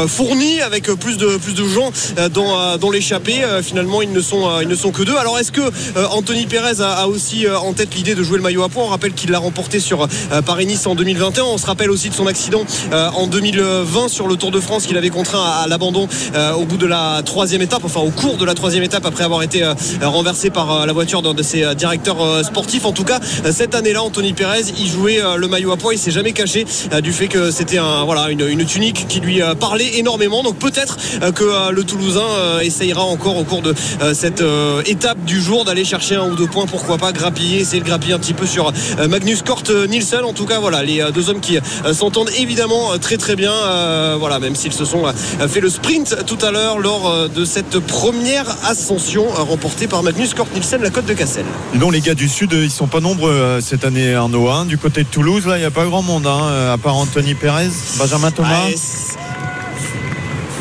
fourni 0.09 0.61
avec 0.61 0.85
plus 0.95 1.17
de, 1.17 1.37
plus 1.37 1.55
de 1.55 1.67
gens 1.67 1.93
dans, 2.33 2.77
dans 2.79 2.91
l'échappée. 2.91 3.43
Finalement, 3.63 4.03
ils 4.03 4.13
ne, 4.13 4.21
sont, 4.21 4.61
ils 4.61 4.69
ne 4.69 4.75
sont 4.75 4.91
que 4.91 5.03
deux. 5.03 5.17
Alors 5.17 5.39
est-ce 5.39 5.53
que 5.53 5.71
Anthony 6.11 6.47
Pérez 6.47 6.81
a, 6.81 6.93
a 6.93 7.07
aussi 7.07 7.47
en 7.49 7.73
tête 7.73 7.95
l'idée 7.95 8.15
de 8.15 8.23
jouer 8.23 8.37
le 8.37 8.43
maillot 8.43 8.63
à 8.63 8.69
poids? 8.69 8.85
On 8.85 8.89
rappelle 8.89 9.13
qu'il 9.13 9.31
l'a 9.31 9.39
remporté 9.39 9.81
sur 9.81 10.00
euh, 10.33 10.43
Paris-Nice 10.43 10.87
en 10.87 10.95
2021. 10.95 11.45
On 11.45 11.59
se 11.59 11.67
rappelle 11.67 11.91
aussi 11.91 12.09
de 12.09 12.15
son 12.15 12.27
accident 12.27 12.65
euh, 12.93 13.09
en 13.15 13.27
2020 13.27 14.09
sur 14.09 14.27
le 14.27 14.37
Tour 14.37 14.51
de 14.51 14.61
France 14.61 14.87
qu'il 14.87 14.97
avait 14.97 15.11
contraint 15.11 15.43
à, 15.43 15.67
l'abandon 15.67 16.09
euh, 16.35 16.53
au 16.53 16.65
bout 16.65 16.77
de 16.77 16.87
la 16.87 17.23
troisième 17.25 17.63
étape, 17.63 17.83
enfin 17.85 18.01
au 18.01 18.11
cours 18.11 18.37
de 18.37 18.45
la 18.45 18.55
troisième 18.55 18.83
étape 18.83 19.07
après 19.07 19.25
avoir 19.25 19.43
été 19.43 19.65
renversé 20.03 20.51
par 20.51 20.87
la 20.87 20.93
voiture 20.93 21.23
d'un 21.23 21.35
de 21.35 21.43
ses 21.43 21.75
directeurs 21.75 22.45
sportifs. 22.45 22.85
En 22.85 22.93
tout 22.93 23.05
cas, 23.05 23.21
cette 23.51 23.75
année-là, 23.75 24.03
Anthony 24.03 24.33
Pérez, 24.33 24.65
il 24.79 24.89
jouait 24.89 25.21
le 25.37 25.49
maillot 25.49 25.73
à 25.73 25.77
poids. 25.77 25.95
Il 25.95 25.99
s'est 25.99 26.11
jamais 26.11 26.33
caché 26.33 26.65
du 27.03 27.13
fait 27.13 27.29
que 27.29 27.51
c'était 27.51 27.79
une, 27.79 28.65
tunique 28.65 29.07
qui 29.09 29.21
lui 29.21 29.41
parlait 29.59 29.99
énormément. 29.99 30.43
Donc 30.43 30.59
peut-être 30.59 30.97
que 31.35 31.71
le 31.71 31.85
Toulousain 31.85 32.61
essayera 32.63 33.03
encore 33.03 33.37
au 33.37 33.45
cours 33.45 33.63
de 33.63 33.75
cette 34.13 34.43
étape 34.87 35.25
du 35.25 35.41
jour 35.41 35.65
d'aller 35.65 35.85
chercher 35.85 36.17
un 36.17 36.29
ou 36.29 36.37
deux 36.37 36.47
points. 36.47 36.67
Pourquoi 36.67 36.99
pas 36.99 37.13
grappiller, 37.13 37.61
essayer 37.61 37.81
de 37.81 37.87
grappiller 37.87 38.15
un 38.15 38.19
petit 38.19 38.35
peu 38.35 38.47
sur 38.47 38.73
Magnus 39.09 39.43
Kort 39.43 39.65
Nielsen. 39.87 40.25
En 40.25 40.33
tout 40.33 40.47
cas, 40.47 40.59
voilà, 40.61 40.83
les 40.83 41.01
euh, 41.01 41.11
deux 41.11 41.29
hommes 41.31 41.41
qui 41.41 41.57
euh, 41.59 41.93
s'entendent 41.95 42.31
évidemment 42.39 42.93
euh, 42.93 42.99
très 42.99 43.17
très 43.17 43.37
bien. 43.37 43.53
euh, 43.53 44.17
voilà, 44.19 44.39
même 44.39 44.55
s'ils 44.55 44.73
se 44.73 44.85
sont 44.85 45.05
fait 45.49 45.61
le 45.61 45.71
sprint 45.71 46.25
tout 46.27 46.39
à 46.43 46.51
l'heure 46.51 46.79
lors 46.79 47.29
de 47.29 47.45
cette 47.45 47.79
première 47.81 48.47
ascension 48.67 49.27
remportée 49.29 49.87
par 49.87 50.03
Magnus 50.03 50.35
Kort 50.35 50.47
Nielsen, 50.55 50.83
la 50.83 50.91
côte 50.91 51.07
de 51.07 51.15
Cassel. 51.15 51.45
Donc, 51.75 51.93
les 51.93 52.01
gars 52.01 52.15
du 52.15 52.29
Sud, 52.29 52.53
ils 52.53 52.71
sont 52.71 52.87
pas 52.87 53.01
nombreux 53.01 53.61
cette 53.61 53.85
année, 53.85 54.15
Arnaud. 54.15 54.49
hein. 54.49 54.65
Du 54.67 54.79
côté 54.79 55.03
de 55.05 55.09
Toulouse, 55.09 55.47
là, 55.47 55.57
il 55.57 55.61
n'y 55.61 55.67
a 55.67 55.71
pas 55.71 55.85
grand 55.85 56.03
monde, 56.03 56.27
hein, 56.27 56.71
à 56.73 56.79
part 56.79 56.97
Anthony 56.97 57.35
Pérez, 57.35 57.69
Benjamin 57.99 58.31
Thomas. 58.31 58.49
C'est- 58.77 59.17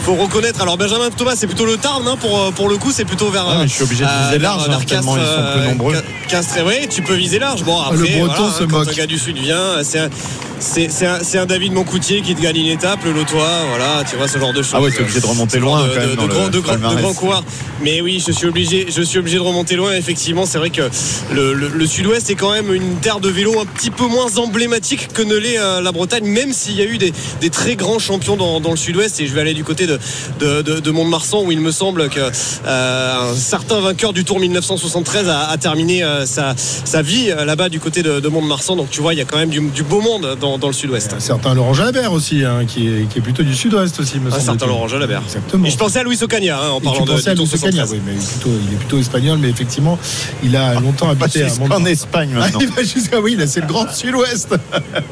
faut 0.10 0.24
reconnaître. 0.24 0.62
Alors 0.62 0.78
Benjamin 0.78 1.10
Thomas, 1.12 1.34
c'est 1.36 1.46
plutôt 1.48 1.66
le 1.66 1.78
Tarn 1.78 2.08
hein, 2.08 2.16
pour 2.20 2.40
euh, 2.40 2.52
pour 2.52 2.68
le 2.70 2.78
coup, 2.78 2.92
c'est 2.92 3.06
plutôt 3.06 3.30
vers. 3.30 3.46
Mais 3.60 3.68
je 3.68 3.74
suis 3.74 3.84
obligé 3.84 4.04
de 4.04 4.10
euh, 4.10 4.26
viser 4.26 4.38
vers- 4.40 4.58
large, 4.58 4.68
vers 4.68 4.78
hein, 4.80 4.82
tellement 4.88 5.18
ils 5.18 5.24
sont 5.24 5.28
peu 5.54 5.60
euh, 5.60 5.70
nombreux. 5.70 5.94
Ca- 5.94 6.04
Castres, 6.28 6.58
oui, 6.66 6.88
tu 6.90 7.02
peux 7.02 7.14
viser 7.16 7.38
large. 7.40 7.64
Bon, 7.64 7.80
après, 7.80 7.98
Le 7.98 8.04
Breton 8.04 8.36
voilà, 8.36 8.54
se 8.54 8.64
hein, 8.64 8.68
quand 8.70 8.78
moque. 8.80 8.90
un 8.90 8.94
gars 8.94 9.06
du 9.08 9.18
Sud 9.20 9.38
vient, 9.38 9.84
c'est 9.84 10.00
un- 10.00 10.10
c'est 10.62 10.90
c'est 10.92 11.06
un, 11.08 11.42
un 11.42 11.46
David 11.46 11.72
Moncoutier 11.74 12.22
qui 12.22 12.36
te 12.36 12.42
gagne 12.42 12.58
une 12.58 12.68
étape, 12.68 13.00
le 13.06 13.14
Lotois, 13.14 13.48
voilà, 13.70 14.04
tu 14.10 14.16
vois 14.18 14.28
ce 14.28 14.38
genre 14.40 14.52
de 14.52 14.62
choses. 14.62 14.74
Ah 14.76 14.82
ouais, 14.82 14.92
t'es 14.92 15.02
obligé 15.02 15.22
de 15.22 15.26
remonter 15.26 15.58
loin 15.60 15.84
de, 15.84 15.90
quand 15.90 15.96
même 16.02 16.10
de- 16.12 16.16
grands- 16.28 16.50
de 16.50 16.60
grands 17.02 17.14
coureurs. 17.14 17.44
Mais 17.82 18.02
oui, 18.02 18.22
je 18.26 18.32
suis 18.34 18.46
obligé, 18.48 18.88
je 18.90 19.02
suis 19.02 19.20
obligé 19.20 19.38
de 19.38 19.42
remonter 19.44 19.76
loin. 19.78 19.94
Effectivement, 19.94 20.46
c'est 20.46 20.58
vrai 20.58 20.70
que 20.70 20.82
le, 21.34 21.54
le- 21.54 21.70
le 21.70 21.88
Sud-Ouest 21.88 22.30
est 22.30 22.36
quand 22.36 22.52
même 22.52 22.74
une 22.74 22.96
terre 22.98 23.20
de 23.22 23.30
vélo 23.30 23.58
un 23.60 23.66
petit 23.66 23.90
peu 23.92 24.06
moins 24.08 24.36
emblématique 24.38 25.08
que 25.14 25.22
ne 25.22 25.36
l'est 25.36 25.58
euh, 25.60 25.82
la 25.82 25.92
Bretagne, 25.94 26.26
même 26.26 26.52
s'il 26.52 26.76
y 26.76 26.82
a 26.82 26.86
eu 26.86 26.98
des, 26.98 27.14
des 27.40 27.50
très 27.50 27.76
grands 27.78 28.00
champions 28.00 28.36
dans, 28.36 28.60
dans 28.60 28.72
le 28.72 28.78
Sud-Ouest. 28.78 29.20
Et 29.22 29.28
je 29.28 29.34
vais 29.34 29.42
aller 29.42 29.54
du 29.54 29.64
côté 29.64 29.88
de, 29.88 29.98
de, 30.40 30.62
de, 30.62 30.80
de 30.80 30.92
Mont-de-Marsan 30.92 31.44
où 31.46 31.52
il 31.52 31.60
me 31.60 31.72
semble 31.72 32.10
que 32.10 32.20
euh, 32.66 33.32
un 33.32 33.36
certain 33.36 33.80
vainqueur 33.80 34.14
du 34.14 34.24
Tour 34.24 34.40
1973 34.40 35.28
a, 35.30 35.48
a 35.50 35.58
terminé 35.58 36.04
euh, 36.04 36.26
sa, 36.26 36.54
sa 36.58 37.02
vie 37.02 37.30
euh, 37.32 37.46
là-bas 37.46 37.70
du 37.70 37.80
côté 37.80 38.04
de, 38.04 38.20
de 38.20 38.28
Mont-de-Marsan. 38.30 38.76
Donc 38.76 38.90
tu 38.90 39.02
vois, 39.02 39.14
il 39.14 39.18
y 39.18 39.22
a 39.22 39.26
quand 39.26 39.38
même 39.38 39.50
du, 39.50 39.60
du 39.62 39.84
beau 39.84 40.02
monde 40.02 40.38
dans, 40.40 40.58
dans 40.58 40.68
le 40.68 40.74
Sud-Ouest. 40.74 41.14
Un 41.14 41.20
certain 41.20 41.54
Laurent 41.54 41.74
Jalabert 41.74 42.12
aussi, 42.14 42.44
hein, 42.46 42.66
qui, 42.68 42.88
est, 42.88 43.10
qui 43.10 43.20
est 43.20 43.22
plutôt 43.22 43.44
du 43.44 43.56
sud-ouest 43.56 44.00
aussi, 44.00 44.20
me 44.20 44.28
Un 44.28 44.32
semble-t-il. 44.32 44.46
certain 44.46 44.66
Laurent 44.68 44.88
Jalabert. 44.88 45.22
Exactement. 45.26 45.66
Et 45.66 45.70
je 45.72 45.78
pensais 45.78 46.00
à 46.00 46.04
Luis 46.04 46.18
Ocaña 46.22 46.58
hein, 46.60 46.70
en 46.72 46.80
Et 46.80 46.84
parlant 46.84 47.06
de, 47.06 47.12
pensais 47.12 47.30
à 47.30 47.34
Luis 47.34 47.44
Ocaña, 47.54 47.86
73. 47.86 47.92
oui, 47.92 48.00
mais 48.06 48.14
plutôt, 48.14 48.50
il 48.68 48.74
est 48.74 48.78
plutôt 48.78 48.98
espagnol, 49.00 49.40
mais 49.42 49.50
effectivement, 49.50 49.98
il 50.44 50.56
a 50.56 50.74
longtemps 50.80 51.06
Pas 51.16 51.26
habité 51.26 51.44
à 51.44 51.48
Mont- 51.68 51.86
Espagne 51.86 52.30
Ah, 52.36 52.40
maintenant. 52.42 52.60
il 52.62 52.68
va 52.70 52.84
jusqu'à 52.84 53.20
oui, 53.20 53.36
là 53.36 53.48
c'est 53.48 53.62
le 53.62 53.68
grand 53.68 53.92
sud-ouest. 53.94 54.56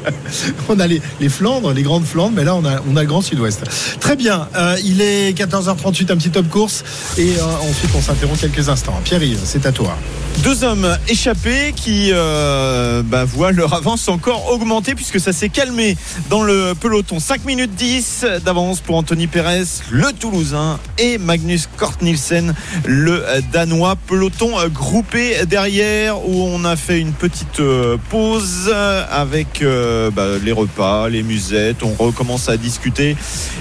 on 0.68 0.78
a 0.80 0.86
les, 0.86 1.00
les 1.20 1.28
Flandres, 1.28 1.72
les 1.72 1.82
grandes 1.82 2.04
Flandres, 2.04 2.32
mais 2.34 2.44
là 2.44 2.54
on 2.54 2.64
a, 2.64 2.80
on 2.90 2.96
a 2.96 3.00
le 3.02 3.06
grand 3.08 3.20
sud-ouest. 3.22 3.62
Très 4.00 4.16
bien, 4.16 4.48
euh, 4.56 4.76
il 4.84 5.00
est 5.00 5.32
14h38, 5.38 6.12
un 6.12 6.16
petit 6.16 6.30
top 6.30 6.48
course, 6.48 6.84
et 7.16 7.30
euh, 7.38 7.68
ensuite 7.68 7.90
on 7.96 8.00
s'interrompt 8.00 8.40
quelques 8.40 8.68
instants. 8.68 8.98
Pierre-Yves, 9.04 9.40
c'est 9.44 9.66
à 9.66 9.72
toi. 9.72 9.96
Deux 10.42 10.62
hommes 10.62 10.96
échappés 11.08 11.72
qui 11.74 12.10
euh, 12.12 13.02
bah, 13.04 13.24
voient 13.24 13.50
leur 13.50 13.74
avance 13.74 14.08
encore 14.08 14.52
augmenter 14.52 14.94
puisque 14.94 15.18
ça 15.18 15.32
s'est 15.32 15.48
calmé 15.48 15.96
dans 16.30 16.42
le 16.44 16.74
peloton. 16.78 17.18
5 17.18 17.44
minutes 17.44 17.74
10 17.74 18.24
d'avance 18.44 18.80
pour 18.80 18.96
Anthony 18.96 19.26
Pérez, 19.26 19.64
le 19.90 20.12
Toulousain, 20.12 20.78
et 20.98 21.18
Magnus 21.18 21.68
Kort 21.76 21.94
Nielsen, 22.02 22.54
le 22.84 23.24
euh, 23.26 23.40
Danois. 23.52 23.96
Peloton 24.06 24.58
euh, 24.58 24.68
groupé 24.68 25.34
derrière 25.46 26.24
où 26.26 26.42
on 26.44 26.64
a 26.64 26.76
fait 26.76 27.00
une 27.00 27.12
petite 27.12 27.60
euh, 27.60 27.96
pause 28.10 28.70
euh, 28.72 29.04
avec 29.10 29.62
euh, 29.62 30.10
bah, 30.10 30.26
les 30.42 30.52
repas, 30.52 31.08
les 31.08 31.22
musettes. 31.22 31.82
On 31.82 31.94
recommence 31.94 32.48
à 32.48 32.56
discuter 32.56 33.16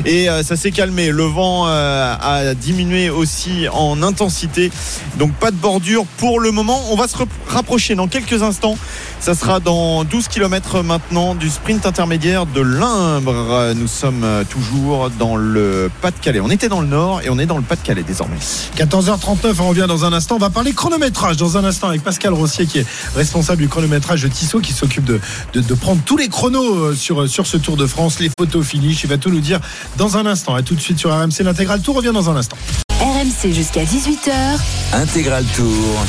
et 0.05 0.29
euh, 0.29 0.43
ça 0.43 0.55
s'est 0.55 0.71
calmé. 0.71 0.96
Le 0.97 1.23
vent 1.23 1.67
euh, 1.67 2.15
a 2.19 2.55
diminué 2.55 3.11
aussi 3.11 3.67
en 3.71 4.01
intensité. 4.01 4.71
Donc 5.19 5.31
pas 5.33 5.51
de 5.51 5.55
bordure 5.55 6.05
pour 6.17 6.39
le 6.39 6.51
moment. 6.51 6.81
On 6.91 6.95
va 6.95 7.07
se 7.07 7.15
rapprocher 7.47 7.93
dans 7.93 8.07
quelques 8.07 8.41
instants. 8.41 8.77
Ça 9.19 9.35
sera 9.35 9.59
dans 9.59 10.03
12 10.03 10.27
km 10.27 10.81
maintenant 10.81 11.35
du 11.35 11.49
sprint 11.49 11.85
intermédiaire 11.85 12.47
de 12.47 12.61
Limbre. 12.61 13.73
Nous 13.75 13.87
sommes 13.87 14.23
euh, 14.23 14.43
toujours 14.43 15.11
dans 15.11 15.35
le 15.35 15.91
Pas-de-Calais. 16.01 16.39
On 16.39 16.49
était 16.49 16.69
dans 16.69 16.81
le 16.81 16.87
nord 16.87 17.21
et 17.21 17.29
on 17.29 17.37
est 17.37 17.45
dans 17.45 17.57
le 17.57 17.63
Pas-de-Calais 17.63 18.03
désormais. 18.03 18.37
14h39, 18.77 19.55
on 19.59 19.69
revient 19.69 19.85
dans 19.87 20.03
un 20.03 20.13
instant. 20.13 20.35
On 20.35 20.39
va 20.39 20.49
parler 20.49 20.73
chronométrage 20.73 21.37
dans 21.37 21.57
un 21.57 21.63
instant 21.63 21.89
avec 21.89 22.03
Pascal 22.03 22.33
Rossier 22.33 22.65
qui 22.65 22.79
est 22.79 22.85
responsable 23.15 23.61
du 23.61 23.67
chronométrage 23.67 24.23
de 24.23 24.27
Tissot 24.29 24.61
qui 24.61 24.73
s'occupe 24.73 25.05
de 25.05 25.19
prendre 25.75 26.01
tous 26.05 26.17
les 26.17 26.27
chronos 26.27 26.75
euh, 26.75 26.95
sur, 26.95 27.29
sur 27.29 27.45
ce 27.45 27.57
Tour 27.57 27.77
de 27.77 27.85
France, 27.85 28.19
les 28.19 28.29
photos 28.37 28.65
finish. 28.65 29.03
Il 29.03 29.09
va 29.09 29.17
tout 29.17 29.29
nous 29.29 29.41
dire 29.41 29.59
dans 29.97 30.17
un 30.17 30.25
instant. 30.25 30.55
À 30.55 30.61
tout 30.61 30.73
de 30.75 30.79
suite 30.79 30.86
sur 30.95 31.11
RMC. 31.11 31.43
L'intégral 31.43 31.81
Tour 31.81 31.95
revient 31.95 32.11
dans 32.13 32.29
un 32.29 32.35
instant. 32.37 32.57
RMC 32.99 33.51
jusqu'à 33.53 33.83
18h. 33.83 34.31
Intégral 34.93 35.43
Tour. 35.55 36.05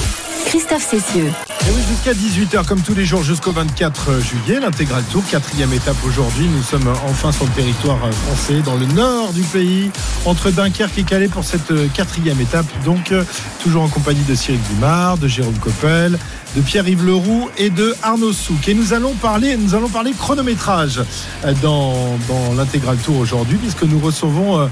Christophe 0.47 0.89
Cessieux. 0.89 1.27
Et 1.27 1.71
oui, 1.71 1.83
jusqu'à 1.87 2.15
18h, 2.15 2.65
comme 2.65 2.81
tous 2.81 2.95
les 2.95 3.05
jours, 3.05 3.23
jusqu'au 3.23 3.53
24 3.53 4.21
juillet, 4.21 4.61
l'intégral 4.61 5.03
tour, 5.13 5.23
quatrième 5.31 5.73
étape 5.75 5.97
aujourd'hui. 6.07 6.47
Nous 6.47 6.63
sommes 6.63 6.91
enfin 7.07 7.33
sur 7.33 7.45
le 7.45 7.51
territoire 7.51 7.99
français, 7.99 8.63
dans 8.65 8.77
le 8.77 8.87
nord 8.87 9.35
du 9.35 9.43
pays, 9.43 9.91
entre 10.25 10.51
Dunkerque 10.51 10.97
et 10.97 11.03
Calais 11.03 11.29
pour 11.29 11.45
cette 11.45 11.93
quatrième 11.93 12.41
étape. 12.41 12.67
Donc, 12.87 13.13
toujours 13.63 13.83
en 13.83 13.89
compagnie 13.89 14.25
de 14.27 14.35
Cyril 14.35 14.61
Guimard, 14.71 15.19
de 15.19 15.29
Jérôme 15.29 15.59
Coppel, 15.59 16.19
de 16.57 16.63
Pierre-Yves 16.63 17.05
Leroux 17.05 17.49
et 17.59 17.71
de 17.71 17.95
Arnaud 18.03 18.33
Souk. 18.33 18.69
Et 18.69 18.75
nous 18.75 18.93
allons 18.95 19.13
parler, 19.15 19.57
nous 19.57 19.75
allons 19.75 19.89
parler 19.89 20.13
chronométrage 20.13 21.01
euh, 21.45 21.53
dans, 21.63 21.95
dans 22.29 22.55
l'intégral 22.57 22.97
tour 22.97 23.19
aujourd'hui, 23.19 23.59
puisque 23.59 23.83
nous 23.83 23.99
recevons 23.99 24.59
euh, 24.61 24.67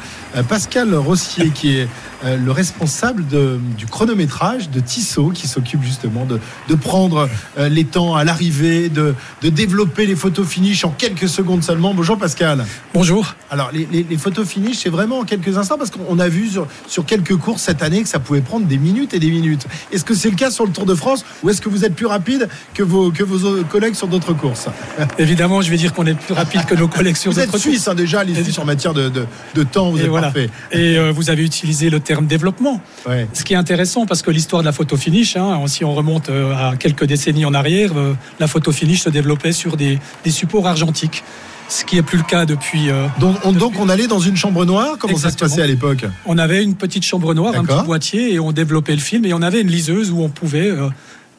Pascal 0.49 0.95
Rossier, 0.95 1.51
qui 1.51 1.77
est 1.77 1.89
euh, 2.25 2.37
le 2.39 2.51
responsable 2.51 3.27
de- 3.27 3.59
du 3.77 3.87
chronométrage 3.87 4.71
de 4.71 4.81
Tissot, 4.81 5.31
qui 5.31 5.47
s'occupe 5.49 5.83
justement 5.83 6.25
de, 6.25 6.41
de 6.69 6.75
prendre 6.75 7.29
les 7.59 7.85
temps 7.85 8.15
à 8.17 8.25
l'arrivée, 8.25 8.89
de, 8.89 9.15
de 9.43 9.49
développer 9.49 10.07
les 10.07 10.17
photos 10.17 10.47
finish 10.47 10.85
en 10.85 10.91
quelques 10.91 11.29
secondes 11.29 11.63
seulement. 11.63 11.93
Bonjour 11.95 12.19
Pascal. 12.19 12.65
Bonjour. 12.95 13.35
Alors 13.51 13.71
les, 13.73 13.87
les- 13.93 14.03
les 14.09 14.17
photos 14.19 14.47
finish, 14.49 14.79
c'est 14.79 14.89
vraiment 14.91 15.21
en 15.21 15.25
quelques 15.25 15.57
instants 15.59 15.79
parce 15.79 15.91
qu'on 15.91 16.19
a 16.19 16.29
vu 16.29 16.49
sur, 16.49 16.67
sur 16.89 17.05
quelques 17.05 17.37
courses 17.37 17.63
cette 17.63 17.83
année 17.83 18.03
que 18.03 18.09
ça 18.09 18.19
pouvait 18.19 18.41
prendre 18.41 18.67
des 18.67 18.79
minutes 18.79 19.13
et 19.15 19.19
des 19.19 19.31
minutes. 19.31 19.67
Est-ce 19.93 20.05
que 20.05 20.15
c'est 20.15 20.31
le 20.31 20.37
cas 20.37 20.51
sur 20.51 20.65
le 20.67 20.73
Tour 20.73 20.87
de 20.87 20.95
France 20.95 21.25
ou 21.43 21.51
est-ce 21.51 21.61
que 21.67 21.71
vous 21.71 21.85
êtes 21.85 21.95
plus 21.95 22.07
rapide 22.07 22.49
que 22.75 22.83
vos, 22.83 23.11
que 23.11 23.23
vos 23.25 23.63
collègues 23.65 23.95
sur 23.95 24.09
d'autres 24.09 24.33
courses 24.33 24.67
Évidemment, 25.19 25.63
je 25.63 25.71
vais 25.71 25.77
dire 25.77 25.93
qu'on 25.93 26.07
est 26.07 26.15
plus 26.15 26.35
rapide 26.35 26.65
que 26.65 26.75
nos 26.75 26.89
collègues 26.89 27.17
sur 27.17 27.33
Vous 27.33 27.41
êtes 27.41 27.47
d'autres 27.51 27.59
suisse 27.59 27.89
hein, 27.89 27.95
déjà, 27.95 28.25
les 28.25 28.35
Suisses 28.35 28.59
en 28.59 28.65
matière 28.65 28.95
de, 28.95 29.09
de, 29.09 29.27
de 29.55 29.63
temps, 29.63 29.91
vous 29.91 29.99
Et 29.99 30.03
êtes 30.03 30.09
voilà. 30.09 30.29
parfait. 30.29 30.51
Et 30.73 30.97
euh, 30.99 31.13
vous 31.13 31.31
avez 31.31 31.45
utilisé 31.45 31.91
le 31.91 32.01
terme 32.01 32.27
développement. 32.27 32.81
Ouais. 33.09 33.27
Ce 33.33 33.45
qui 33.45 33.55
est 33.55 33.57
intéressant, 33.57 34.07
parce 34.07 34.23
que 34.23 34.31
l'histoire 34.31 34.63
de 34.63 34.67
la 34.67 34.73
photo 34.73 34.97
finish, 34.97 35.37
hein, 35.37 35.61
si 35.67 35.85
on 35.85 35.95
remonte 35.95 36.29
euh, 36.31 36.53
à 36.55 36.77
quelques 36.77 37.05
décennies 37.05 37.45
en 37.45 37.55
arrière, 37.55 37.91
euh, 37.97 38.15
la 38.41 38.47
photo 38.47 38.73
finish 38.73 39.03
se 39.03 39.11
développait 39.11 39.53
sur 39.53 39.77
des, 39.77 39.99
des 40.25 40.31
supports 40.31 40.67
argentiques. 40.67 41.23
Ce 41.69 41.85
qui 41.85 41.97
est 41.99 42.03
plus 42.03 42.19
le 42.19 42.23
cas 42.25 42.47
depuis. 42.47 42.91
euh, 42.91 43.09
Donc 43.19 43.35
on, 43.43 43.51
donc 43.51 43.73
on 43.81 43.89
allait 43.89 44.07
dans 44.07 44.21
une 44.21 44.37
chambre 44.37 44.65
noire, 44.65 44.99
comment 45.01 45.17
ça 45.17 45.31
se 45.31 45.37
passait 45.37 45.63
à 45.63 45.67
l'époque? 45.67 46.05
On 46.25 46.39
avait 46.39 46.63
une 46.63 46.77
petite 46.77 47.05
chambre 47.05 47.35
noire, 47.35 47.55
un 47.57 47.65
petit 47.65 47.85
boîtier, 47.85 48.33
et 48.35 48.39
on 48.39 48.53
développait 48.53 48.95
le 48.95 49.01
film. 49.01 49.25
Et 49.25 49.35
on 49.35 49.43
avait 49.43 49.63
une 49.63 49.67
liseuse 49.71 50.13
où 50.13 50.23
on 50.23 50.29
pouvait 50.29 50.71
euh, 50.71 50.89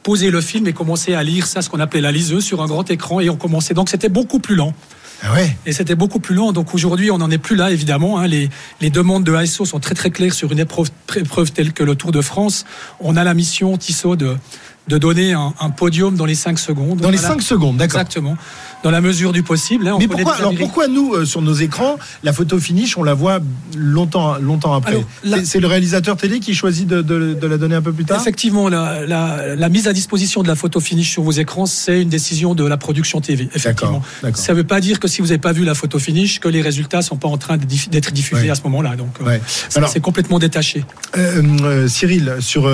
poser 0.08 0.32
le 0.32 0.40
film 0.40 0.66
et 0.68 0.72
commencer 0.72 1.16
à 1.16 1.22
lire 1.22 1.46
ça, 1.46 1.62
ce 1.62 1.70
qu'on 1.70 1.82
appelait 1.82 2.00
la 2.00 2.14
liseuse, 2.14 2.42
sur 2.46 2.62
un 2.62 2.66
grand 2.66 2.90
écran. 2.90 3.20
Et 3.20 3.30
on 3.30 3.36
commençait. 3.36 3.74
Donc 3.74 3.90
c'était 3.90 4.08
beaucoup 4.08 4.40
plus 4.40 4.56
lent. 4.56 4.74
Ah 5.22 5.34
ouais? 5.34 5.58
Et 5.66 5.74
c'était 5.74 5.96
beaucoup 5.96 6.20
plus 6.22 6.34
lent. 6.34 6.54
Donc 6.54 6.74
aujourd'hui, 6.74 7.12
on 7.12 7.18
n'en 7.18 7.30
est 7.30 7.38
plus 7.38 7.58
là, 7.58 7.72
évidemment. 7.72 8.18
hein. 8.18 8.26
Les, 8.28 8.50
les 8.80 8.90
demandes 8.90 9.26
de 9.26 9.34
ASO 9.34 9.66
sont 9.66 9.82
très 9.82 9.96
très 9.96 10.10
claires 10.10 10.34
sur 10.34 10.50
une 10.54 10.60
épreuve, 10.60 10.90
épreuve 11.18 11.52
telle 11.52 11.74
que 11.74 11.84
le 11.84 11.96
Tour 11.96 12.14
de 12.14 12.22
France. 12.22 12.64
On 13.02 13.18
a 13.18 13.26
la 13.26 13.34
mission, 13.34 13.76
Tissot, 13.78 14.16
de, 14.16 14.38
de 14.88 14.98
donner 14.98 15.34
un, 15.34 15.54
un 15.60 15.70
podium 15.72 16.16
dans 16.16 16.26
les 16.26 16.36
5 16.36 16.58
secondes. 16.58 17.00
Dans 17.02 17.10
les 17.10 17.18
Voilà. 17.18 17.34
5 17.36 17.42
secondes, 17.42 17.76
d'accord. 17.76 18.00
Exactement. 18.00 18.38
Dans 18.84 18.92
la 18.92 19.02
mesure 19.02 19.34
du 19.34 19.42
possible. 19.44 19.88
hein. 19.88 19.94
On 19.96 20.00
Mais 20.00 20.08
pourquoi, 20.08 20.36
alors 20.36 20.54
pourquoi 20.56 20.88
nous, 20.88 21.14
euh, 21.14 21.26
sur 21.26 21.42
nos 21.42 21.54
écrans, 21.54 21.98
la 22.24 22.32
photo 22.32 22.60
finish, 22.60 22.96
on 22.98 23.04
la 23.04 23.16
voit 23.16 23.40
longtemps, 23.76 24.36
longtemps 24.40 24.74
après 24.74 25.04
C'est- 25.44 25.60
le 25.60 25.68
réalisateur 25.68 26.16
télé 26.16 26.40
qui 26.40 26.54
choisit 26.54 26.88
de, 26.88 27.02
de- 27.02 27.34
de 27.34 27.48
la 27.48 27.58
donner 27.58 27.76
un 27.76 27.82
peu 27.82 27.92
plus 27.92 28.06
tard 28.06 28.22
Effectivement, 28.22 28.70
la, 28.70 29.06
la- 29.06 29.56
la 29.56 29.70
mise 29.70 29.88
à 29.88 29.94
disposition 29.94 30.44
de 30.44 30.48
la 30.48 30.56
photo 30.56 30.80
finish 30.80 31.12
sur 31.12 31.24
vos 31.24 31.32
écrans, 31.32 31.66
c'est 31.66 32.02
une 32.02 32.10
décision 32.10 32.54
de 32.54 32.64
la 32.66 32.78
production 32.78 33.20
TV. 33.20 33.50
Effectivement. 33.56 34.02
Ça 34.36 34.54
ne 34.54 34.58
veut 34.58 34.64
pas 34.64 34.80
dire 34.80 35.00
que 35.00 35.08
si 35.08 35.22
vous 35.22 35.28
n'avez 35.28 35.40
pas 35.40 35.54
vu 35.54 35.64
la 35.66 35.74
photo 35.74 35.98
finish, 35.98 36.40
que 36.40 36.48
les 36.48 36.62
résultats 36.62 37.02
sont 37.02 37.18
pas 37.18 37.28
en 37.28 37.38
train 37.38 37.58
d'être 37.58 38.12
diffusés 38.14 38.44
Ouais. 38.44 38.50
à 38.52 38.56
ce 38.56 38.62
moment-là. 38.64 38.96
Donc, 38.96 39.10
euh, 39.22 39.26
Ouais. 39.26 39.42
c'est 39.88 40.00
complètement 40.02 40.38
détaché. 40.40 40.86
Euh, 41.18 41.88
Cyril, 41.88 42.36
sur 42.40 42.70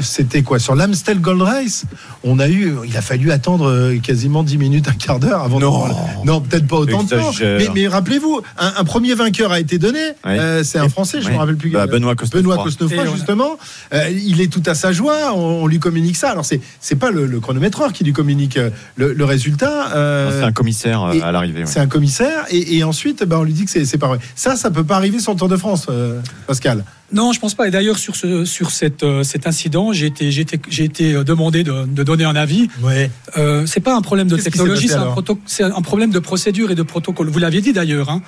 c'était 0.00 0.42
quoi? 0.42 0.58
Sur 0.58 0.74
l'Amstel 0.76 1.20
Gold 1.20 1.42
Race, 1.42 1.84
on 2.22 2.38
a 2.38 2.48
eu, 2.48 2.72
il 2.86 2.96
a 2.96 3.02
fallu 3.02 3.32
attendre 3.32 3.94
quasiment 4.02 4.42
10 4.42 4.58
minutes, 4.58 4.86
un 4.88 4.92
quart 4.92 5.18
d'heure 5.18 5.39
avant. 5.44 5.60
Non. 5.60 5.84
non, 6.24 6.40
peut-être 6.40 6.66
pas 6.66 6.76
autant 6.76 7.02
de 7.04 7.08
temps. 7.08 7.16
Exagère. 7.30 7.58
Mais, 7.58 7.68
mais 7.74 7.88
rappelez-vous, 7.88 8.40
un, 8.58 8.72
un 8.78 8.84
premier 8.84 9.14
vainqueur 9.14 9.52
a 9.52 9.60
été 9.60 9.78
donné. 9.78 10.00
Euh, 10.26 10.62
c'est 10.64 10.78
un 10.78 10.88
Français, 10.88 11.20
je 11.20 11.26
Ouais. 11.26 11.32
me 11.34 11.38
rappelle 11.38 11.56
plus. 11.56 11.70
Bah, 11.70 11.86
Benoît 11.86 12.14
Cosnefroy. 12.14 12.40
Benoît 12.42 12.64
Cosnefroy, 12.64 13.06
justement. 13.14 13.58
Euh, 13.94 14.08
il 14.10 14.40
est 14.40 14.52
tout 14.52 14.62
à 14.66 14.74
sa 14.74 14.92
joie. 14.92 15.32
On, 15.34 15.62
on 15.62 15.66
lui 15.66 15.78
communique 15.78 16.16
ça. 16.16 16.30
Alors 16.30 16.44
c'est 16.44 16.60
c'est 16.80 16.96
pas 16.96 17.10
le, 17.10 17.26
le 17.26 17.40
chronométreur 17.40 17.92
qui 17.92 18.04
lui 18.04 18.12
communique 18.12 18.56
euh, 18.56 18.70
le, 18.96 19.12
le 19.12 19.24
résultat. 19.24 19.94
euh, 19.94 20.40
C'est 20.40 20.46
un 20.46 20.52
commissaire 20.52 21.10
et- 21.12 21.20
à 21.22 21.32
l'arrivée. 21.32 21.60
ouais. 21.60 21.66
c'est 21.66 21.80
un 21.80 21.86
commissaire 21.86 22.44
et, 22.50 22.76
et 22.76 22.84
ensuite 22.84 23.24
bah, 23.24 23.38
on 23.38 23.42
lui 23.44 23.52
dit 23.52 23.64
que 23.64 23.84
c'est 23.84 23.98
pas 23.98 24.08
vrai. 24.08 24.18
Ça, 24.34 24.56
ça 24.56 24.70
peut 24.70 24.84
pas 24.84 24.96
arriver 24.96 25.18
sur 25.20 25.32
le 25.32 25.38
Tour 25.38 25.48
de 25.48 25.56
France, 25.56 25.86
euh, 25.90 26.20
Pascal. 26.46 26.84
Non, 27.12 27.32
je 27.32 27.40
pense 27.40 27.54
pas. 27.54 27.66
Et 27.66 27.70
d'ailleurs, 27.70 27.98
sur, 27.98 28.14
ce, 28.14 28.44
sur 28.44 28.70
cette, 28.70 29.02
euh, 29.02 29.22
cet 29.24 29.46
incident, 29.46 29.92
j'ai 29.92 30.06
été, 30.06 30.30
j'ai 30.30 30.42
été, 30.42 30.60
j'ai 30.68 30.84
été 30.84 31.14
euh, 31.14 31.24
demandé 31.24 31.64
de, 31.64 31.84
de 31.86 32.02
donner 32.04 32.24
un 32.24 32.36
avis. 32.36 32.68
Ouais. 32.82 33.10
Euh, 33.36 33.66
c'est 33.66 33.80
pas 33.80 33.96
un 33.96 34.00
problème 34.00 34.28
de 34.28 34.36
Qu'est-ce 34.36 34.44
technologie, 34.44 34.86
c'est 34.88 34.94
un, 34.94 35.06
proto- 35.12 35.38
c'est 35.46 35.64
un 35.64 35.82
problème 35.82 36.10
de 36.10 36.18
procédure 36.20 36.70
et 36.70 36.74
de 36.76 36.82
protocole. 36.82 37.28
Vous 37.28 37.38
l'aviez 37.40 37.60
dit 37.60 37.72
d'ailleurs. 37.72 38.10
hein. 38.10 38.22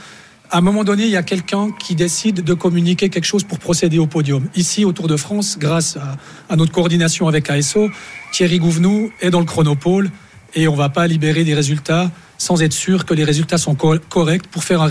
À 0.51 0.59
un 0.59 0.61
moment 0.61 0.85
donné, 0.85 1.05
il 1.05 1.11
y 1.11 1.16
a 1.16 1.22
quelqu'un 1.22 1.68
qui 1.78 1.95
décide 1.95 2.43
de 2.45 2.55
communiquer 2.55 3.09
quelque 3.09 3.24
chose 3.24 3.43
pour 3.45 3.59
procéder 3.59 3.99
au 3.99 4.07
podium. 4.07 4.49
Ici, 4.55 4.85
au 4.85 4.93
Tour 4.93 5.09
de 5.09 5.16
France, 5.16 5.57
grâce 5.59 5.97
à, 5.97 6.18
à 6.53 6.57
notre 6.57 6.72
coordination 6.72 7.26
avec 7.28 7.49
ASO, 7.49 7.89
Thierry 8.33 8.59
Gouvenou 8.59 9.11
est 9.22 9.30
dans 9.30 9.41
le 9.41 9.47
chronopôle 9.47 10.11
et 10.55 10.68
on 10.68 10.74
va 10.74 10.91
pas 10.91 11.07
libérer 11.07 11.45
des 11.45 11.55
résultats 11.55 12.11
sans 12.37 12.61
être 12.62 12.74
sûr 12.74 13.07
que 13.07 13.14
les 13.14 13.24
résultats 13.24 13.57
sont 13.57 13.74
co- 13.74 13.97
corrects 14.11 14.47
pour 14.49 14.62
faire 14.64 14.83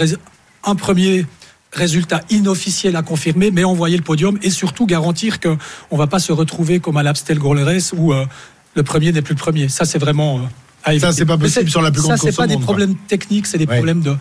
un 0.64 0.76
premier 0.76 1.26
résultat 1.72 2.22
inofficiel 2.30 2.96
à 2.96 3.02
confirmer, 3.02 3.50
mais 3.52 3.64
envoyer 3.64 3.98
le 3.98 4.04
podium 4.04 4.38
et 4.42 4.50
surtout 4.50 4.86
garantir 4.86 5.40
que 5.40 5.56
on 5.90 5.98
va 5.98 6.08
pas 6.08 6.20
se 6.20 6.32
retrouver 6.32 6.80
comme 6.80 6.98
à 6.98 7.04
l'Abstel 7.04 7.40
Race 7.42 7.94
où 7.96 8.14
euh, 8.14 8.26
le 8.76 8.84
premier 8.84 9.12
n'est 9.12 9.22
plus 9.22 9.34
le 9.36 9.40
premier. 9.40 9.70
Ça, 9.70 9.86
c'est 9.86 10.00
vraiment 10.00 10.38
euh, 10.40 10.42
à 10.84 10.94
éviter. 10.94 11.12
c'est 11.14 11.26
pas 11.26 11.38
possible 11.38 11.70
sur 11.70 11.82
la 11.82 11.92
plus 11.92 12.02
grande 12.02 12.18
Ça, 12.18 12.24
c'est 12.24 12.36
pas 12.36 12.48
des 12.48 12.56
quoi. 12.56 12.64
problèmes 12.64 12.96
techniques, 13.08 13.48
c'est 13.48 13.58
des 13.58 13.66
Ouais. 13.68 13.76
problèmes 13.78 14.02
de, 14.02 14.16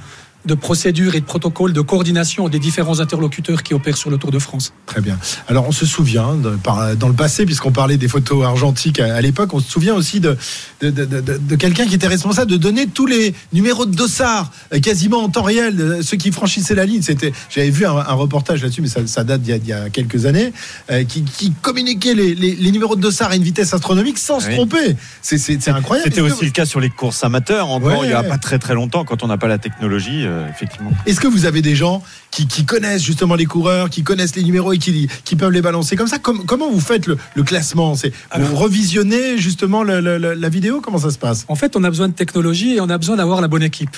de 0.47 0.55
procédure 0.55 1.15
et 1.15 1.21
de 1.21 1.25
protocole, 1.27 1.73
de 1.73 1.81
coordination 1.81 2.49
des 2.49 2.59
différents 2.59 3.01
interlocuteurs 3.01 3.63
qui 3.63 3.75
opèrent 3.75 3.97
sur 3.97 4.11
le 4.11 4.17
Tour 4.17 4.31
de 4.31 4.39
France. 4.39 4.73
Très 4.87 5.01
bien. 5.01 5.19
Alors 5.49 5.67
on 5.69 5.73
se 5.73 5.85
souvient 5.87 6.35
de- 6.35 6.51
par- 6.57 6.97
dans 6.97 7.09
le 7.09 7.15
passé, 7.15 7.45
puisqu'on 7.45 7.73
parlait 7.73 7.97
des 7.99 8.09
photos 8.09 8.45
argentiques 8.45 9.01
à, 9.01 9.15
à 9.15 9.21
l'époque, 9.21 9.53
on 9.53 9.61
se 9.61 9.71
souvient 9.71 9.95
aussi 9.95 10.21
de, 10.21 10.37
de, 10.81 10.91
de- 10.91 11.05
de- 11.05 11.39
de 11.39 11.57
quelqu'un 11.57 11.87
qui 11.87 11.95
était 11.95 12.07
responsable 12.07 12.51
de 12.51 12.57
donner 12.57 12.87
tous 12.87 13.07
les 13.07 13.35
numéros 13.53 13.87
de 13.87 13.95
dossard 13.95 14.51
euh, 14.73 14.81
quasiment 14.81 15.19
en 15.25 15.29
temps 15.29 15.43
réel, 15.43 15.81
euh, 15.81 16.03
ceux 16.03 16.17
qui 16.17 16.33
franchissaient 16.33 16.75
la 16.75 16.87
ligne. 16.87 17.03
C'était, 17.03 17.33
j'avais 17.51 17.71
vu 17.71 17.85
un, 17.87 17.97
un 17.97 18.13
reportage 18.15 18.63
là-dessus, 18.63 18.83
mais 18.83 18.89
ça, 18.89 19.07
ça 19.07 19.25
date 19.25 19.43
d'il 19.43 19.55
y, 19.65 19.69
y 19.69 19.73
a 19.73 19.91
quelques 19.91 20.27
années, 20.27 20.53
euh, 20.91 21.05
qui, 21.05 21.23
qui 21.23 21.53
communiquait 21.61 22.15
les, 22.15 22.35
les- 22.35 22.55
les 22.57 22.71
numéros 22.73 22.97
de 22.97 23.01
dossard 23.01 23.31
à 23.31 23.37
une 23.37 23.43
vitesse 23.43 23.75
astronomique 23.75 24.19
sans 24.19 24.41
se 24.41 24.49
tromper. 24.51 24.97
C'est, 25.23 25.69
incroyable. 25.69 26.09
C'était 26.11 26.21
aussi 26.23 26.41
que- 26.41 26.45
le 26.47 26.51
cas 26.51 26.65
sur 26.67 26.81
les 26.81 26.91
courses 26.91 27.23
amateurs, 27.25 27.69
encore 27.69 28.01
Ouais. 28.01 28.07
il 28.07 28.09
n'y 28.09 28.15
a 28.15 28.23
pas 28.23 28.39
très 28.39 28.59
très 28.59 28.75
longtemps, 28.75 29.05
quand 29.05 29.23
on 29.23 29.27
n'a 29.29 29.37
pas 29.39 29.49
la 29.49 29.59
technologie, 29.59 30.25
euh, 30.31 30.49
effectivement. 30.49 30.91
Est-ce 31.07 31.21
que 31.21 31.27
vous 31.27 31.45
avez 31.45 31.61
des 31.63 31.75
gens 31.77 32.03
qui, 32.31 32.47
qui 32.47 32.65
connaissent 32.65 33.03
justement 33.03 33.35
les 33.35 33.47
coureurs, 33.47 33.91
qui 33.91 34.03
connaissent 34.03 34.37
les 34.37 34.43
numéros 34.43 34.73
et 34.73 34.79
qui, 34.79 35.09
qui 35.25 35.37
peuvent 35.37 35.51
les 35.53 35.61
balancer 35.63 35.97
comme 35.97 36.07
ça? 36.07 36.19
Comme- 36.19 36.47
Comment 36.47 36.71
vous 36.71 36.81
faites 36.81 37.07
le, 37.07 37.19
le 37.35 37.43
classement? 37.43 37.95
C'est 37.95 38.13
vous 38.39 38.57
revisionnez 38.57 39.37
justement 39.39 39.83
le- 39.83 40.01
le- 40.01 40.19
le- 40.19 40.35
la 40.35 40.49
vidéo? 40.49 40.81
Comment 40.81 40.99
ça 40.99 41.11
se 41.11 41.19
passe? 41.19 41.45
En 41.49 41.55
fait, 41.57 41.77
on 41.77 41.85
a 41.85 41.91
besoin 41.91 42.09
de 42.09 42.15
technologie 42.15 42.75
et 42.77 42.81
on 42.81 42.89
a 42.89 42.97
besoin 42.99 43.17
d'avoir 43.17 43.41
la 43.41 43.49
bonne 43.49 43.63
équipe. 43.63 43.97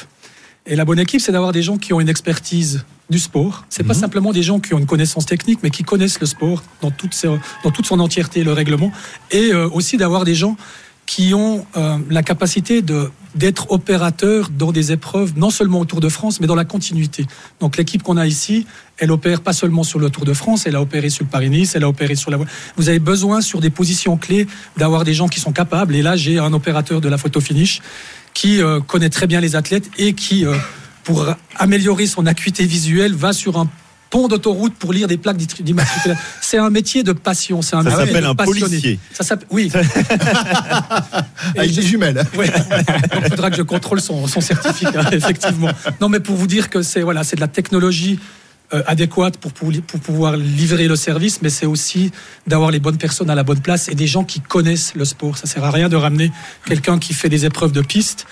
Et 0.65 0.77
la 0.77 0.85
bonne 0.85 0.99
équipe, 1.01 1.21
c'est 1.21 1.33
d'avoir 1.33 1.51
des 1.53 1.63
gens 1.63 1.77
qui 1.77 1.93
ont 1.93 2.01
une 2.01 2.09
expertise 2.09 2.85
du 3.11 3.19
sport. 3.19 3.65
C'est 3.69 3.83
pas 3.83 3.95
simplement 3.95 4.33
des 4.33 4.43
gens 4.45 4.61
qui 4.61 4.73
ont 4.75 4.79
une 4.79 4.87
connaissance 4.87 5.27
technique, 5.27 5.59
mais 5.63 5.71
qui 5.71 5.83
connaissent 5.83 6.21
le 6.21 6.27
sport 6.27 6.63
dans 6.81 6.91
toute, 6.93 7.15
ses- 7.15 7.29
dans 7.65 7.71
toute 7.73 7.85
son 7.85 7.99
entièreté, 8.01 8.45
le 8.45 8.53
règlement. 8.53 8.93
Et 9.33 9.53
euh, 9.53 9.69
aussi 9.71 9.97
d'avoir 9.97 10.25
des 10.25 10.35
gens 10.37 10.57
qui 11.07 11.35
ont 11.35 11.67
euh, 11.77 11.99
la 12.11 12.23
capacité 12.23 12.83
de 12.83 13.11
d'être 13.35 13.71
opérateurs 13.71 14.51
dans 14.51 14.73
des 14.73 14.93
épreuves, 14.93 15.33
non 15.37 15.49
seulement 15.49 15.81
au 15.81 15.85
Tour 15.87 16.01
de 16.01 16.11
France, 16.11 16.39
mais 16.41 16.47
dans 16.47 16.55
la 16.55 16.67
continuité. 16.67 17.27
Donc 17.61 17.79
l'équipe 17.79 18.03
qu'on 18.03 18.19
a 18.19 18.27
ici, 18.27 18.67
elle 18.99 19.11
opère 19.11 19.41
pas 19.41 19.55
seulement 19.55 19.85
sur 19.85 19.99
le 19.99 20.11
Tour 20.11 20.27
de 20.27 20.35
France, 20.35 20.67
elle 20.67 20.77
a 20.77 20.83
opéré 20.83 21.09
sur 21.09 21.25
le 21.25 21.31
Paris-Nice, 21.31 21.75
elle 21.75 21.85
a 21.85 21.89
opéré 21.89 22.15
sur 22.15 22.31
la. 22.31 22.39
Vous 22.77 22.89
avez 22.91 22.99
besoin 22.99 23.41
sur 23.41 23.61
des 23.61 23.71
positions 23.71 24.19
clés 24.19 24.47
d'avoir 24.77 25.05
des 25.05 25.15
gens 25.15 25.29
qui 25.29 25.41
sont 25.41 25.53
capables. 25.53 25.95
Et 25.95 26.03
là, 26.03 26.15
j'ai 26.15 26.39
un 26.39 26.53
opérateur 26.53 27.01
de 27.01 27.09
la 27.09 27.17
photo 27.17 27.41
finish 27.41 27.81
qui 28.35 28.61
euh, 28.61 28.81
connaît 28.81 29.11
très 29.11 29.27
bien 29.27 29.41
les 29.41 29.57
athlètes 29.57 29.91
et 29.99 30.13
qui, 30.13 30.45
euh, 30.45 30.55
pour 31.05 31.27
améliorer 31.57 32.07
son 32.07 32.27
acuité 32.27 32.67
visuelle, 32.67 33.15
va 33.15 33.33
sur 33.33 33.59
un 33.59 33.69
pont 34.13 34.29
d'autoroute 34.29 34.75
pour 34.75 34.93
lire 34.93 35.09
des 35.09 35.17
plaques 35.17 35.39
d'immatriculation. 35.39 36.23
C'est 36.43 36.59
un 36.59 36.69
métier 36.69 37.03
de 37.03 37.13
passion. 37.13 37.63
C'est 37.63 37.77
un 37.77 37.83
Ça 37.83 37.89
métier 37.89 38.07
s'appelle 38.07 38.25
de 38.25 38.29
un 38.29 38.35
passionné. 38.35 38.61
policier. 38.61 38.99
Ça 39.13 39.25
s'appelle 39.25 39.49
oui. 39.51 39.73
Avec 41.57 41.73
des 41.75 41.83
jumelles. 41.83 42.23
Ouais. 42.37 42.51
Il 43.25 43.31
faudra 43.31 43.51
que 43.51 43.57
je 43.57 43.63
contrôle 43.63 44.01
son, 44.01 44.27
son 44.27 44.41
certificat, 44.41 45.05
effectivement. 45.13 45.71
Non, 46.01 46.09
mais 46.09 46.21
pour 46.21 46.37
vous 46.37 46.47
dire 46.47 46.69
que 46.69 46.83
c'est 46.83 47.01
voilà, 47.03 47.25
c'est 47.25 47.37
de 47.37 47.41
la 47.41 47.49
technologie 47.49 48.19
euh, 48.75 48.83
adéquate 48.87 49.39
pour, 49.39 49.53
pour, 49.53 49.71
pour 49.87 50.01
pouvoir 50.01 50.37
livrer 50.37 50.89
le 50.89 50.97
service, 50.97 51.41
mais 51.41 51.49
c'est 51.51 51.67
aussi 51.67 52.11
d'avoir 52.47 52.71
les 52.71 52.81
bonnes 52.81 52.99
personnes 52.99 53.31
à 53.31 53.35
la 53.35 53.45
bonne 53.45 53.61
place 53.61 53.89
et 53.89 53.95
des 53.95 54.07
gens 54.07 54.25
qui 54.25 54.41
connaissent 54.41 54.95
le 54.95 55.07
sport. 55.07 55.39
Ça 55.39 55.47
sert 55.47 55.65
à 55.65 55.71
rien 55.71 55.89
de 55.89 55.97
ramener 55.97 56.31
quelqu'un 56.67 56.99
qui 56.99 57.15
fait 57.15 57.31
des 57.31 57.47
épreuves 57.47 57.73
de 57.73 57.81
piste 57.83 58.27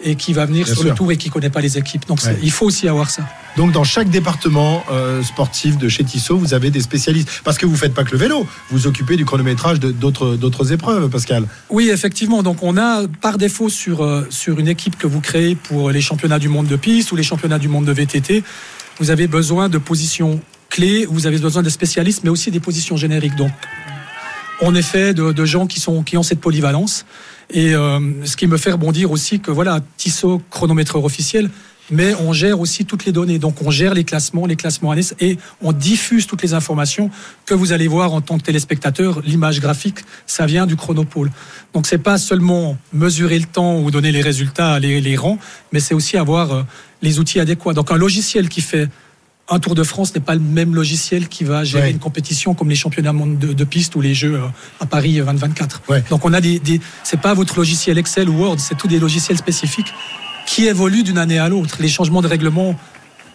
et 0.00 0.16
qui 0.16 0.32
va 0.32 0.44
venir 0.44 0.64
Bien 0.64 0.74
sur 0.74 0.82
sûr. 0.82 0.90
le 0.90 0.96
tour 0.96 1.12
et 1.12 1.16
qui 1.16 1.30
connaît 1.30 1.50
pas 1.50 1.60
les 1.60 1.78
équipes. 1.78 2.06
Donc 2.06 2.20
Ouais. 2.24 2.36
il 2.42 2.50
faut 2.50 2.66
aussi 2.66 2.88
avoir 2.88 3.10
ça. 3.10 3.22
Donc 3.56 3.70
dans 3.72 3.84
chaque 3.84 4.10
département 4.10 4.84
euh, 4.90 5.22
sportif 5.22 5.78
de 5.78 5.88
chez 5.88 6.02
Tissot, 6.04 6.36
vous 6.36 6.52
avez 6.52 6.70
des 6.70 6.80
spécialistes. 6.80 7.30
Parce 7.44 7.58
que 7.58 7.64
vous 7.66 7.76
faites 7.76 7.94
pas 7.94 8.02
que 8.04 8.10
le 8.10 8.18
vélo, 8.18 8.46
vous 8.70 8.86
occupez 8.88 9.16
du 9.16 9.24
chronométrage 9.24 9.78
d'autres 9.80 10.72
épreuves, 10.72 11.08
Pascal. 11.08 11.46
Oui, 11.70 11.90
effectivement. 11.90 12.42
Donc, 12.42 12.62
on 12.62 12.76
a 12.76 13.06
par 13.20 13.38
défaut 13.38 13.68
sur, 13.68 14.02
euh, 14.04 14.26
sur 14.30 14.58
une 14.58 14.68
équipe 14.68 14.98
que 14.98 15.06
vous 15.06 15.20
créez 15.20 15.54
pour 15.54 15.90
les 15.90 16.00
championnats 16.00 16.38
du 16.40 16.48
monde 16.48 16.66
de 16.66 16.76
piste 16.76 17.12
ou 17.12 17.16
les 17.16 17.22
championnats 17.22 17.58
du 17.60 17.68
monde 17.68 17.84
de 17.84 17.92
VTT, 17.92 18.42
vous 18.98 19.10
avez 19.10 19.26
besoin 19.28 19.68
de 19.68 19.78
positions 19.78 20.40
clés, 20.70 21.06
vous 21.08 21.26
avez 21.26 21.38
besoin 21.38 21.62
de 21.62 21.68
spécialistes, 21.70 22.22
mais 22.24 22.30
aussi 22.30 22.50
des 22.50 22.60
positions 22.60 22.96
génériques. 22.96 23.36
Donc, 23.36 23.52
en 24.60 24.74
effet, 24.74 25.14
de, 25.14 25.32
de 25.32 25.44
gens 25.44 25.66
qui, 25.66 25.78
sont, 25.80 26.02
qui 26.02 26.16
ont 26.16 26.22
cette 26.24 26.40
polyvalence. 26.40 27.04
Et 27.50 27.74
euh, 27.74 28.00
ce 28.24 28.36
qui 28.36 28.46
me 28.46 28.56
fait 28.56 28.72
rebondir 28.72 29.10
aussi 29.10 29.40
que, 29.40 29.50
voilà, 29.50 29.80
Tissot, 29.96 30.40
chronométreur 30.50 31.04
officiel, 31.04 31.50
mais 31.90 32.14
on 32.14 32.32
gère 32.32 32.60
aussi 32.60 32.84
toutes 32.84 33.04
les 33.04 33.12
données. 33.12 33.38
Donc, 33.38 33.60
on 33.62 33.70
gère 33.70 33.94
les 33.94 34.04
classements, 34.04 34.46
les 34.46 34.56
classements 34.56 34.90
annexes, 34.90 35.14
et 35.20 35.38
on 35.60 35.72
diffuse 35.72 36.26
toutes 36.26 36.42
les 36.42 36.54
informations 36.54 37.10
que 37.44 37.54
vous 37.54 37.72
allez 37.72 37.88
voir 37.88 38.14
en 38.14 38.20
tant 38.20 38.38
que 38.38 38.42
téléspectateur. 38.42 39.20
L'image 39.22 39.60
graphique, 39.60 39.98
ça 40.26 40.46
vient 40.46 40.66
du 40.66 40.76
chronopôle. 40.76 41.30
Donc, 41.74 41.86
c'est 41.86 41.98
pas 41.98 42.18
seulement 42.18 42.78
mesurer 42.92 43.38
le 43.38 43.46
temps 43.46 43.78
ou 43.80 43.90
donner 43.90 44.12
les 44.12 44.22
résultats, 44.22 44.78
les, 44.78 45.00
les 45.00 45.16
rangs, 45.16 45.38
mais 45.72 45.80
c'est 45.80 45.94
aussi 45.94 46.16
avoir 46.16 46.52
euh, 46.52 46.62
les 47.02 47.18
outils 47.18 47.40
adéquats. 47.40 47.74
Donc, 47.74 47.90
un 47.90 47.98
logiciel 47.98 48.48
qui 48.48 48.62
fait 48.62 48.88
un 49.50 49.58
Tour 49.58 49.74
de 49.74 49.82
France 49.82 50.14
n'est 50.14 50.20
pas 50.22 50.34
le 50.34 50.40
même 50.40 50.74
logiciel 50.74 51.28
qui 51.28 51.44
va 51.44 51.64
gérer 51.64 51.84
Ouais. 51.84 51.90
une 51.90 51.98
compétition 51.98 52.54
comme 52.54 52.70
les 52.70 52.74
championnats 52.76 53.12
de, 53.12 53.52
de 53.52 53.64
piste 53.64 53.94
ou 53.96 54.00
les 54.00 54.14
Jeux 54.14 54.36
euh, 54.36 54.46
à 54.80 54.86
Paris 54.86 55.14
2024. 55.16 55.82
Ouais. 55.88 56.02
Donc 56.10 56.24
on 56.24 56.32
a 56.32 56.40
des, 56.40 56.58
des 56.58 56.80
c'est 57.02 57.20
pas 57.20 57.34
votre 57.34 57.56
logiciel 57.56 57.98
Excel 57.98 58.28
ou 58.30 58.38
Word, 58.38 58.58
c'est 58.58 58.76
tous 58.76 58.88
des 58.88 58.98
logiciels 58.98 59.36
spécifiques 59.36 59.92
qui 60.46 60.66
évoluent 60.66 61.02
d'une 61.04 61.18
année 61.18 61.38
à 61.38 61.48
l'autre. 61.48 61.76
Les 61.80 61.88
changements 61.88 62.22
de 62.22 62.26
règlement 62.28 62.74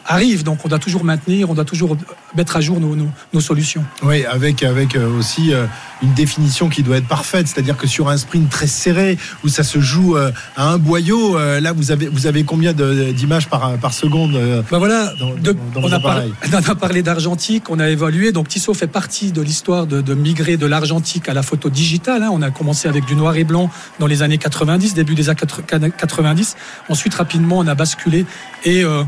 arrivent, 0.10 0.43
donc 0.43 0.66
on 0.66 0.68
doit 0.68 0.80
toujours 0.80 1.03
maintenir, 1.05 1.49
on 1.49 1.53
doit 1.53 1.64
toujours 1.66 1.95
mettre 2.36 2.57
à 2.57 2.62
jour 2.62 2.80
nos, 2.82 2.95
nos, 2.95 3.07
nos 3.34 3.39
solutions. 3.41 3.84
Oui, 4.03 4.26
avec, 4.26 4.64
avec 4.64 4.95
euh, 4.95 5.07
aussi 5.18 5.53
euh, 5.53 5.66
une 6.03 6.14
définition 6.14 6.68
qui 6.68 6.84
doit 6.84 6.97
être 6.97 7.07
parfaite. 7.07 7.47
C'est-à-dire 7.47 7.78
que 7.78 7.88
sur 7.88 8.10
un 8.10 8.18
sprint 8.18 8.49
très 8.49 8.68
serré, 8.68 9.18
où 9.43 9.47
ça 9.47 9.64
se 9.64 9.80
joue 9.80 10.18
euh, 10.18 10.32
à 10.57 10.68
un 10.70 10.78
boyau, 10.78 11.38
là, 11.38 11.72
vous 11.72 11.91
avez, 11.91 12.07
vous 12.07 12.28
avez 12.28 12.43
combien 12.43 12.74
d'images 12.74 13.47
par, 13.47 13.78
par 13.78 13.93
seconde 13.93 14.34
Ben 14.70 14.78
voilà, 14.80 15.14
Dans- 15.20 15.34
de- 15.36 15.55
dans 15.74 15.82
vos 15.82 15.88
on, 15.88 15.91
a 15.91 15.99
par- 15.99 16.12
appareils? 16.12 16.34
on 16.53 16.72
a 16.72 16.76
parlé 16.76 17.03
d'argentique, 17.03 17.70
on 17.70 17.80
a 17.80 17.88
évalué. 17.89 18.32
Donc 18.32 18.47
Tissot 18.47 18.74
fait 18.74 18.88
partie 18.88 19.32
de 19.32 19.41
l'histoire 19.41 19.86
de, 19.88 20.01
de 20.01 20.14
migrer 20.16 20.57
de 20.57 20.66
l'argentique 20.66 21.30
à 21.30 21.34
la 21.34 21.43
photo 21.43 21.70
digitale. 21.70 22.24
hein. 22.24 22.30
On 22.32 22.41
a 22.41 22.49
commencé 22.51 22.88
avec 22.88 23.05
du 23.05 23.16
noir 23.16 23.36
et 23.36 23.43
blanc 23.43 23.70
dans 23.99 24.07
les 24.07 24.22
années 24.24 24.38
90, 24.39 24.93
début 24.95 25.16
des 25.16 25.30
années 25.30 25.91
90. 25.97 26.55
Ensuite, 26.89 27.14
rapidement, 27.14 27.60
on 27.60 27.68
a 27.68 27.76
basculé 27.76 28.26
et 28.66 28.84
euh, 28.84 29.03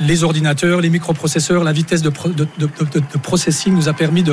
les 0.00 0.24
ordinateurs, 0.24 0.80
les 0.80 0.90
microprocesseurs, 0.90 1.62
la 1.64 1.72
vitesse 1.72 2.02
de, 2.02 2.08
pro- 2.10 2.28
de- 2.30 2.48
de- 2.58 2.66
de- 2.66 2.98
de 3.12 3.18
processing 3.22 3.74
nous 3.74 3.88
a 3.88 3.92
permis 3.92 4.24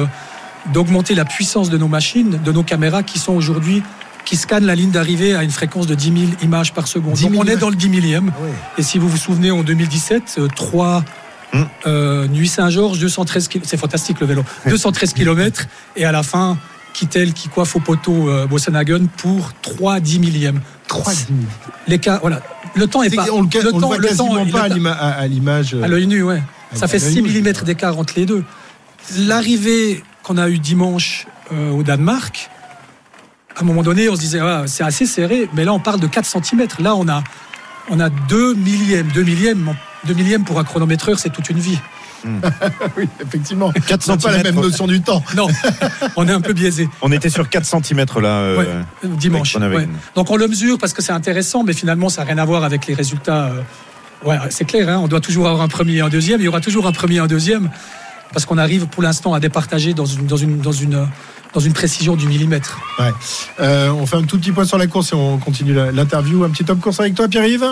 d'augmenter 0.74 1.14
la 1.16 1.26
puissance 1.26 1.70
de 1.70 1.78
nos 1.78 1.88
machines, 1.88 2.40
de 2.44 2.52
nos 2.52 2.64
caméras 2.64 3.04
qui 3.04 3.20
sont 3.20 3.34
aujourd'hui 3.34 3.84
qui 4.26 4.36
scannent 4.36 4.66
la 4.66 4.76
ligne 4.76 4.92
d'arrivée 4.92 5.36
à 5.36 5.44
une 5.44 5.52
fréquence 5.52 5.88
de 5.88 5.96
10 5.96 6.06
000 6.06 6.32
images 6.44 6.74
par 6.74 6.88
seconde. 6.88 7.14
10 7.14 7.24
Donc 7.24 7.32
000 7.32 7.44
on 7.44 7.48
est 7.48 7.56
dans 7.56 7.70
le 7.70 7.78
10 7.78 7.88
millième. 7.88 8.34
Ah. 8.38 8.44
Et 8.78 8.84
si 8.84 8.98
vous 8.98 9.08
vous 9.08 9.16
souvenez, 9.18 9.52
en 9.52 9.64
2017, 9.64 10.36
euh, 10.40 10.48
trois 10.54 11.04
Hmm. 11.54 11.62
euh, 11.86 12.28
Nuit 12.28 12.50
Saint-Georges, 12.50 13.00
213 13.00 13.48
km. 13.48 13.66
C'est 13.70 13.78
fantastique 13.78 14.20
le 14.20 14.28
vélo. 14.28 14.44
213 14.68 15.14
km. 15.14 15.66
Et 15.96 16.04
à 16.04 16.12
la 16.12 16.22
fin, 16.22 16.58
Kittel 16.94 17.32
qui 17.32 17.48
coiffe 17.48 17.74
au 17.78 17.80
poteau 17.80 18.28
euh, 18.30 18.46
Bossenhagen 18.48 19.06
pour 19.16 19.54
3 19.62 20.02
10 20.02 20.20
millièmes. 20.20 20.60
Trois 20.90 21.14
L'écart, 21.88 22.20
voilà. 22.20 22.42
Le 22.78 22.88
temps 22.88 23.04
est 23.04 23.10
C'est- 23.10 23.16
pas. 23.16 23.26
on 23.32 23.42
le, 23.42 23.48
le 23.52 23.60
on 23.74 23.76
le 23.76 23.82
temps, 23.82 23.88
voit 23.88 23.98
le 23.98 24.04
temps, 24.04 24.08
quasiment 24.10 24.46
il 24.46 24.52
pas 24.52 24.62
à 24.62 24.68
est 24.68 24.74
l'ima- 24.74 24.92
à 24.94 25.10
à 25.12 25.28
l'image. 25.28 25.74
euh, 25.74 25.84
à 25.84 25.88
l'œil 25.88 26.08
nu, 26.08 26.22
ouais. 26.24 26.42
Ça 26.74 26.88
fait 26.88 27.00
l'œil 27.00 27.14
6 27.14 27.22
nu, 27.22 27.42
mm 27.42 27.54
d'écart 27.66 27.98
entre 27.98 28.14
les 28.18 28.26
deux. 28.26 28.44
L'arrivée 29.18 30.04
qu'on 30.24 30.38
a 30.38 30.50
eue 30.50 30.60
dimanche 30.60 31.28
euh, 31.54 31.72
au 31.72 31.84
Danemark, 31.84 32.50
à 33.56 33.62
un 33.62 33.66
moment 33.66 33.82
donné, 33.84 34.10
on 34.10 34.16
se 34.16 34.20
disait, 34.20 34.40
ah, 34.40 34.64
c'est 34.68 34.84
assez 34.84 35.06
serré, 35.06 35.50
mais 35.54 35.64
là, 35.66 35.74
on 35.74 35.80
parle 35.80 36.00
de 36.00 36.08
4 36.08 36.26
cm. 36.26 36.68
Là, 36.80 36.96
on 36.96 37.08
a, 37.08 37.24
on 37.90 38.00
a 38.00 38.10
2 38.10 38.54
millièmes. 38.54 39.08
2 39.14 39.24
millièmes, 39.24 39.74
2 40.06 40.14
millièmes 40.14 40.44
pour 40.44 40.60
un 40.60 40.64
chronométreur, 40.64 41.18
c'est 41.20 41.30
toute 41.32 41.50
une 41.50 41.60
vie. 41.60 41.80
oui, 42.98 43.08
effectivement. 43.22 43.72
4 43.72 44.08
On 44.10 44.12
n'a 44.14 44.18
pas 44.18 44.32
la 44.32 44.44
même 44.44 44.56
notion 44.56 44.88
du 44.88 45.02
temps. 45.02 45.24
Non, 45.36 45.48
on 46.16 46.28
est 46.28 46.32
un 46.32 46.42
peu 46.42 46.54
biaisé. 46.54 46.88
On 47.02 47.12
était 47.12 47.30
sur 47.30 47.48
4 47.50 47.66
cm 47.66 48.06
là. 48.22 48.28
euh, 48.30 48.58
Ouais, 48.58 49.10
dimanche. 49.18 49.56
ouais. 49.56 49.64
avec- 49.64 49.90
Donc 50.16 50.30
on 50.30 50.36
le 50.38 50.48
mesure 50.48 50.78
parce 50.78 50.94
que 50.94 51.02
c'est 51.02 51.12
intéressant, 51.14 51.64
mais 51.64 51.74
finalement 51.74 52.10
ça 52.10 52.22
n'a 52.24 52.28
rien 52.34 52.38
à 52.38 52.46
voir 52.46 52.64
avec 52.64 52.88
les 52.88 52.94
résultats. 52.94 53.46
euh, 53.46 53.62
Ouais, 54.26 54.38
c'est 54.50 54.66
clair, 54.66 54.90
hein, 54.90 54.98
on 55.02 55.08
doit 55.08 55.22
toujours 55.22 55.48
avoir 55.48 55.62
un 55.64 55.68
premier 55.68 55.94
et 55.98 56.02
un 56.02 56.10
deuxième. 56.10 56.42
Il 56.42 56.46
y 56.46 56.48
aura 56.48 56.60
toujours 56.62 56.88
un 56.88 56.92
premier 56.92 57.16
et 57.16 57.20
un 57.20 57.28
deuxième 57.28 57.70
parce 58.34 58.46
qu'on 58.46 58.58
arrive 58.58 58.88
pour 58.88 59.04
l'instant 59.04 59.34
à 59.34 59.40
départager 59.40 59.94
dans 59.94 60.06
une, 60.06 60.26
dans 60.26 60.38
une, 60.38 60.58
dans 60.60 60.72
une, 60.72 61.08
dans 61.54 61.60
une 61.60 61.74
précision 61.74 62.16
du 62.16 62.28
millimètre. 62.28 62.80
Ouais. 63.00 63.12
Euh, 63.60 63.90
on 63.92 64.06
fait 64.08 64.18
un 64.18 64.24
tout 64.24 64.38
petit 64.40 64.52
point 64.52 64.66
sur 64.66 64.78
la 64.80 64.88
course 64.88 65.12
et 65.14 65.16
on 65.16 65.38
continue 65.38 65.74
l'interview. 65.94 66.44
Un 66.44 66.50
petit 66.50 66.66
top 66.66 66.80
course 66.80 67.00
avec 67.00 67.14
toi, 67.16 67.28
Pierre-Yves? 67.28 67.72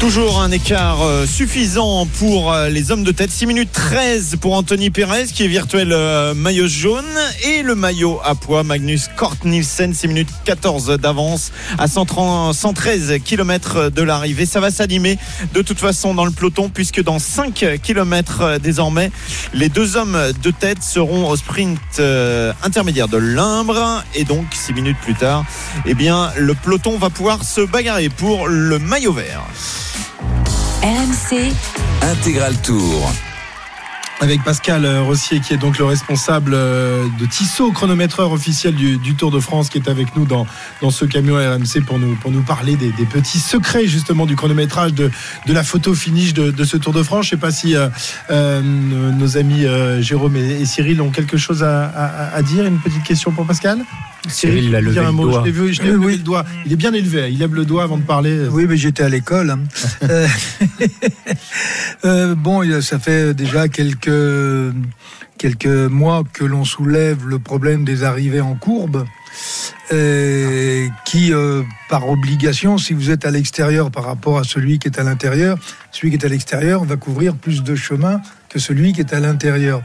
Toujours 0.00 0.40
un 0.40 0.52
écart 0.52 1.02
euh, 1.02 1.26
suffisant 1.26 2.06
pour 2.06 2.52
euh, 2.52 2.68
les 2.68 2.92
hommes 2.92 3.02
de 3.02 3.10
tête. 3.10 3.32
6 3.32 3.46
minutes 3.46 3.72
13 3.72 4.36
pour 4.40 4.54
Anthony 4.54 4.90
Perez 4.90 5.24
qui 5.26 5.44
est 5.44 5.48
virtuel 5.48 5.92
euh, 5.92 6.34
maillot 6.34 6.68
jaune 6.68 7.04
et 7.44 7.62
le 7.62 7.74
maillot 7.74 8.20
à 8.24 8.36
poids 8.36 8.62
Magnus 8.62 9.08
Kort 9.16 9.34
Nielsen 9.44 9.92
6 9.92 10.06
minutes 10.06 10.28
14 10.44 10.98
d'avance 11.00 11.50
à 11.78 11.88
130 11.88 12.54
113 12.54 13.14
km 13.24 13.90
de 13.90 14.02
l'arrivée. 14.02 14.46
Ça 14.46 14.60
va 14.60 14.70
s'animer 14.70 15.18
de 15.52 15.62
toute 15.62 15.80
façon 15.80 16.14
dans 16.14 16.24
le 16.24 16.30
peloton 16.30 16.70
puisque 16.72 17.02
dans 17.02 17.18
5 17.18 17.80
km 17.82 18.58
désormais 18.62 19.10
les 19.52 19.68
deux 19.68 19.96
hommes 19.96 20.16
de 20.42 20.50
tête 20.52 20.84
seront 20.84 21.28
au 21.28 21.36
sprint 21.36 22.00
intermédiaire 22.62 23.08
de 23.08 23.18
l'Imbre 23.18 24.04
et 24.14 24.24
donc 24.24 24.46
6 24.52 24.74
minutes 24.74 24.98
plus 25.02 25.14
tard 25.14 25.44
eh 25.86 25.94
bien 25.94 26.30
le 26.36 26.54
peloton 26.54 26.98
va 26.98 27.10
pouvoir 27.10 27.42
se 27.42 27.62
bagarrer 27.62 28.10
pour 28.10 28.46
le 28.46 28.78
maillot 28.78 29.12
vert. 29.12 29.42
RMC, 30.82 31.52
Intégral 32.02 32.56
Tour. 32.62 33.27
Avec 34.20 34.42
Pascal 34.42 34.84
euh, 34.84 35.00
Rossier, 35.02 35.38
qui 35.38 35.54
est 35.54 35.58
donc 35.58 35.78
le 35.78 35.84
responsable 35.84 36.50
euh, 36.52 37.04
de 37.20 37.26
Tissot, 37.26 37.70
chronométreur 37.70 38.32
officiel 38.32 38.74
du, 38.74 38.96
du 38.98 39.14
Tour 39.14 39.30
de 39.30 39.38
France, 39.38 39.68
qui 39.68 39.78
est 39.78 39.88
avec 39.88 40.16
nous 40.16 40.24
dans, 40.24 40.44
dans 40.82 40.90
ce 40.90 41.04
camion 41.04 41.36
RMC 41.36 41.84
pour 41.86 42.00
nous, 42.00 42.16
pour 42.16 42.32
nous 42.32 42.42
parler 42.42 42.74
des, 42.74 42.90
des 42.90 43.04
petits 43.06 43.38
secrets 43.38 43.86
justement 43.86 44.26
du 44.26 44.34
chronométrage, 44.34 44.92
de, 44.92 45.08
de 45.46 45.52
la 45.52 45.62
photo 45.62 45.94
finish 45.94 46.34
de, 46.34 46.50
de 46.50 46.64
ce 46.64 46.76
Tour 46.76 46.92
de 46.92 47.04
France. 47.04 47.26
Je 47.26 47.36
ne 47.36 47.38
sais 47.38 47.40
pas 47.40 47.52
si 47.52 47.76
euh, 47.76 47.88
euh, 48.30 48.60
nos 48.60 49.36
amis 49.36 49.64
euh, 49.64 50.02
Jérôme 50.02 50.34
et, 50.36 50.62
et 50.62 50.66
Cyril 50.66 51.00
ont 51.00 51.10
quelque 51.10 51.36
chose 51.36 51.62
à, 51.62 51.84
à- 51.84 52.34
à 52.34 52.42
dire. 52.42 52.66
Une 52.66 52.80
petite 52.80 53.04
question 53.04 53.30
pour 53.30 53.46
Pascal? 53.46 53.78
Cyril 54.28 54.72
l'a 54.72 54.80
levé 54.80 55.00
le 55.00 55.12
doigt. 55.12 55.40
Je 55.40 55.44
l'ai 55.46 55.52
vu, 55.52 55.72
je 55.72 55.80
l'ai 55.82 55.92
levé 55.92 56.06
oui. 56.06 56.12
le 56.16 56.22
doigt. 56.24 56.44
Il 56.66 56.72
est 56.72 56.76
bien 56.76 56.92
élevé. 56.92 57.30
Il 57.30 57.38
lève 57.38 57.54
le 57.54 57.64
doigt 57.64 57.84
avant 57.84 57.96
de 57.98 58.02
parler. 58.02 58.46
Oui, 58.50 58.66
mais 58.68 58.76
j'étais 58.76 59.04
à 59.04 59.08
l'école. 59.08 59.50
hein. 59.50 59.60
Bon, 62.36 62.62
ça 62.80 62.98
fait 62.98 63.34
déjà 63.34 63.68
quelques, 63.68 64.07
quelques 65.38 65.66
mois 65.66 66.24
que 66.32 66.44
l'on 66.44 66.64
soulève 66.64 67.26
le 67.26 67.38
problème 67.38 67.84
des 67.84 68.04
arrivées 68.04 68.40
en 68.40 68.54
courbe. 68.54 69.04
euh, 69.92 70.88
qui, 71.04 71.32
euh, 71.32 71.62
par 71.88 72.08
obligation, 72.08 72.78
si 72.78 72.92
vous 72.92 73.10
êtes 73.10 73.24
à 73.24 73.30
l'extérieur 73.30 73.90
par 73.90 74.04
rapport 74.04 74.38
à 74.38 74.44
celui 74.44 74.78
qui 74.78 74.88
est 74.88 74.98
à 74.98 75.02
l'intérieur, 75.02 75.58
celui 75.92 76.10
qui 76.10 76.16
est 76.16 76.26
à 76.26 76.28
l'extérieur 76.28 76.84
va 76.84 76.96
couvrir 76.96 77.34
plus 77.34 77.62
de 77.62 77.74
chemin 77.74 78.20
que 78.48 78.58
celui 78.58 78.92
qui 78.92 79.00
est 79.00 79.12
à 79.12 79.20
l'intérieur. 79.20 79.82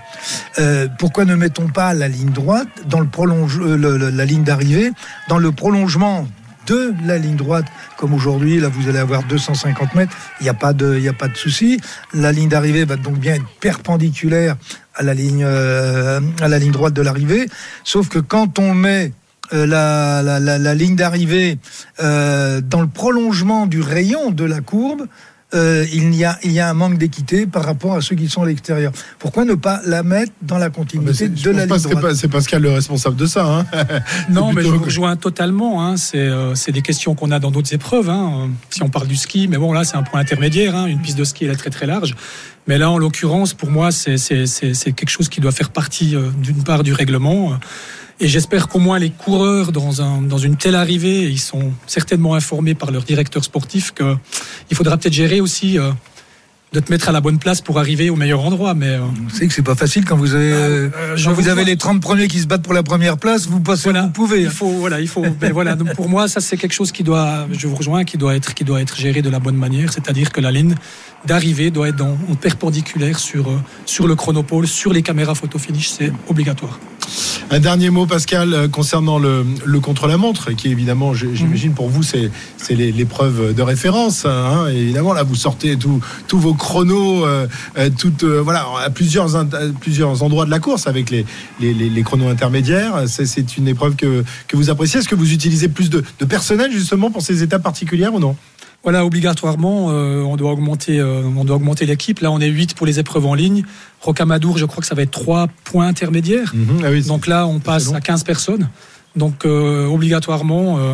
Euh, 0.60 0.88
pourquoi 1.00 1.26
ne 1.26 1.36
mettons 1.36 1.68
pas 1.68 1.94
la 1.94 2.08
ligne 2.08 2.32
droite 2.32 2.68
dans 2.88 3.00
le 3.00 3.08
prolonge, 3.08 3.60
la 3.60 4.26
ligne 4.26 4.44
d'arrivée 4.44 4.92
dans 5.30 5.38
le 5.38 5.52
prolongement 5.52 6.28
de 6.68 6.94
la 7.06 7.18
ligne 7.18 7.36
droite, 7.36 7.66
comme 7.98 8.14
aujourd'hui, 8.14 8.60
là 8.60 8.70
vous 8.70 8.90
allez 8.90 9.00
avoir 9.00 9.24
250 9.24 9.96
mètres, 9.96 10.16
il 10.40 10.44
n'y 10.44 10.50
a 10.50 10.54
pas 10.54 10.74
de, 10.74 11.00
y 11.00 11.10
a 11.10 11.14
pas 11.14 11.28
de 11.28 11.36
souci. 11.36 11.80
La 12.14 12.32
ligne 12.32 12.50
d'arrivée 12.50 12.86
va 12.86 12.96
donc 12.96 13.18
bien 13.18 13.36
être 13.36 13.48
perpendiculaire 13.60 14.56
à 14.96 15.04
la 15.04 15.14
ligne, 15.14 15.44
euh, 15.46 16.20
droite 16.72 16.94
de 16.94 17.02
l'arrivée. 17.02 17.48
Sauf 17.84 18.10
que 18.10 18.20
quand 18.20 18.60
on 18.60 18.74
met 18.74 19.12
euh, 19.54 19.66
la 19.66 20.76
ligne 20.76 20.96
d'arrivée 20.96 21.58
euh, 22.02 22.62
dans 22.62 22.82
le 22.82 22.88
prolongement 22.88 23.68
du 23.68 23.82
rayon 23.82 24.32
de 24.32 24.46
la 24.46 24.62
courbe, 24.62 25.08
euh, 25.56 25.86
il, 25.94 26.14
y 26.16 26.24
a, 26.26 26.38
il 26.44 26.52
y 26.52 26.60
a 26.60 26.70
un 26.70 26.74
manque 26.74 26.98
d'équité 26.98 27.46
par 27.46 27.64
rapport 27.66 27.94
à 27.96 28.02
ceux 28.02 28.16
qui 28.16 28.28
sont 28.30 28.44
à 28.44 28.46
l'extérieur. 28.48 28.92
Pourquoi 29.20 29.46
ne 29.46 29.54
pas 29.56 29.82
la 29.86 30.04
mettre 30.04 30.32
dans 30.42 30.58
la 30.58 30.70
continuité 30.70 31.14
c'est- 31.14 31.30
de 31.44 31.50
la 31.52 31.66
ligne 31.66 31.78
c'est 31.80 31.90
droite 31.90 32.02
pas- 32.06 32.16
c'est 32.16 32.28
Pascal 32.28 32.62
le 32.62 32.72
responsable 32.72 33.16
de 33.16 33.26
ça. 33.26 33.46
hein. 33.46 33.66
Non, 34.30 34.52
mais 34.54 34.64
je 34.64 34.70
vous 34.70 34.84
rejoins 34.84 35.16
totalement. 35.16 35.86
hein. 35.86 35.98
C'est 35.98 36.18
euh, 36.18 36.56
c'est 36.56 36.72
des 36.72 36.82
questions 36.82 37.16
qu'on 37.16 37.32
a 37.32 37.40
dans 37.40 37.52
d'autres 37.52 37.74
épreuves. 37.74 38.10
hein. 38.10 38.50
Si 38.70 38.82
on 38.84 38.90
parle 38.90 39.08
du 39.08 39.16
ski, 39.16 39.48
mais 39.48 39.58
bon, 39.58 39.74
là, 39.74 39.84
c'est 39.84 39.96
un 39.98 40.04
point 40.04 40.20
intermédiaire. 40.20 40.76
hein. 40.76 40.86
Une 40.88 41.00
piste 41.02 41.18
de 41.18 41.24
ski, 41.24 41.46
elle 41.46 41.52
est 41.52 41.56
très 41.56 41.70
très 41.70 41.86
large. 41.86 42.16
Mais 42.68 42.78
là, 42.78 42.90
en 42.90 42.98
l'occurrence, 42.98 43.54
pour 43.54 43.70
moi, 43.70 43.92
c'est 43.92 44.16
quelque 44.96 45.10
chose 45.10 45.28
qui 45.30 45.42
doit 45.42 45.52
faire 45.52 45.70
partie, 45.70 46.16
euh, 46.16 46.30
d'une 46.42 46.64
part, 46.64 46.84
du 46.84 46.94
règlement. 46.94 47.54
Euh, 48.22 48.26
Et 48.26 48.28
j'espère 48.28 48.68
qu'au 48.68 48.80
moins 48.80 49.00
les 49.00 49.10
coureurs, 49.10 49.72
dans, 49.72 50.02
un, 50.02 50.22
dans 50.22 50.38
une 50.38 50.56
telle 50.56 50.76
arrivée, 50.76 51.24
ils 51.24 51.40
sont 51.40 51.72
certainement 51.88 52.36
informés 52.36 52.76
par 52.76 52.92
leur 52.92 53.04
directeur 53.04 53.44
sportif 53.44 53.94
qu'il 53.94 54.78
faudra 54.78 54.98
peut-être 54.98 55.14
gérer 55.14 55.42
aussi 55.42 55.78
euh, 55.78 55.92
de 56.74 56.80
te 56.80 56.92
mettre 56.92 57.08
à 57.08 57.12
la 57.12 57.22
bonne 57.22 57.38
place 57.38 57.62
pour 57.62 57.80
arriver 57.80 58.10
au 58.10 58.16
meilleur 58.16 58.42
endroit. 58.42 58.74
Mais 58.74 58.88
euh, 58.90 59.00
Vous 59.00 59.30
savez 59.30 59.48
que 59.48 59.54
c'est 59.54 59.62
pas 59.62 59.76
facile 59.76 60.06
quand 60.06 60.18
vous 60.18 60.34
avez, 60.34 60.52
euh, 60.52 61.16
je 61.16 61.26
quand 61.26 61.34
vous 61.34 61.44
vous 61.44 61.48
avez 61.48 61.64
les 61.64 61.78
30 61.78 62.02
premiers 62.02 62.28
qui 62.28 62.40
se 62.40 62.48
battent 62.48 62.64
pour 62.64 62.74
la 62.74 62.84
première 62.84 63.18
place, 63.18 63.48
vous 63.48 63.60
passez, 63.60 63.84
Voilà. 63.84 64.04
vous 64.04 64.10
pouvez. 64.10 64.42
Il 64.42 64.48
hein. 64.48 64.50
faut, 64.50 64.70
voilà, 64.70 65.00
il 65.00 65.08
faut. 65.08 65.22
ben 65.40 65.54
voilà, 65.54 65.76
donc 65.76 65.94
pour 65.94 66.10
moi, 66.10 66.28
ça 66.28 66.42
c'est 66.42 66.58
quelque 66.58 66.74
chose 66.74 66.92
qui 66.92 67.04
doit, 67.04 67.48
je 67.52 67.68
vous 67.68 67.76
rejoins, 67.76 68.04
qui 68.04 68.18
doit 68.18 68.36
être, 68.36 68.54
qui 68.56 68.64
doit 68.64 68.82
être 68.82 68.98
géré 68.98 69.22
de 69.22 69.30
la 69.30 69.40
bonne 69.40 69.56
manière, 69.56 69.94
c'est-à-dire 69.94 70.32
que 70.32 70.42
la 70.42 70.52
ligne 70.52 70.76
d'arrivée 71.26 71.70
doit 71.70 71.90
être 71.90 71.96
dans, 71.96 72.18
en 72.30 72.36
perpendiculaire 72.36 73.20
sur 73.20 73.50
euh, 73.50 73.60
sur 73.86 74.08
le 74.08 74.16
chronopôle, 74.16 74.68
sur 74.68 74.92
les 74.94 75.04
caméras 75.04 75.36
photo 75.36 75.60
finish, 75.60 75.90
c'est 75.90 76.12
obligatoire. 76.28 76.80
Un 77.52 77.60
dernier 77.60 77.92
mot, 77.92 78.08
Pascal, 78.08 78.54
euh, 78.54 78.68
concernant 78.68 79.20
le, 79.20 79.46
le 79.64 79.80
contre-la-montre, 79.80 80.52
qui 80.54 80.70
évidemment, 80.70 81.14
j- 81.14 81.28
j'imagine 81.34 81.74
pour 81.74 81.88
vous, 81.88 82.02
c'est 82.02 82.32
l'épreuve 82.72 83.54
de 83.54 83.62
référence. 83.62 84.26
hein. 84.26 84.66
Et 84.72 84.78
évidemment, 84.78 85.14
là, 85.14 85.22
vous 85.24 85.36
sortez 85.36 85.76
tous 85.78 86.00
tous 86.28 86.40
vos 86.40 86.56
chronos, 86.56 87.26
euh, 87.26 87.46
euh, 87.78 87.90
toutes, 87.96 88.24
euh, 88.24 88.42
voilà, 88.42 88.66
à 88.84 88.90
plusieurs, 88.90 89.36
à 89.36 89.46
plusieurs 89.80 90.24
endroits 90.24 90.46
de 90.46 90.50
la 90.52 90.60
course 90.60 90.88
avec 90.88 91.12
les, 91.12 91.26
les, 91.60 91.74
les- 91.76 91.90
les 91.90 92.04
chronos 92.04 92.28
intermédiaires. 92.30 93.04
C'est- 93.08 93.26
C'est 93.28 93.58
une 93.58 93.68
épreuve 93.68 93.96
que, 93.96 94.24
que 94.48 94.58
vous 94.58 94.70
appréciez. 94.72 95.00
Est-ce 95.00 95.10
que 95.10 95.16
vous 95.16 95.32
utilisez 95.34 95.68
plus 95.68 95.90
de, 95.92 96.04
de 96.20 96.26
personnel 96.26 96.72
justement 96.72 97.12
pour 97.12 97.22
ces 97.22 97.44
étapes 97.44 97.64
particulières 97.64 98.14
ou 98.16 98.20
non? 98.20 98.36
Voilà, 98.84 99.06
obligatoirement, 99.06 99.88
euh, 99.92 100.22
on 100.24 100.36
doit 100.36 100.52
augmenter, 100.52 101.00
euh, 101.00 101.22
on 101.38 101.46
doit 101.46 101.56
augmenter 101.56 101.86
l'équipe. 101.86 102.20
Là, 102.20 102.32
on 102.32 102.40
est 102.42 102.48
8 102.50 102.74
pour 102.76 102.86
les 102.86 103.00
épreuves 103.00 103.26
en 103.26 103.34
ligne. 103.34 103.64
Rocamadour, 104.02 104.58
je 104.58 104.66
crois 104.66 104.82
que 104.82 104.88
ça 104.88 104.94
va 104.96 105.04
être 105.04 105.12
3 105.12 105.48
points 105.64 105.88
intermédiaires. 105.88 106.54
Ah 106.84 106.88
oui, 106.92 107.02
c'est- 107.02 107.08
Donc 107.08 107.28
là, 107.28 107.48
on 107.48 107.60
passe 107.60 107.94
à 107.94 108.02
15 108.02 108.24
personnes. 108.26 108.68
Donc 109.16 109.46
euh, 109.46 109.88
obligatoirement, 109.88 110.78
euh, 110.80 110.94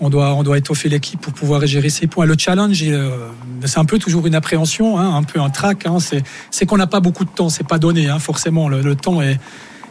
on, 0.00 0.10
doit, 0.10 0.34
on 0.34 0.42
doit 0.42 0.58
étoffer 0.58 0.90
l'équipe 0.90 1.20
pour 1.20 1.32
pouvoir 1.32 1.64
gérer 1.64 1.88
ces 1.88 2.06
points. 2.06 2.26
Le 2.26 2.34
challenge, 2.36 2.82
euh, 2.82 3.28
c'est 3.64 3.78
un 3.78 3.84
peu 3.86 3.98
toujours 3.98 4.26
une 4.26 4.34
appréhension, 4.34 4.98
hein, 4.98 5.14
un 5.16 5.22
peu 5.22 5.40
un 5.40 5.48
trac. 5.48 5.86
Hein, 5.86 6.00
c'est 6.00 6.22
c'est 6.50 6.66
qu'on 6.66 6.76
n'a 6.76 6.86
pas 6.88 7.00
beaucoup 7.00 7.24
de 7.24 7.30
temps, 7.30 7.48
c'est 7.48 7.66
pas 7.66 7.78
donné, 7.78 8.08
hein, 8.08 8.18
forcément. 8.18 8.68
Le, 8.68 8.82
le 8.82 8.94
temps 8.94 9.22
est, 9.22 9.38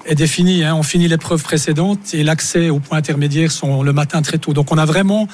est 0.06 0.16
défini. 0.16 0.64
Hein, 0.64 0.76
on 0.76 0.84
finit 0.84 1.08
l'épreuve 1.08 1.42
précédente 1.42 2.00
et 2.14 2.24
l'accès 2.24 2.70
aux 2.70 2.80
points 2.80 2.98
intermédiaires 3.00 3.52
sont 3.52 3.82
le 3.82 3.94
matin 3.94 4.22
très 4.22 4.38
tôt. 4.38 4.54
Donc 4.54 4.72
on 4.72 4.78
a 4.78 4.86
vraiment 4.86 5.28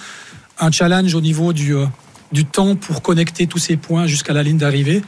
un 0.59 0.71
challenge 0.71 1.13
au 1.15 1.21
niveau 1.21 1.53
du, 1.53 1.75
euh, 1.75 1.85
du 2.31 2.45
temps 2.45 2.75
pour 2.75 3.01
connecter 3.01 3.47
tous 3.47 3.57
ces 3.59 3.77
points 3.77 4.07
jusqu'à 4.07 4.33
la 4.33 4.43
ligne 4.43 4.57
d'arrivée. 4.57 5.01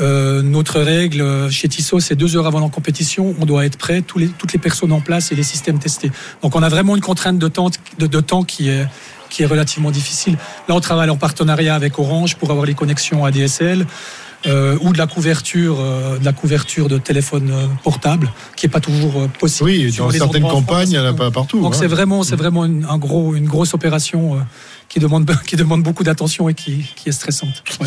Euh, 0.00 0.42
notre 0.42 0.80
règle 0.80 1.20
euh, 1.20 1.50
chez 1.50 1.68
Tissot, 1.68 1.98
c'est 1.98 2.14
deux 2.14 2.36
heures 2.36 2.46
avant 2.46 2.60
la 2.60 2.68
compétition, 2.68 3.34
on 3.40 3.46
doit 3.46 3.66
être 3.66 3.76
prêt, 3.76 4.00
tous 4.00 4.18
les, 4.18 4.28
toutes 4.28 4.52
les 4.52 4.60
personnes 4.60 4.92
en 4.92 5.00
place 5.00 5.32
et 5.32 5.34
les 5.34 5.42
systèmes 5.42 5.80
testés. 5.80 6.12
Donc 6.42 6.54
on 6.54 6.62
a 6.62 6.68
vraiment 6.68 6.94
une 6.94 7.02
contrainte 7.02 7.38
de 7.38 7.48
temps, 7.48 7.70
de, 7.98 8.06
de 8.06 8.20
temps 8.20 8.44
qui 8.44 8.68
est 8.68 8.86
qui 9.30 9.42
est 9.42 9.46
relativement 9.46 9.90
difficile. 9.90 10.38
Là, 10.68 10.74
on 10.74 10.80
travaille 10.80 11.10
en 11.10 11.16
partenariat 11.16 11.74
avec 11.74 11.98
Orange 11.98 12.36
pour 12.36 12.50
avoir 12.50 12.64
les 12.64 12.72
connexions 12.72 13.26
ADSL. 13.26 13.86
Euh, 14.46 14.78
ou 14.82 14.92
de 14.92 14.98
la 14.98 15.08
couverture, 15.08 15.78
euh, 15.80 16.16
de 16.16 16.24
la 16.24 16.32
couverture 16.32 16.86
de 16.86 16.96
téléphone 16.96 17.50
euh, 17.50 17.66
portable, 17.82 18.30
qui 18.54 18.66
est 18.66 18.68
pas 18.68 18.78
toujours 18.78 19.26
possible. 19.36 19.68
Oui, 19.68 19.92
sur 19.92 20.04
dans 20.04 20.12
certaines 20.12 20.44
campagnes, 20.46 20.90
il 20.90 20.92
n'y 20.92 20.98
en 20.98 21.04
a 21.06 21.12
pas 21.12 21.32
partout. 21.32 21.60
Donc 21.60 21.74
hein. 21.74 21.76
c'est 21.80 21.88
vraiment, 21.88 22.22
c'est 22.22 22.36
vraiment 22.36 22.64
une, 22.64 22.86
un 22.88 22.98
gros, 22.98 23.34
une 23.34 23.48
grosse 23.48 23.74
opération 23.74 24.38
qui 24.88 24.98
demande, 24.98 25.30
qui 25.46 25.56
demande 25.56 25.82
beaucoup 25.82 26.04
d'attention 26.04 26.48
et 26.48 26.54
qui, 26.54 26.84
qui 26.96 27.08
est 27.08 27.12
stressante. 27.12 27.62
Ouais. 27.80 27.86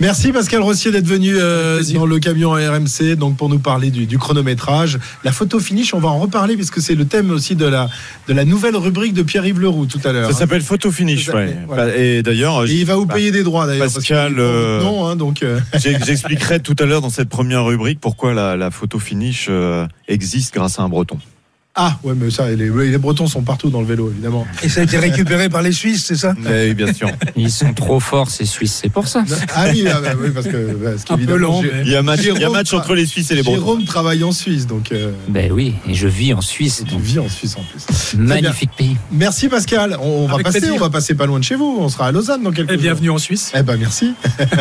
Merci 0.00 0.32
Pascal 0.32 0.62
Rossier 0.62 0.90
d'être 0.90 1.06
venu 1.06 1.34
euh, 1.36 1.82
dans 1.94 2.06
le 2.06 2.18
camion 2.18 2.52
RMC 2.52 3.16
donc 3.16 3.36
pour 3.36 3.48
nous 3.48 3.58
parler 3.58 3.90
du, 3.90 4.06
du 4.06 4.18
chronométrage. 4.18 4.98
La 5.24 5.32
photo 5.32 5.60
finish, 5.60 5.92
on 5.94 6.00
va 6.00 6.08
en 6.08 6.18
reparler 6.18 6.56
puisque 6.56 6.80
c'est 6.80 6.94
le 6.94 7.04
thème 7.04 7.30
aussi 7.30 7.56
de 7.56 7.66
la, 7.66 7.88
de 8.28 8.32
la 8.32 8.44
nouvelle 8.44 8.76
rubrique 8.76 9.12
de 9.12 9.22
Pierre-Yves 9.22 9.60
Leroux 9.60 9.86
tout 9.86 10.00
à 10.04 10.12
l'heure. 10.12 10.30
Ça 10.30 10.38
s'appelle 10.38 10.62
photo 10.62 10.90
finish. 10.90 11.28
Ouais. 11.28 11.56
voilà. 11.66 11.96
Et 11.96 12.22
d'ailleurs, 12.22 12.66
il 12.66 12.84
va 12.86 12.96
vous 12.96 13.06
payer 13.06 13.30
des 13.30 13.42
droits 13.42 13.66
d'ailleurs. 13.66 13.92
Pascal, 13.92 14.34
euh, 14.38 14.80
nom, 14.82 15.06
hein, 15.06 15.16
donc 15.16 15.42
euh, 15.42 15.60
J'expliquerai 15.74 16.60
tout 16.60 16.76
à 16.78 16.86
l'heure 16.86 17.00
dans 17.00 17.10
cette 17.10 17.28
première 17.28 17.64
rubrique 17.64 18.00
pourquoi 18.00 18.34
la, 18.34 18.56
la 18.56 18.70
photo 18.70 18.98
finish 18.98 19.46
euh, 19.50 19.86
existe 20.08 20.54
grâce 20.54 20.78
à 20.78 20.82
un 20.82 20.88
breton. 20.88 21.18
Ah 21.82 21.96
ouais 22.02 22.12
mais 22.14 22.30
ça 22.30 22.48
les, 22.50 22.68
les 22.68 22.98
Bretons 22.98 23.26
sont 23.26 23.40
partout 23.42 23.70
dans 23.70 23.80
le 23.80 23.86
vélo 23.86 24.10
évidemment. 24.10 24.46
Et 24.62 24.68
ça 24.68 24.80
a 24.80 24.84
été 24.84 24.98
récupéré 24.98 25.48
par 25.48 25.62
les 25.62 25.72
Suisses, 25.72 26.04
c'est 26.04 26.16
ça? 26.16 26.34
Eh 26.46 26.68
oui, 26.68 26.74
bien 26.74 26.92
sûr. 26.92 27.08
Ils 27.36 27.50
sont 27.50 27.72
trop 27.72 28.00
forts, 28.00 28.28
ces 28.30 28.44
Suisses, 28.44 28.78
c'est 28.82 28.90
pour 28.90 29.08
ça. 29.08 29.24
Ah 29.54 29.64
oui, 29.72 29.84
ah 29.88 30.00
bah 30.02 30.10
oui 30.20 30.30
parce 30.34 30.46
que 30.46 30.56
parce 31.06 31.18
mais- 31.18 31.82
Il 31.84 31.90
y 31.90 31.96
a 31.96 32.02
match, 32.02 32.20
il 32.22 32.38
y 32.40 32.44
a 32.44 32.50
match 32.50 32.72
entre 32.74 32.94
les 32.94 33.06
Suisses 33.06 33.30
et 33.30 33.34
les 33.34 33.42
Bretons. 33.42 33.56
Jérôme 33.60 33.84
travaille 33.84 34.22
en 34.24 34.32
Suisse 34.32 34.66
donc 34.66 34.92
euh, 34.92 35.12
Ben 35.28 35.50
oui, 35.52 35.74
et 35.88 35.94
je 35.94 36.06
vis 36.08 36.34
en 36.34 36.40
Suisse, 36.42 36.82
tu 36.86 36.92
donc 36.92 37.00
vis 37.00 37.18
en 37.18 37.28
Suisse 37.28 37.56
en 37.56 37.62
plus. 37.62 38.18
magnifique 38.18 38.70
pays. 38.76 38.96
Merci 39.12 39.48
Pascal. 39.48 39.96
On, 40.02 40.24
on 40.24 40.26
va 40.26 40.38
passer, 40.42 40.58
plaisir. 40.60 40.74
on 40.76 40.78
va 40.80 40.90
passer 40.90 41.14
pas 41.14 41.26
loin 41.26 41.38
de 41.38 41.44
chez 41.44 41.54
vous. 41.56 41.78
On 41.80 41.88
sera 41.88 42.08
à 42.08 42.12
Lausanne 42.12 42.42
dans 42.42 42.52
quelques 42.52 42.70
Et 42.70 42.74
jours. 42.74 42.82
bienvenue 42.82 43.10
en 43.10 43.18
Suisse. 43.18 43.52
Eh 43.56 43.62
ben 43.62 43.76
merci. 43.78 44.12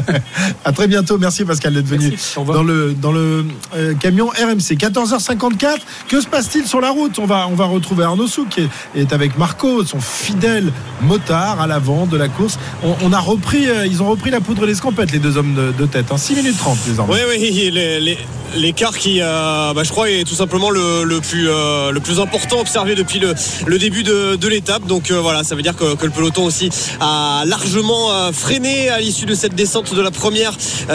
à 0.66 0.72
très 0.72 0.88
bientôt. 0.88 1.18
Merci 1.18 1.44
Pascal 1.46 1.74
d'être 1.74 1.88
venu 1.88 2.10
Merci. 2.10 2.36
Dans 2.46 2.64
le 2.64 2.94
dans 2.94 3.12
le 3.12 3.46
euh, 3.76 3.94
camion 3.96 4.28
RMC. 4.28 4.78
14h54. 4.78 5.78
Que 6.08 6.22
se 6.22 6.28
passe-t-il 6.28 6.66
sur 6.66 6.80
la 6.82 6.90
route? 6.92 7.09
On 7.18 7.26
va, 7.26 7.66
retrouver 7.66 8.04
Arnaud 8.04 8.28
Souk 8.28 8.50
qui 8.50 8.70
est, 8.96 9.14
avec 9.14 9.38
Marco, 9.38 9.84
son 9.84 10.00
fidèle 10.00 10.72
motard 11.02 11.62
à 11.62 11.68
l'avant 11.68 12.06
de 12.06 12.18
la 12.18 12.28
course. 12.28 12.58
Euh, 12.84 13.86
ils 13.86 14.04
ont 14.04 14.10
repris 14.10 14.30
la 14.30 14.42
poudre 14.42 14.66
d'escampette, 14.66 15.12
les 15.12 15.20
deux 15.20 15.38
hommes 15.38 15.56
de, 15.78 15.86
tête. 15.86 16.12
Hein. 16.12 16.18
6 16.18 16.36
minutes 16.36 16.58
30 16.58 16.78
désormais. 16.86 17.16
Oui, 17.30 17.40
oui, 17.40 18.18
l'écart 18.56 18.98
qui, 18.98 19.20
euh, 19.22 19.74
bah, 19.74 19.84
je 19.84 19.92
crois, 19.92 20.10
est 20.10 20.24
tout 20.24 20.36
simplement 20.36 20.70
le, 20.70 20.80
euh, 20.80 22.00
plus 22.00 22.20
important 22.20 22.60
observé 22.60 22.96
depuis 22.96 23.20
le, 23.20 23.78
début 23.78 24.04
de, 24.04 24.48
l'étape. 24.48 24.86
Donc 24.86 25.12
voilà, 25.12 25.44
ça 25.44 25.56
veut 25.56 25.62
dire 25.62 25.76
que, 25.76 26.04
le 26.04 26.12
peloton 26.12 26.46
aussi 26.46 26.70
a 27.00 27.44
largement 27.46 28.32
freiné 28.34 28.90
à 28.90 29.00
l'issue 29.00 29.26
de 29.26 29.36
cette 29.36 29.54
descente 29.54 29.94
de 29.94 30.02
la 30.02 30.12
première 30.12 30.54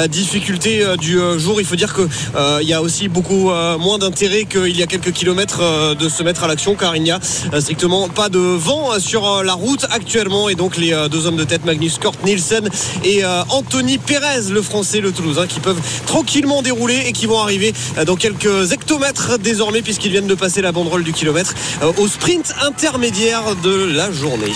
difficulté 0.08 0.84
du 0.98 1.18
jour. 1.38 1.60
Il 1.60 1.66
faut 1.66 1.76
dire 1.76 1.94
euh, 2.34 2.58
il 2.62 2.68
y 2.68 2.72
a 2.72 2.82
aussi 2.82 3.08
beaucoup 3.08 3.50
moins 3.78 3.98
d'intérêt 3.98 4.44
qu'il 4.44 4.76
y 4.76 4.82
a 4.82 4.86
quelques 4.86 5.12
kilomètres 5.12 5.93
de 5.94 6.08
se 6.08 6.22
mettre 6.22 6.44
à 6.44 6.48
l'action, 6.48 6.74
car 6.74 6.96
il 6.96 7.02
n'y 7.02 7.10
a 7.10 7.20
euh, 7.52 7.60
strictement 7.60 8.08
pas 8.08 8.28
de 8.28 8.38
vent 8.38 8.92
euh, 8.92 8.98
sur 8.98 9.26
euh, 9.26 9.42
la 9.42 9.54
route 9.54 9.86
actuellement. 9.90 10.48
Et 10.48 10.54
donc 10.54 10.76
les 10.76 10.94
deux 11.10 11.26
hommes 11.26 11.36
de 11.36 11.44
tête, 11.44 11.64
Magnus 11.64 11.98
Kort 11.98 12.14
Nielsen 12.24 12.68
et 13.04 13.22
Anthony 13.50 13.98
Pérez, 13.98 14.50
le 14.50 14.62
Français, 14.62 15.00
le 15.00 15.12
Toulousain, 15.12 15.46
qui 15.46 15.60
peuvent 15.60 15.80
tranquillement 16.06 16.62
dérouler 16.62 17.04
et 17.06 17.12
qui 17.12 17.26
vont 17.26 17.38
arriver 17.38 17.72
dans 18.06 18.16
quelques 18.16 18.72
hectomètres 18.72 19.38
désormais 19.38 19.82
puisqu'ils 19.82 20.10
viennent 20.10 20.26
de 20.26 20.34
passer 20.34 20.62
la 20.62 20.72
banderole 20.72 21.04
du 21.04 21.12
kilomètre 21.12 21.54
au 21.98 22.08
sprint 22.08 22.54
intermédiaire 22.62 23.56
de 23.62 23.92
la 23.92 24.10
journée. 24.12 24.52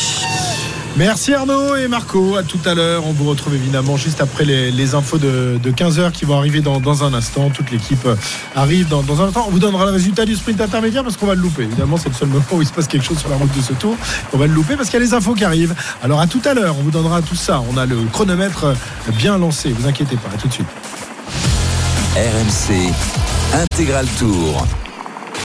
Merci 0.98 1.32
Arnaud 1.32 1.76
et 1.76 1.86
Marco. 1.86 2.34
À 2.34 2.42
tout 2.42 2.58
à 2.64 2.74
l'heure. 2.74 3.06
On 3.06 3.12
vous 3.12 3.24
retrouve 3.30 3.54
évidemment 3.54 3.96
juste 3.96 4.20
après 4.20 4.44
les, 4.44 4.94
infos 4.96 5.16
de, 5.16 5.56
de 5.62 5.70
15h 5.70 6.10
qui 6.10 6.24
vont 6.24 6.36
arriver 6.36 6.60
dans, 6.60 7.04
un 7.04 7.14
instant. 7.14 7.50
Toute 7.50 7.70
l'équipe 7.70 8.04
euh, 8.04 8.16
arrive 8.56 8.88
dans, 8.88 9.04
dans 9.04 9.22
un 9.22 9.28
instant. 9.28 9.44
On 9.46 9.52
vous 9.52 9.60
donnera 9.60 9.84
le 9.84 9.92
résultat 9.92 10.24
du 10.24 10.34
sprint 10.34 10.60
intermédiaire 10.60 11.04
parce 11.04 11.16
qu'on 11.16 11.26
va 11.26 11.36
le 11.36 11.40
louper. 11.40 11.62
Évidemment, 11.62 11.98
c'est 11.98 12.08
le 12.08 12.16
seul 12.16 12.26
moment 12.26 12.44
où 12.50 12.62
il 12.62 12.66
se 12.66 12.72
passe 12.72 12.88
quelque 12.88 13.04
chose 13.04 13.18
sur 13.18 13.28
la 13.28 13.36
route 13.36 13.56
de 13.56 13.62
ce 13.62 13.74
tour. 13.74 13.96
On 14.32 14.38
va 14.38 14.48
le 14.48 14.52
louper 14.52 14.74
parce 14.74 14.90
qu'il 14.90 14.98
y 14.98 15.02
a 15.02 15.06
les 15.06 15.14
infos 15.14 15.34
qui 15.34 15.44
arrivent. 15.44 15.76
Alors 16.02 16.20
à 16.20 16.26
tout 16.26 16.42
à 16.44 16.52
l'heure. 16.52 16.74
On 16.76 16.82
vous 16.82 16.90
donnera 16.90 17.22
tout 17.22 17.36
ça. 17.36 17.62
On 17.72 17.76
a 17.76 17.86
le 17.86 17.96
chronomètre 18.12 18.64
euh, 18.64 18.74
bien 19.12 19.38
lancé. 19.38 19.70
Vous 19.70 19.86
inquiétez 19.86 20.16
pas. 20.16 20.30
À 20.34 20.36
tout 20.36 20.48
de 20.48 20.52
suite. 20.52 20.66
RMC 22.16 22.92
Intégral 23.54 24.06
Tour. 24.18 24.66